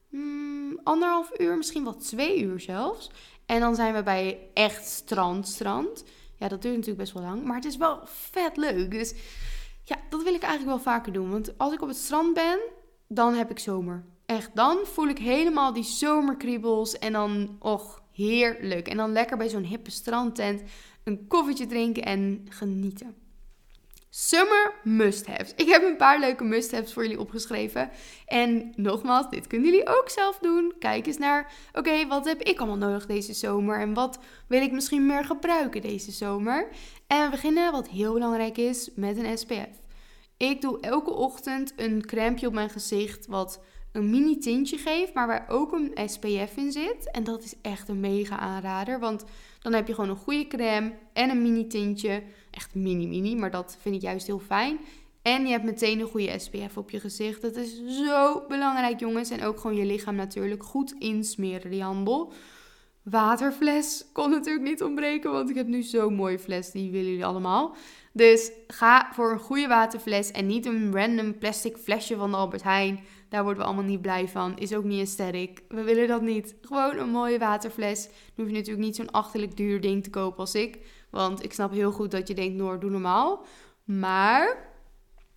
mm, 0.08 0.80
anderhalf 0.82 1.30
uur, 1.40 1.56
misschien 1.56 1.84
wel 1.84 1.96
twee 1.96 2.42
uur 2.42 2.60
zelfs. 2.60 3.10
En 3.46 3.60
dan 3.60 3.74
zijn 3.74 3.94
we 3.94 4.02
bij 4.02 4.38
echt 4.54 4.86
strand, 4.86 5.48
strand. 5.48 6.04
Ja, 6.36 6.48
dat 6.48 6.62
duurt 6.62 6.74
natuurlijk 6.74 7.02
best 7.02 7.12
wel 7.12 7.22
lang, 7.22 7.44
maar 7.44 7.56
het 7.56 7.64
is 7.64 7.76
wel 7.76 8.00
vet 8.04 8.56
leuk. 8.56 8.90
Dus 8.90 9.14
ja, 9.84 9.96
dat 10.08 10.22
wil 10.22 10.34
ik 10.34 10.42
eigenlijk 10.42 10.76
wel 10.76 10.92
vaker 10.94 11.12
doen. 11.12 11.30
Want 11.30 11.58
als 11.58 11.72
ik 11.72 11.82
op 11.82 11.88
het 11.88 11.96
strand 11.96 12.34
ben, 12.34 12.58
dan 13.14 13.34
heb 13.34 13.50
ik 13.50 13.58
zomer. 13.58 14.04
Echt, 14.26 14.50
dan 14.54 14.78
voel 14.82 15.08
ik 15.08 15.18
helemaal 15.18 15.72
die 15.72 15.84
zomerkriebels. 15.84 16.98
En 16.98 17.12
dan, 17.12 17.56
och, 17.58 18.02
heerlijk. 18.12 18.88
En 18.88 18.96
dan 18.96 19.12
lekker 19.12 19.36
bij 19.36 19.48
zo'n 19.48 19.64
hippe 19.64 19.90
strandtent 19.90 20.62
een 21.04 21.26
koffietje 21.28 21.66
drinken 21.66 22.02
en 22.02 22.46
genieten. 22.48 23.14
Summer 24.14 24.74
must-haves. 24.84 25.52
Ik 25.56 25.68
heb 25.68 25.82
een 25.82 25.96
paar 25.96 26.20
leuke 26.20 26.44
must-haves 26.44 26.92
voor 26.92 27.02
jullie 27.02 27.20
opgeschreven. 27.20 27.90
En 28.26 28.72
nogmaals, 28.76 29.30
dit 29.30 29.46
kunnen 29.46 29.70
jullie 29.70 29.86
ook 29.86 30.08
zelf 30.08 30.38
doen. 30.38 30.72
Kijk 30.78 31.06
eens 31.06 31.18
naar, 31.18 31.52
oké, 31.72 32.06
wat 32.06 32.24
heb 32.24 32.42
ik 32.42 32.58
allemaal 32.58 32.88
nodig 32.88 33.06
deze 33.06 33.32
zomer? 33.32 33.80
En 33.80 33.94
wat 33.94 34.18
wil 34.48 34.62
ik 34.62 34.72
misschien 34.72 35.06
meer 35.06 35.24
gebruiken 35.24 35.82
deze 35.82 36.10
zomer? 36.10 36.68
En 37.06 37.24
we 37.24 37.30
beginnen, 37.30 37.72
wat 37.72 37.88
heel 37.88 38.12
belangrijk 38.12 38.58
is, 38.58 38.90
met 38.94 39.16
een 39.16 39.38
SPF. 39.38 39.81
Ik 40.42 40.60
doe 40.60 40.80
elke 40.80 41.10
ochtend 41.10 41.72
een 41.76 42.06
crème 42.06 42.46
op 42.46 42.52
mijn 42.52 42.70
gezicht 42.70 43.26
wat 43.26 43.60
een 43.92 44.10
mini 44.10 44.38
tintje 44.38 44.76
geeft, 44.76 45.14
maar 45.14 45.26
waar 45.26 45.44
ook 45.48 45.72
een 45.72 46.08
SPF 46.08 46.56
in 46.56 46.72
zit. 46.72 47.10
En 47.10 47.24
dat 47.24 47.42
is 47.42 47.54
echt 47.60 47.88
een 47.88 48.00
mega 48.00 48.38
aanrader, 48.38 49.00
want 49.00 49.24
dan 49.60 49.72
heb 49.72 49.86
je 49.86 49.94
gewoon 49.94 50.10
een 50.10 50.16
goede 50.16 50.46
crème 50.46 50.92
en 51.12 51.30
een 51.30 51.42
mini 51.42 51.66
tintje. 51.66 52.22
Echt 52.50 52.74
mini 52.74 53.06
mini, 53.06 53.36
maar 53.36 53.50
dat 53.50 53.76
vind 53.80 53.94
ik 53.94 54.00
juist 54.00 54.26
heel 54.26 54.38
fijn. 54.38 54.78
En 55.22 55.46
je 55.46 55.50
hebt 55.50 55.64
meteen 55.64 56.00
een 56.00 56.08
goede 56.08 56.38
SPF 56.38 56.76
op 56.76 56.90
je 56.90 57.00
gezicht. 57.00 57.42
Dat 57.42 57.56
is 57.56 57.80
zo 58.06 58.44
belangrijk, 58.48 59.00
jongens. 59.00 59.30
En 59.30 59.44
ook 59.44 59.60
gewoon 59.60 59.76
je 59.76 59.86
lichaam 59.86 60.14
natuurlijk 60.14 60.64
goed 60.64 60.94
insmeren, 60.98 61.70
die 61.70 61.82
handel. 61.82 62.32
Waterfles 63.02 64.04
kon 64.12 64.30
natuurlijk 64.30 64.64
niet 64.64 64.82
ontbreken, 64.82 65.32
want 65.32 65.50
ik 65.50 65.56
heb 65.56 65.66
nu 65.66 65.82
zo'n 65.82 66.14
mooie 66.14 66.38
fles. 66.38 66.70
Die 66.70 66.90
willen 66.90 67.08
jullie 67.08 67.24
allemaal. 67.24 67.76
Dus 68.12 68.52
ga 68.66 69.08
voor 69.12 69.32
een 69.32 69.38
goede 69.38 69.66
waterfles 69.66 70.30
en 70.30 70.46
niet 70.46 70.66
een 70.66 70.94
random 70.94 71.38
plastic 71.38 71.76
flesje 71.76 72.16
van 72.16 72.30
de 72.30 72.36
Albert 72.36 72.62
Heijn. 72.62 73.00
Daar 73.28 73.42
worden 73.42 73.62
we 73.62 73.68
allemaal 73.68 73.90
niet 73.90 74.02
blij 74.02 74.28
van. 74.28 74.58
Is 74.58 74.74
ook 74.74 74.84
niet 74.84 75.00
aesthetic. 75.00 75.62
We 75.68 75.82
willen 75.82 76.08
dat 76.08 76.22
niet. 76.22 76.54
Gewoon 76.62 76.96
een 76.96 77.10
mooie 77.10 77.38
waterfles. 77.38 78.04
Dan 78.04 78.14
hoef 78.34 78.46
je 78.46 78.52
natuurlijk 78.52 78.84
niet 78.84 78.96
zo'n 78.96 79.10
achterlijk 79.10 79.56
duur 79.56 79.80
ding 79.80 80.02
te 80.02 80.10
kopen 80.10 80.38
als 80.38 80.54
ik. 80.54 80.78
Want 81.10 81.44
ik 81.44 81.52
snap 81.52 81.72
heel 81.72 81.92
goed 81.92 82.10
dat 82.10 82.28
je 82.28 82.34
denkt, 82.34 82.56
Noor, 82.56 82.80
doe 82.80 82.90
normaal. 82.90 83.44
Maar 83.84 84.70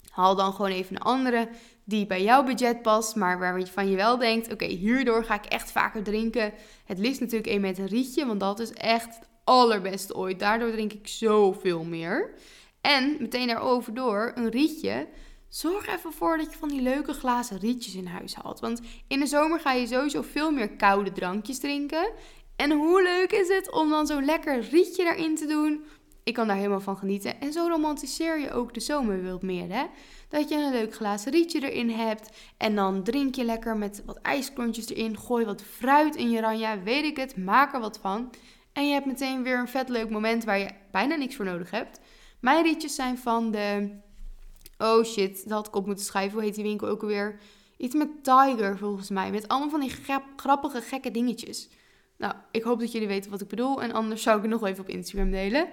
haal 0.10 0.36
dan 0.36 0.54
gewoon 0.54 0.72
even 0.72 0.96
een 0.96 1.02
andere 1.02 1.50
die 1.86 2.06
bij 2.06 2.24
jouw 2.24 2.44
budget 2.44 2.82
past, 2.82 3.16
maar 3.16 3.40
waarvan 3.40 3.90
je 3.90 3.96
wel 3.96 4.18
denkt: 4.18 4.52
oké, 4.54 4.66
hierdoor 4.66 5.24
ga 5.24 5.34
ik 5.34 5.46
echt 5.46 5.72
vaker 5.72 6.04
drinken. 6.04 6.54
Het 6.86 6.98
liefst 6.98 7.20
natuurlijk 7.20 7.50
één 7.50 7.62
met 7.62 7.78
een 7.78 7.88
rietje, 7.88 8.26
want 8.26 8.40
dat 8.40 8.60
is 8.60 8.72
echt 8.72 9.16
het 9.16 9.30
allerbeste 9.44 10.16
ooit. 10.16 10.40
Daardoor 10.40 10.72
drink 10.72 10.94
ik 10.94 11.08
zoveel 11.08 11.84
meer. 11.84 12.34
En 12.82 13.16
meteen 13.20 13.48
daarover 13.48 13.94
door, 13.94 14.32
een 14.36 14.50
rietje. 14.50 15.08
Zorg 15.50 15.88
even 15.88 16.14
voor 16.14 16.38
dat 16.38 16.52
je 16.52 16.58
van 16.58 16.70
die 16.70 16.82
leuke 16.82 17.14
glazen 17.14 17.60
rietjes 17.60 17.96
in 17.96 18.06
huis 18.06 18.36
haalt. 18.36 18.60
Want 18.60 18.82
in 19.08 19.20
de 19.20 19.26
zomer 19.26 19.60
ga 19.60 19.72
je 19.72 19.88
sowieso 19.88 20.22
veel 20.22 20.52
meer 20.52 20.70
koude 20.70 21.12
drankjes 21.12 21.60
drinken. 21.60 22.12
En 22.56 22.72
hoe 22.72 23.04
leuk 23.04 23.32
is 23.32 23.48
het 23.48 23.72
om 23.72 23.90
dan 23.90 24.08
zo'n 24.08 24.26
lekker 24.26 24.60
rietje 24.60 25.04
erin 25.04 25.36
te 25.36 25.46
doen? 25.46 25.86
ik 26.26 26.34
kan 26.34 26.48
daar 26.48 26.58
helemaal 26.58 26.82
van 26.82 26.98
genieten. 26.98 27.40
En 27.40 27.54
zo 27.54 27.68
romantiseer 27.68 28.40
je 28.40 28.52
ook 28.52 28.74
de 28.74 28.80
zomer 28.80 29.38
meer, 29.42 29.74
hè? 29.74 29.86
Dat 30.36 30.50
je 30.50 30.56
een 30.56 30.72
leuk 30.72 30.96
glazen 30.96 31.32
rietje 31.32 31.70
erin 31.70 31.90
hebt. 31.90 32.30
En 32.58 32.76
dan 32.76 33.04
drink 33.04 33.36
je 33.36 33.44
lekker 33.44 33.78
met 33.78 34.04
wat 34.06 34.20
ijsklontjes 34.22 34.90
erin. 34.90 35.18
Gooi 35.18 35.46
wat 35.46 35.62
fruit 35.62 36.16
in 36.16 36.30
je 36.30 36.42
ranja, 36.42 36.84
weet 36.84 37.04
ik 37.04 37.18
het. 37.18 37.38
Maak 37.38 37.74
er 37.74 37.80
wat 37.80 38.00
van. 38.00 38.34
En 38.74 38.88
je 38.88 38.94
hebt 38.94 39.06
meteen 39.06 39.44
weer 39.44 39.60
een 39.60 39.68
vet 39.68 39.90
leuk 39.90 40.10
moment 40.10 40.44
waar 40.44 40.60
je 40.60 40.70
bijna 40.92 41.16
niks 41.16 41.36
voor 41.36 41.46
nodig 41.46 41.72
hebt. 41.72 42.00
Mijn 42.40 42.64
rietjes 42.64 42.96
zijn 42.96 43.18
van 43.18 43.52
de... 43.52 43.90
Oh 44.78 45.04
shit, 45.04 45.44
dat 45.44 45.52
had 45.52 45.68
ik 45.68 45.76
op 45.76 45.86
moeten 45.86 46.06
schrijven. 46.06 46.34
Hoe 46.34 46.44
heet 46.44 46.56
die 46.56 46.64
winkel 46.64 46.88
ook 46.88 47.02
alweer? 47.02 47.40
Iets 47.78 47.96
met 47.96 48.24
Tiger 48.24 48.78
volgens 48.78 49.10
mij. 49.10 49.32
Met 49.32 49.48
allemaal 49.48 49.70
van 49.70 49.80
die 49.80 49.96
grappige, 50.36 50.82
gekke 50.82 51.12
dingetjes. 51.12 51.70
Nou, 52.18 52.34
ik 52.52 52.64
hoop 52.64 52.80
dat 52.80 52.92
jullie 52.92 53.08
weten 53.08 53.32
wat 53.32 53.42
ik 53.42 53.48
bedoel. 53.48 53.82
En 53.82 53.92
anders 53.92 54.22
zou 54.22 54.36
ik 54.36 54.42
het 54.42 54.52
nog 54.52 54.66
even 54.66 54.84
op 54.84 54.90
Instagram 54.90 55.32
delen. 55.32 55.68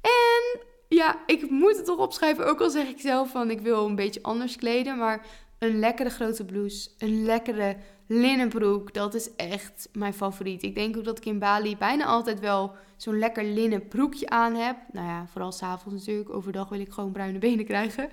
En 0.00 0.60
ja, 0.96 1.16
ik 1.26 1.50
moet 1.50 1.76
het 1.76 1.84
toch 1.84 1.98
opschrijven. 1.98 2.46
Ook 2.46 2.60
al 2.60 2.70
zeg 2.70 2.88
ik 2.88 3.00
zelf 3.00 3.30
van 3.30 3.50
ik 3.50 3.60
wil 3.60 3.86
een 3.86 3.94
beetje 3.94 4.22
anders 4.22 4.56
kleden. 4.56 4.98
Maar 4.98 5.26
een 5.58 5.78
lekkere 5.78 6.10
grote 6.10 6.44
blouse. 6.44 6.90
Een 6.98 7.24
lekkere 7.24 7.76
linnenbroek. 8.06 8.94
Dat 8.94 9.14
is 9.14 9.34
echt 9.36 9.88
mijn 9.92 10.14
favoriet. 10.14 10.62
Ik 10.62 10.74
denk 10.74 10.96
ook 10.96 11.04
dat 11.04 11.18
ik 11.18 11.24
in 11.24 11.38
Bali 11.38 11.76
bijna 11.76 12.04
altijd 12.04 12.40
wel 12.40 12.72
zo'n 12.96 13.18
lekker 13.18 13.44
linnen 13.44 13.88
broekje 13.88 14.28
aan 14.28 14.54
heb. 14.54 14.76
Nou 14.92 15.06
ja, 15.06 15.26
vooral 15.26 15.52
s'avonds 15.52 15.98
natuurlijk. 15.98 16.34
Overdag 16.34 16.68
wil 16.68 16.80
ik 16.80 16.92
gewoon 16.92 17.12
bruine 17.12 17.38
benen 17.38 17.64
krijgen. 17.64 18.08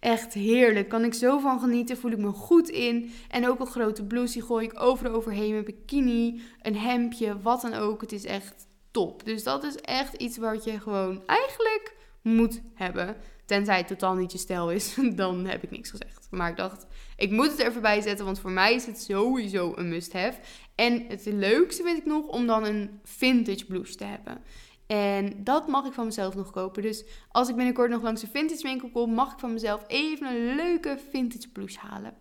Echt 0.00 0.34
heerlijk. 0.34 0.88
Kan 0.88 1.04
ik 1.04 1.14
zo 1.14 1.38
van 1.38 1.60
genieten. 1.60 1.96
Voel 1.96 2.10
ik 2.10 2.18
me 2.18 2.30
goed 2.30 2.68
in. 2.68 3.12
En 3.28 3.48
ook 3.48 3.60
een 3.60 3.66
grote 3.66 4.04
blouse. 4.04 4.32
Die 4.32 4.42
gooi 4.42 4.66
ik 4.66 4.80
overal 4.80 5.12
overheen. 5.12 5.54
Een 5.54 5.64
bikini, 5.64 6.40
een 6.62 6.76
hemdje, 6.76 7.40
wat 7.40 7.60
dan 7.60 7.74
ook. 7.74 8.00
Het 8.00 8.12
is 8.12 8.24
echt 8.24 8.66
top. 8.90 9.24
Dus 9.24 9.42
dat 9.42 9.64
is 9.64 9.76
echt 9.76 10.14
iets 10.14 10.36
wat 10.36 10.64
je 10.64 10.80
gewoon 10.80 11.22
eigenlijk 11.26 11.98
moet 12.22 12.60
hebben. 12.74 13.16
Tenzij 13.44 13.76
het 13.76 13.86
totaal 13.86 14.14
niet 14.14 14.32
je 14.32 14.38
stijl 14.38 14.70
is, 14.70 14.96
dan 15.14 15.46
heb 15.46 15.62
ik 15.62 15.70
niks 15.70 15.90
gezegd. 15.90 16.26
Maar 16.30 16.50
ik 16.50 16.56
dacht, 16.56 16.86
ik 17.16 17.30
moet 17.30 17.50
het 17.50 17.60
er 17.60 17.66
even 17.66 17.82
bij 17.82 18.00
zetten, 18.00 18.24
want 18.24 18.38
voor 18.38 18.50
mij 18.50 18.74
is 18.74 18.86
het 18.86 19.02
sowieso 19.02 19.72
een 19.76 19.88
must-have. 19.88 20.40
En 20.74 21.04
het 21.08 21.24
leukste 21.24 21.82
vind 21.82 21.98
ik 21.98 22.06
nog 22.06 22.26
om 22.26 22.46
dan 22.46 22.64
een 22.64 23.00
vintage 23.04 23.66
blouse 23.66 23.94
te 23.94 24.04
hebben. 24.04 24.42
En 24.86 25.44
dat 25.44 25.68
mag 25.68 25.86
ik 25.86 25.92
van 25.92 26.04
mezelf 26.04 26.34
nog 26.34 26.50
kopen. 26.50 26.82
Dus 26.82 27.04
als 27.28 27.48
ik 27.48 27.56
binnenkort 27.56 27.90
nog 27.90 28.02
langs 28.02 28.22
een 28.22 28.28
vintage 28.28 28.62
winkel 28.62 28.90
kom, 28.90 29.14
mag 29.14 29.32
ik 29.32 29.38
van 29.38 29.52
mezelf 29.52 29.84
even 29.86 30.26
een 30.26 30.54
leuke 30.54 30.98
vintage 31.10 31.48
blouse 31.48 31.78
halen. 31.78 32.14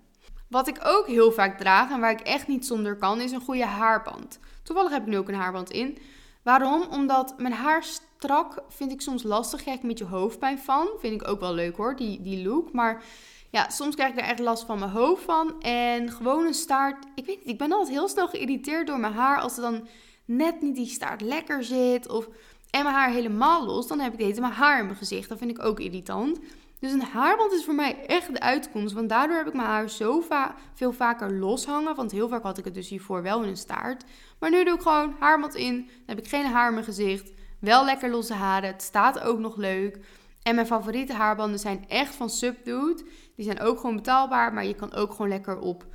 Wat 0.50 0.68
ik 0.68 0.80
ook 0.84 1.08
heel 1.08 1.32
vaak 1.32 1.58
draag 1.58 1.92
en 1.92 2.00
waar 2.00 2.12
ik 2.12 2.20
echt 2.20 2.48
niet 2.48 2.66
zonder 2.66 2.96
kan, 2.96 3.22
is 3.22 3.32
een 3.32 3.42
goede 3.42 3.66
haarband. 3.66 4.40
Toevallig 4.64 4.92
heb 4.92 5.02
ik 5.02 5.08
nu 5.08 5.18
ook 5.18 5.28
een 5.28 5.34
haarband 5.34 5.72
in. 5.72 5.98
Waarom? 6.44 6.82
Omdat 6.92 7.34
mijn 7.38 7.54
haar 7.54 7.84
strak 8.20 8.64
vind 8.70 8.92
ik 8.92 9.02
soms 9.02 9.24
lastig. 9.24 9.62
Krijg 9.62 9.78
ik 9.78 9.84
met 9.84 9.98
je 9.98 10.06
hoofdpijn 10.06 10.60
van. 10.60 10.88
Vind 11.00 11.22
ik 11.22 11.28
ook 11.28 11.40
wel 11.40 11.54
leuk 11.54 11.76
hoor, 11.76 11.96
die, 11.96 12.22
die 12.22 12.48
look. 12.48 12.72
Maar 12.72 13.04
ja, 13.50 13.70
soms 13.70 13.96
krijg 13.96 14.12
ik 14.12 14.18
er 14.18 14.24
echt 14.24 14.40
last 14.40 14.66
van 14.66 14.80
mijn 14.80 14.92
hoofd 14.92 15.24
van. 15.24 15.62
En 15.62 16.12
gewoon 16.12 16.46
een 16.46 16.54
staart. 16.54 17.06
Ik 17.16 17.26
weet 17.26 17.38
niet, 17.38 17.48
ik 17.48 17.58
ben 17.58 17.72
altijd 17.72 17.90
heel 17.90 18.08
snel 18.08 18.28
geïrriteerd 18.28 18.88
door 18.88 19.00
mijn 19.00 19.14
haar. 19.14 19.40
Als 19.40 19.56
er 19.56 19.62
dan 19.62 19.88
net 20.26 20.62
niet 20.62 20.76
die 20.76 20.86
staart 20.86 21.22
lekker 21.22 21.64
zit. 21.64 22.10
Of, 22.10 22.28
en 22.70 22.84
mijn 22.84 22.96
haar 22.96 23.10
helemaal 23.10 23.66
los. 23.66 23.88
Dan 23.88 24.00
heb 24.00 24.14
ik 24.14 24.20
deze 24.20 24.42
mijn 24.42 24.54
haar 24.54 24.80
in 24.80 24.86
mijn 24.86 24.98
gezicht. 24.98 25.30
Dat 25.30 25.38
vind 25.38 25.52
ik 25.52 25.64
ook 25.64 25.80
irritant. 25.80 26.40
Dus 26.80 26.92
een 26.92 27.02
haarband 27.02 27.52
is 27.52 27.66
voor 27.66 27.76
mij 27.76 28.06
echt 28.06 28.34
de 28.34 28.40
uitkomst. 28.40 28.94
Want 28.94 29.10
daardoor 29.10 29.38
heb 29.38 29.48
ik 29.48 29.54
mijn 29.54 29.68
haar 29.68 29.90
zo 29.90 30.20
va 30.20 30.56
veel 30.74 30.92
vaker 30.92 31.34
loshangen. 31.34 31.96
Want 31.96 32.12
heel 32.12 32.28
vaak 32.28 32.44
had 32.44 32.58
ik 32.58 32.66
het 32.66 32.74
dus 32.74 32.90
hiervoor 32.90 33.22
wel 33.22 33.44
in 33.44 33.50
een 33.50 33.58
staart. 33.58 34.04
Maar 34.40 34.50
nu 34.50 34.64
doe 34.64 34.76
ik 34.76 34.82
gewoon 34.82 35.16
haarband 35.20 35.56
in. 35.56 35.76
Dan 35.76 36.16
heb 36.16 36.18
ik 36.18 36.28
geen 36.28 36.46
haar 36.46 36.68
in 36.68 36.74
mijn 36.74 36.86
gezicht. 36.86 37.32
Wel 37.60 37.86
lekker 37.86 38.10
losse 38.10 38.34
haren. 38.34 38.70
Het 38.70 38.82
staat 38.82 39.20
ook 39.20 39.40
nog 39.40 39.56
leuk. 39.56 40.00
En 40.44 40.56
mijn 40.56 40.68
favoriete 40.68 41.14
haarbanden 41.14 41.60
zijn 41.60 41.86
echt 41.88 42.16
van 42.16 42.30
Subdued. 42.30 43.04
Die 43.36 43.46
zijn 43.46 43.60
ook 43.60 43.80
gewoon 43.80 43.96
betaalbaar. 43.96 44.54
Maar 44.54 44.66
je 44.66 44.76
kan 44.76 44.94
ook 44.94 45.12
gewoon 45.12 45.30
lekker 45.30 45.60
op, 45.60 45.86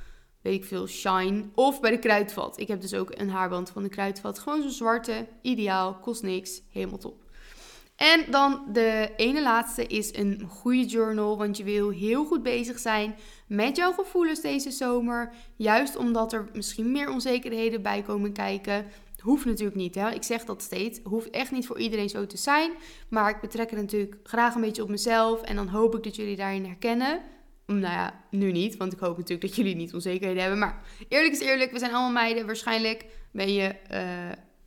weet 0.41 0.53
ik 0.53 0.65
veel, 0.65 0.87
Shine. 0.87 1.45
Of 1.53 1.79
bij 1.79 1.91
de 1.91 1.99
Kruidvat. 1.99 2.59
Ik 2.59 2.67
heb 2.67 2.81
dus 2.81 2.93
ook 2.93 3.11
een 3.13 3.29
haarband 3.29 3.69
van 3.69 3.83
de 3.83 3.89
Kruidvat. 3.89 4.39
Gewoon 4.39 4.61
zo'n 4.61 4.71
zwarte. 4.71 5.27
Ideaal. 5.41 5.95
Kost 5.95 6.23
niks. 6.23 6.61
Helemaal 6.71 6.97
top. 6.97 7.23
En 7.95 8.31
dan 8.31 8.63
de 8.71 9.11
ene 9.15 9.41
laatste 9.41 9.87
is 9.87 10.15
een 10.15 10.47
goede 10.49 10.85
journal. 10.85 11.37
Want 11.37 11.57
je 11.57 11.63
wil 11.63 11.89
heel 11.89 12.25
goed 12.25 12.43
bezig 12.43 12.79
zijn 12.79 13.15
met 13.47 13.75
jouw 13.75 13.91
gevoelens 13.91 14.41
deze 14.41 14.71
zomer. 14.71 15.33
Juist 15.55 15.95
omdat 15.95 16.33
er 16.33 16.49
misschien 16.53 16.91
meer 16.91 17.11
onzekerheden 17.11 17.81
bij 17.81 18.01
komen 18.01 18.33
kijken. 18.33 18.85
Hoeft 19.25 19.45
natuurlijk 19.45 19.75
niet, 19.75 19.95
hè? 19.95 20.09
ik 20.11 20.23
zeg 20.23 20.45
dat 20.45 20.61
steeds. 20.61 20.99
Hoeft 21.03 21.29
echt 21.29 21.51
niet 21.51 21.65
voor 21.65 21.79
iedereen 21.79 22.09
zo 22.09 22.25
te 22.25 22.37
zijn. 22.37 22.71
Maar 23.09 23.29
ik 23.29 23.41
betrek 23.41 23.69
het 23.69 23.79
natuurlijk 23.79 24.15
graag 24.23 24.55
een 24.55 24.61
beetje 24.61 24.83
op 24.83 24.89
mezelf. 24.89 25.41
En 25.41 25.55
dan 25.55 25.67
hoop 25.67 25.95
ik 25.95 26.03
dat 26.03 26.15
jullie 26.15 26.35
daarin 26.35 26.65
herkennen. 26.65 27.21
Nou 27.65 27.81
ja, 27.81 28.23
nu 28.29 28.51
niet, 28.51 28.77
want 28.77 28.93
ik 28.93 28.99
hoop 28.99 29.17
natuurlijk 29.17 29.47
dat 29.47 29.55
jullie 29.55 29.75
niet 29.75 29.93
onzekerheden 29.93 30.41
hebben. 30.41 30.59
Maar 30.59 30.81
eerlijk 31.09 31.33
is 31.33 31.39
eerlijk, 31.39 31.71
we 31.71 31.79
zijn 31.79 31.93
allemaal 31.93 32.11
meiden. 32.11 32.45
Waarschijnlijk 32.45 33.05
ben 33.31 33.53
je 33.53 33.75
uh, 33.91 33.99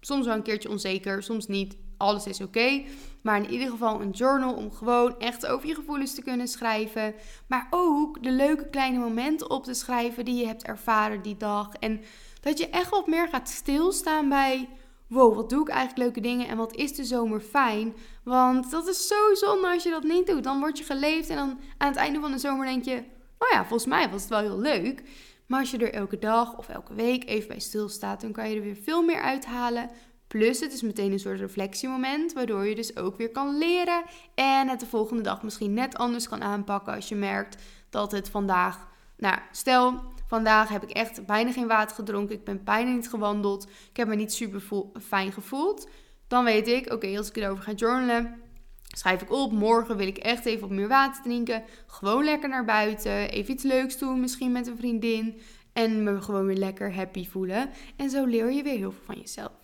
soms 0.00 0.26
wel 0.26 0.34
een 0.34 0.42
keertje 0.42 0.70
onzeker, 0.70 1.22
soms 1.22 1.46
niet. 1.46 1.76
Alles 1.96 2.26
is 2.26 2.40
oké. 2.40 2.82
Maar 3.22 3.36
in 3.36 3.50
ieder 3.50 3.70
geval 3.70 4.00
een 4.00 4.10
journal 4.10 4.54
om 4.54 4.72
gewoon 4.72 5.18
echt 5.18 5.46
over 5.46 5.68
je 5.68 5.74
gevoelens 5.74 6.14
te 6.14 6.22
kunnen 6.22 6.48
schrijven. 6.48 7.14
Maar 7.48 7.66
ook 7.70 8.22
de 8.22 8.32
leuke 8.32 8.68
kleine 8.68 8.98
momenten 8.98 9.50
op 9.50 9.64
te 9.64 9.74
schrijven 9.74 10.24
die 10.24 10.34
je 10.34 10.46
hebt 10.46 10.64
ervaren 10.64 11.22
die 11.22 11.36
dag. 11.36 11.72
En 11.74 12.00
dat 12.40 12.58
je 12.58 12.68
echt 12.68 12.90
wat 12.90 13.06
meer 13.06 13.28
gaat 13.28 13.48
stilstaan 13.48 14.28
bij. 14.28 14.68
Wow, 15.08 15.34
wat 15.34 15.50
doe 15.50 15.60
ik 15.60 15.68
eigenlijk 15.68 15.98
leuke 15.98 16.20
dingen 16.20 16.48
en 16.48 16.56
wat 16.56 16.74
is 16.74 16.94
de 16.94 17.04
zomer 17.04 17.40
fijn? 17.40 17.96
Want 18.24 18.70
dat 18.70 18.88
is 18.88 19.06
zo 19.06 19.34
zonde 19.34 19.68
als 19.68 19.82
je 19.82 19.90
dat 19.90 20.02
niet 20.02 20.26
doet. 20.26 20.44
Dan 20.44 20.58
word 20.58 20.78
je 20.78 20.84
geleefd 20.84 21.28
en 21.28 21.36
dan 21.36 21.60
aan 21.78 21.88
het 21.88 21.96
einde 21.96 22.20
van 22.20 22.30
de 22.30 22.38
zomer 22.38 22.66
denk 22.66 22.84
je: 22.84 23.04
Oh 23.38 23.48
ja, 23.52 23.60
volgens 23.60 23.88
mij 23.88 24.10
was 24.10 24.20
het 24.20 24.30
wel 24.30 24.40
heel 24.40 24.58
leuk. 24.58 25.02
Maar 25.46 25.60
als 25.60 25.70
je 25.70 25.78
er 25.78 25.92
elke 25.92 26.18
dag 26.18 26.56
of 26.58 26.68
elke 26.68 26.94
week 26.94 27.28
even 27.28 27.48
bij 27.48 27.60
stilstaat, 27.60 28.20
dan 28.20 28.32
kan 28.32 28.50
je 28.50 28.56
er 28.56 28.62
weer 28.62 28.76
veel 28.76 29.02
meer 29.02 29.20
uithalen. 29.20 29.90
Plus, 30.26 30.60
het 30.60 30.72
is 30.72 30.82
meteen 30.82 31.12
een 31.12 31.18
soort 31.18 31.40
reflectiemoment, 31.40 32.32
waardoor 32.32 32.66
je 32.66 32.74
dus 32.74 32.96
ook 32.96 33.16
weer 33.16 33.30
kan 33.30 33.58
leren 33.58 34.02
en 34.34 34.68
het 34.68 34.80
de 34.80 34.86
volgende 34.86 35.22
dag 35.22 35.42
misschien 35.42 35.74
net 35.74 35.96
anders 35.96 36.28
kan 36.28 36.42
aanpakken 36.42 36.94
als 36.94 37.08
je 37.08 37.14
merkt 37.14 37.62
dat 37.90 38.12
het 38.12 38.30
vandaag, 38.30 38.86
nou, 39.18 39.38
stel, 39.52 40.02
vandaag 40.26 40.68
heb 40.68 40.82
ik 40.82 40.90
echt 40.90 41.26
bijna 41.26 41.52
geen 41.52 41.66
water 41.66 41.96
gedronken, 41.96 42.34
ik 42.34 42.44
ben 42.44 42.64
bijna 42.64 42.90
niet 42.90 43.08
gewandeld, 43.08 43.68
ik 43.90 43.96
heb 43.96 44.08
me 44.08 44.14
niet 44.14 44.32
super 44.32 44.62
fijn 45.02 45.32
gevoeld. 45.32 45.88
Dan 46.26 46.44
weet 46.44 46.68
ik, 46.68 46.92
oké, 46.92 47.16
als 47.16 47.28
ik 47.28 47.36
erover 47.36 47.64
ga 47.64 47.72
journalen, 47.72 48.40
schrijf 48.82 49.22
ik 49.22 49.32
op, 49.32 49.52
morgen 49.52 49.96
wil 49.96 50.06
ik 50.06 50.18
echt 50.18 50.44
even 50.44 50.60
wat 50.60 50.70
meer 50.70 50.88
water 50.88 51.22
drinken, 51.22 51.62
gewoon 51.86 52.24
lekker 52.24 52.48
naar 52.48 52.64
buiten, 52.64 53.30
even 53.30 53.54
iets 53.54 53.64
leuks 53.64 53.98
doen, 53.98 54.20
misschien 54.20 54.52
met 54.52 54.66
een 54.66 54.76
vriendin 54.76 55.40
en 55.72 56.02
me 56.02 56.20
gewoon 56.20 56.46
weer 56.46 56.56
lekker 56.56 56.94
happy 56.94 57.28
voelen. 57.28 57.70
En 57.96 58.10
zo 58.10 58.24
leer 58.24 58.50
je 58.50 58.62
weer 58.62 58.76
heel 58.76 58.92
veel 58.92 59.04
van 59.04 59.18
jezelf. 59.18 59.57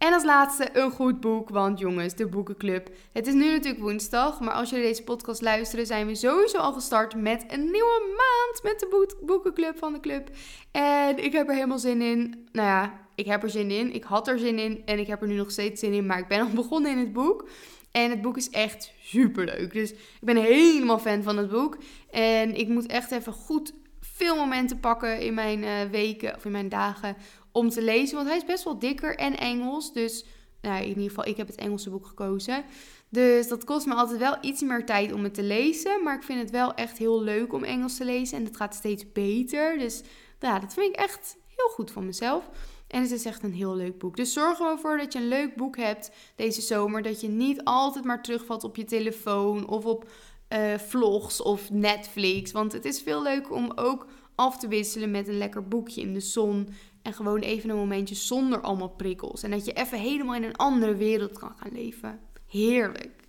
En 0.00 0.12
als 0.12 0.24
laatste 0.24 0.68
een 0.72 0.90
goed 0.90 1.20
boek, 1.20 1.48
want 1.48 1.78
jongens, 1.78 2.14
de 2.14 2.26
boekenclub. 2.26 2.88
Het 3.12 3.26
is 3.26 3.34
nu 3.34 3.50
natuurlijk 3.50 3.82
woensdag, 3.82 4.40
maar 4.40 4.54
als 4.54 4.70
jullie 4.70 4.84
deze 4.84 5.02
podcast 5.02 5.40
luisteren, 5.40 5.86
zijn 5.86 6.06
we 6.06 6.14
sowieso 6.14 6.58
al 6.58 6.72
gestart 6.72 7.14
met 7.14 7.44
een 7.48 7.60
nieuwe 7.60 8.16
maand 8.16 8.62
met 8.62 8.80
de 8.80 9.16
boekenclub 9.20 9.78
van 9.78 9.92
de 9.92 10.00
club. 10.00 10.30
En 10.70 11.24
ik 11.24 11.32
heb 11.32 11.48
er 11.48 11.54
helemaal 11.54 11.78
zin 11.78 12.02
in. 12.02 12.48
Nou 12.52 12.68
ja, 12.68 13.06
ik 13.14 13.26
heb 13.26 13.42
er 13.42 13.50
zin 13.50 13.70
in. 13.70 13.94
Ik 13.94 14.04
had 14.04 14.28
er 14.28 14.38
zin 14.38 14.58
in 14.58 14.82
en 14.84 14.98
ik 14.98 15.06
heb 15.06 15.22
er 15.22 15.28
nu 15.28 15.34
nog 15.34 15.50
steeds 15.50 15.80
zin 15.80 15.92
in, 15.92 16.06
maar 16.06 16.18
ik 16.18 16.28
ben 16.28 16.40
al 16.40 16.50
begonnen 16.62 16.90
in 16.90 16.98
het 16.98 17.12
boek. 17.12 17.48
En 17.92 18.10
het 18.10 18.22
boek 18.22 18.36
is 18.36 18.50
echt 18.50 18.92
super 19.02 19.44
leuk. 19.44 19.72
Dus 19.72 19.90
ik 19.92 20.20
ben 20.20 20.36
helemaal 20.36 20.98
fan 20.98 21.22
van 21.22 21.36
het 21.36 21.50
boek. 21.50 21.78
En 22.10 22.54
ik 22.54 22.68
moet 22.68 22.86
echt 22.86 23.10
even 23.10 23.32
goed 23.32 23.72
veel 24.00 24.36
momenten 24.36 24.80
pakken 24.80 25.20
in 25.20 25.34
mijn 25.34 25.62
uh, 25.62 25.82
weken 25.90 26.36
of 26.36 26.44
in 26.44 26.50
mijn 26.50 26.68
dagen 26.68 27.16
om 27.52 27.68
te 27.68 27.82
lezen. 27.82 28.16
Want 28.16 28.28
hij 28.28 28.36
is 28.36 28.44
best 28.44 28.64
wel 28.64 28.78
dikker 28.78 29.16
en 29.16 29.38
Engels. 29.38 29.92
Dus 29.92 30.24
nou, 30.60 30.82
in 30.82 30.88
ieder 30.88 31.02
geval, 31.02 31.26
ik 31.26 31.36
heb 31.36 31.46
het 31.46 31.56
Engelse 31.56 31.90
boek 31.90 32.06
gekozen. 32.06 32.64
Dus 33.08 33.48
dat 33.48 33.64
kost 33.64 33.86
me 33.86 33.94
altijd 33.94 34.18
wel 34.18 34.36
iets 34.40 34.62
meer 34.62 34.86
tijd 34.86 35.12
om 35.12 35.24
het 35.24 35.34
te 35.34 35.42
lezen. 35.42 36.02
Maar 36.02 36.16
ik 36.16 36.22
vind 36.22 36.40
het 36.40 36.50
wel 36.50 36.74
echt 36.74 36.98
heel 36.98 37.22
leuk 37.22 37.52
om 37.52 37.64
Engels 37.64 37.96
te 37.96 38.04
lezen. 38.04 38.38
En 38.38 38.44
het 38.44 38.56
gaat 38.56 38.74
steeds 38.74 39.12
beter. 39.12 39.78
Dus 39.78 40.02
ja, 40.40 40.58
dat 40.58 40.72
vind 40.72 40.86
ik 40.86 41.00
echt 41.00 41.36
heel 41.46 41.68
goed 41.68 41.90
van 41.90 42.06
mezelf. 42.06 42.50
En 42.86 43.02
het 43.02 43.10
is 43.10 43.24
echt 43.24 43.42
een 43.42 43.52
heel 43.52 43.76
leuk 43.76 43.98
boek. 43.98 44.16
Dus 44.16 44.32
zorg 44.32 44.58
er 44.58 44.64
wel 44.64 44.78
voor 44.78 44.98
dat 44.98 45.12
je 45.12 45.18
een 45.18 45.28
leuk 45.28 45.56
boek 45.56 45.76
hebt 45.76 46.10
deze 46.36 46.60
zomer. 46.60 47.02
Dat 47.02 47.20
je 47.20 47.28
niet 47.28 47.64
altijd 47.64 48.04
maar 48.04 48.22
terugvalt 48.22 48.64
op 48.64 48.76
je 48.76 48.84
telefoon 48.84 49.68
of 49.68 49.84
op 49.84 50.10
uh, 50.52 50.74
vlogs 50.78 51.42
of 51.42 51.70
Netflix. 51.70 52.52
Want 52.52 52.72
het 52.72 52.84
is 52.84 53.00
veel 53.00 53.22
leuk 53.22 53.52
om 53.52 53.72
ook 53.74 54.06
af 54.34 54.58
te 54.58 54.68
wisselen 54.68 55.10
met 55.10 55.28
een 55.28 55.38
lekker 55.38 55.68
boekje 55.68 56.00
in 56.00 56.12
de 56.12 56.20
zon. 56.20 56.68
En 57.02 57.12
gewoon 57.12 57.40
even 57.40 57.70
een 57.70 57.76
momentje 57.76 58.14
zonder 58.14 58.60
allemaal 58.60 58.88
prikkels. 58.88 59.42
En 59.42 59.50
dat 59.50 59.64
je 59.64 59.72
even 59.72 59.98
helemaal 59.98 60.34
in 60.34 60.42
een 60.42 60.56
andere 60.56 60.94
wereld 60.94 61.38
kan 61.38 61.52
gaan 61.56 61.72
leven. 61.72 62.20
Heerlijk. 62.46 63.20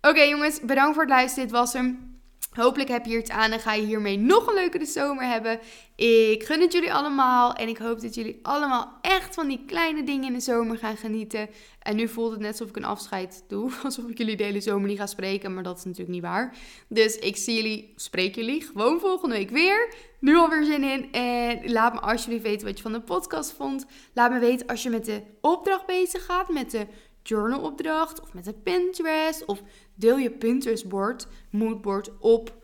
Oké 0.00 0.20
jongens, 0.20 0.60
bedankt 0.60 0.94
voor 0.94 1.02
het 1.02 1.12
luisteren. 1.12 1.44
Dit 1.48 1.56
was 1.56 1.72
hem. 1.72 2.09
Hopelijk 2.50 2.88
heb 2.88 3.04
je 3.04 3.10
hier 3.10 3.20
iets 3.20 3.30
aan 3.30 3.52
en 3.52 3.60
ga 3.60 3.72
je 3.72 3.86
hiermee 3.86 4.18
nog 4.18 4.46
een 4.46 4.54
leukere 4.54 4.84
zomer 4.84 5.24
hebben. 5.24 5.60
Ik 5.96 6.44
gun 6.44 6.60
het 6.60 6.72
jullie 6.72 6.92
allemaal 6.92 7.52
en 7.52 7.68
ik 7.68 7.78
hoop 7.78 8.00
dat 8.00 8.14
jullie 8.14 8.38
allemaal 8.42 8.98
echt 9.00 9.34
van 9.34 9.48
die 9.48 9.64
kleine 9.66 10.02
dingen 10.02 10.26
in 10.26 10.32
de 10.32 10.40
zomer 10.40 10.78
gaan 10.78 10.96
genieten. 10.96 11.48
En 11.82 11.96
nu 11.96 12.08
voelt 12.08 12.30
het 12.30 12.40
net 12.40 12.50
alsof 12.50 12.68
ik 12.68 12.76
een 12.76 12.84
afscheid 12.84 13.44
doe, 13.48 13.70
alsof 13.84 14.08
ik 14.08 14.18
jullie 14.18 14.36
de 14.36 14.44
hele 14.44 14.60
zomer 14.60 14.88
niet 14.88 14.98
ga 14.98 15.06
spreken, 15.06 15.54
maar 15.54 15.62
dat 15.62 15.78
is 15.78 15.84
natuurlijk 15.84 16.12
niet 16.12 16.22
waar. 16.22 16.56
Dus 16.88 17.18
ik 17.18 17.36
zie 17.36 17.54
jullie, 17.54 17.92
spreek 17.96 18.34
jullie 18.34 18.62
gewoon 18.62 19.00
volgende 19.00 19.34
week 19.34 19.50
weer. 19.50 19.94
Nu 20.20 20.36
alweer 20.36 20.64
zin 20.64 20.84
in 20.84 21.12
en 21.12 21.72
laat 21.72 21.92
me 21.92 22.00
alsjeblieft 22.00 22.42
weten 22.42 22.66
wat 22.66 22.76
je 22.76 22.82
van 22.82 22.92
de 22.92 23.00
podcast 23.00 23.52
vond. 23.52 23.86
Laat 24.14 24.30
me 24.30 24.38
weten 24.38 24.66
als 24.66 24.82
je 24.82 24.90
met 24.90 25.04
de 25.04 25.22
opdracht 25.40 25.86
bezig 25.86 26.24
gaat, 26.24 26.48
met 26.48 26.70
de 26.70 26.86
journalopdracht 27.22 28.20
of 28.20 28.34
met 28.34 28.46
een 28.46 28.62
Pinterest. 28.62 29.44
Of 29.44 29.62
deel 30.00 30.16
je 30.16 30.30
Pinterest-bord, 30.30 31.26
moodboard 31.50 32.10
op 32.18 32.58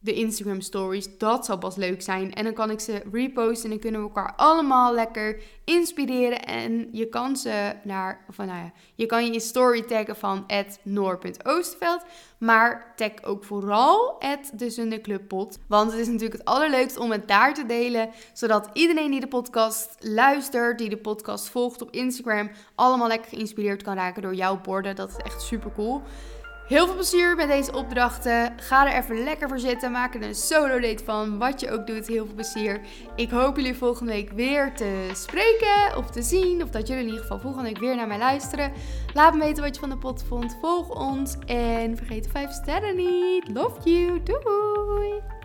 de 0.00 0.14
Instagram 0.14 0.60
stories. 0.60 1.18
Dat 1.18 1.44
zou 1.44 1.58
pas 1.58 1.76
leuk 1.76 2.02
zijn. 2.02 2.34
En 2.34 2.44
dan 2.44 2.52
kan 2.52 2.70
ik 2.70 2.80
ze 2.80 3.02
reposten 3.12 3.64
en 3.64 3.70
dan 3.70 3.78
kunnen 3.78 4.00
we 4.00 4.06
elkaar 4.06 4.32
allemaal 4.36 4.94
lekker 4.94 5.42
inspireren. 5.64 6.44
En 6.44 6.88
je 6.92 7.08
kan 7.08 7.36
ze 7.36 7.72
naar, 7.84 8.24
of 8.28 8.36
nou 8.36 8.48
ja, 8.48 8.72
je 8.94 9.06
kan 9.06 9.32
je 9.32 9.40
story 9.40 9.82
taggen 9.82 10.16
van 10.16 10.46
noor.oosterveld. 10.82 12.02
Maar 12.38 12.92
tag 12.96 13.22
ook 13.22 13.44
vooral 13.44 14.18
de 14.58 15.00
Clubpot. 15.02 15.58
Want 15.68 15.90
het 15.90 16.00
is 16.00 16.06
natuurlijk 16.06 16.38
het 16.38 16.44
allerleukst 16.44 16.96
om 16.96 17.10
het 17.10 17.28
daar 17.28 17.54
te 17.54 17.66
delen. 17.66 18.10
Zodat 18.32 18.70
iedereen 18.72 19.10
die 19.10 19.20
de 19.20 19.28
podcast 19.28 19.96
luistert, 20.00 20.78
die 20.78 20.88
de 20.88 20.96
podcast 20.96 21.48
volgt 21.48 21.82
op 21.82 21.90
Instagram, 21.90 22.50
allemaal 22.74 23.08
lekker 23.08 23.28
geïnspireerd 23.28 23.82
kan 23.82 23.94
raken 23.94 24.22
door 24.22 24.34
jouw 24.34 24.60
borden. 24.60 24.96
Dat 24.96 25.08
is 25.08 25.16
echt 25.16 25.42
super 25.42 25.72
cool. 25.72 26.02
Heel 26.68 26.86
veel 26.86 26.94
plezier 26.94 27.36
met 27.36 27.48
deze 27.48 27.72
opdrachten. 27.72 28.52
Ga 28.56 28.86
er 28.86 29.02
even 29.02 29.24
lekker 29.24 29.48
voor 29.48 29.58
zitten. 29.58 29.92
Maak 29.92 30.14
er 30.14 30.22
een 30.22 30.34
solo 30.34 30.80
date 30.80 31.04
van. 31.04 31.38
Wat 31.38 31.60
je 31.60 31.70
ook 31.70 31.86
doet. 31.86 32.06
Heel 32.06 32.24
veel 32.24 32.34
plezier. 32.34 32.80
Ik 33.16 33.30
hoop 33.30 33.56
jullie 33.56 33.74
volgende 33.74 34.12
week 34.12 34.30
weer 34.30 34.74
te 34.74 35.10
spreken 35.12 35.96
of 35.96 36.10
te 36.10 36.22
zien. 36.22 36.62
Of 36.62 36.70
dat 36.70 36.88
jullie 36.88 37.02
in 37.02 37.08
ieder 37.08 37.22
geval 37.22 37.40
volgende 37.40 37.68
week 37.68 37.78
weer 37.78 37.96
naar 37.96 38.06
mij 38.06 38.18
luisteren. 38.18 38.72
Laat 39.14 39.34
me 39.34 39.40
weten 39.40 39.62
wat 39.62 39.74
je 39.74 39.80
van 39.80 39.90
de 39.90 39.98
pot 39.98 40.24
vond. 40.28 40.56
Volg 40.60 40.88
ons. 40.88 41.36
En 41.46 41.96
vergeet 41.96 42.24
de 42.24 42.30
5 42.30 42.50
sterren 42.50 42.96
niet. 42.96 43.48
Love 43.48 43.90
you. 43.90 44.22
Doei. 44.22 45.37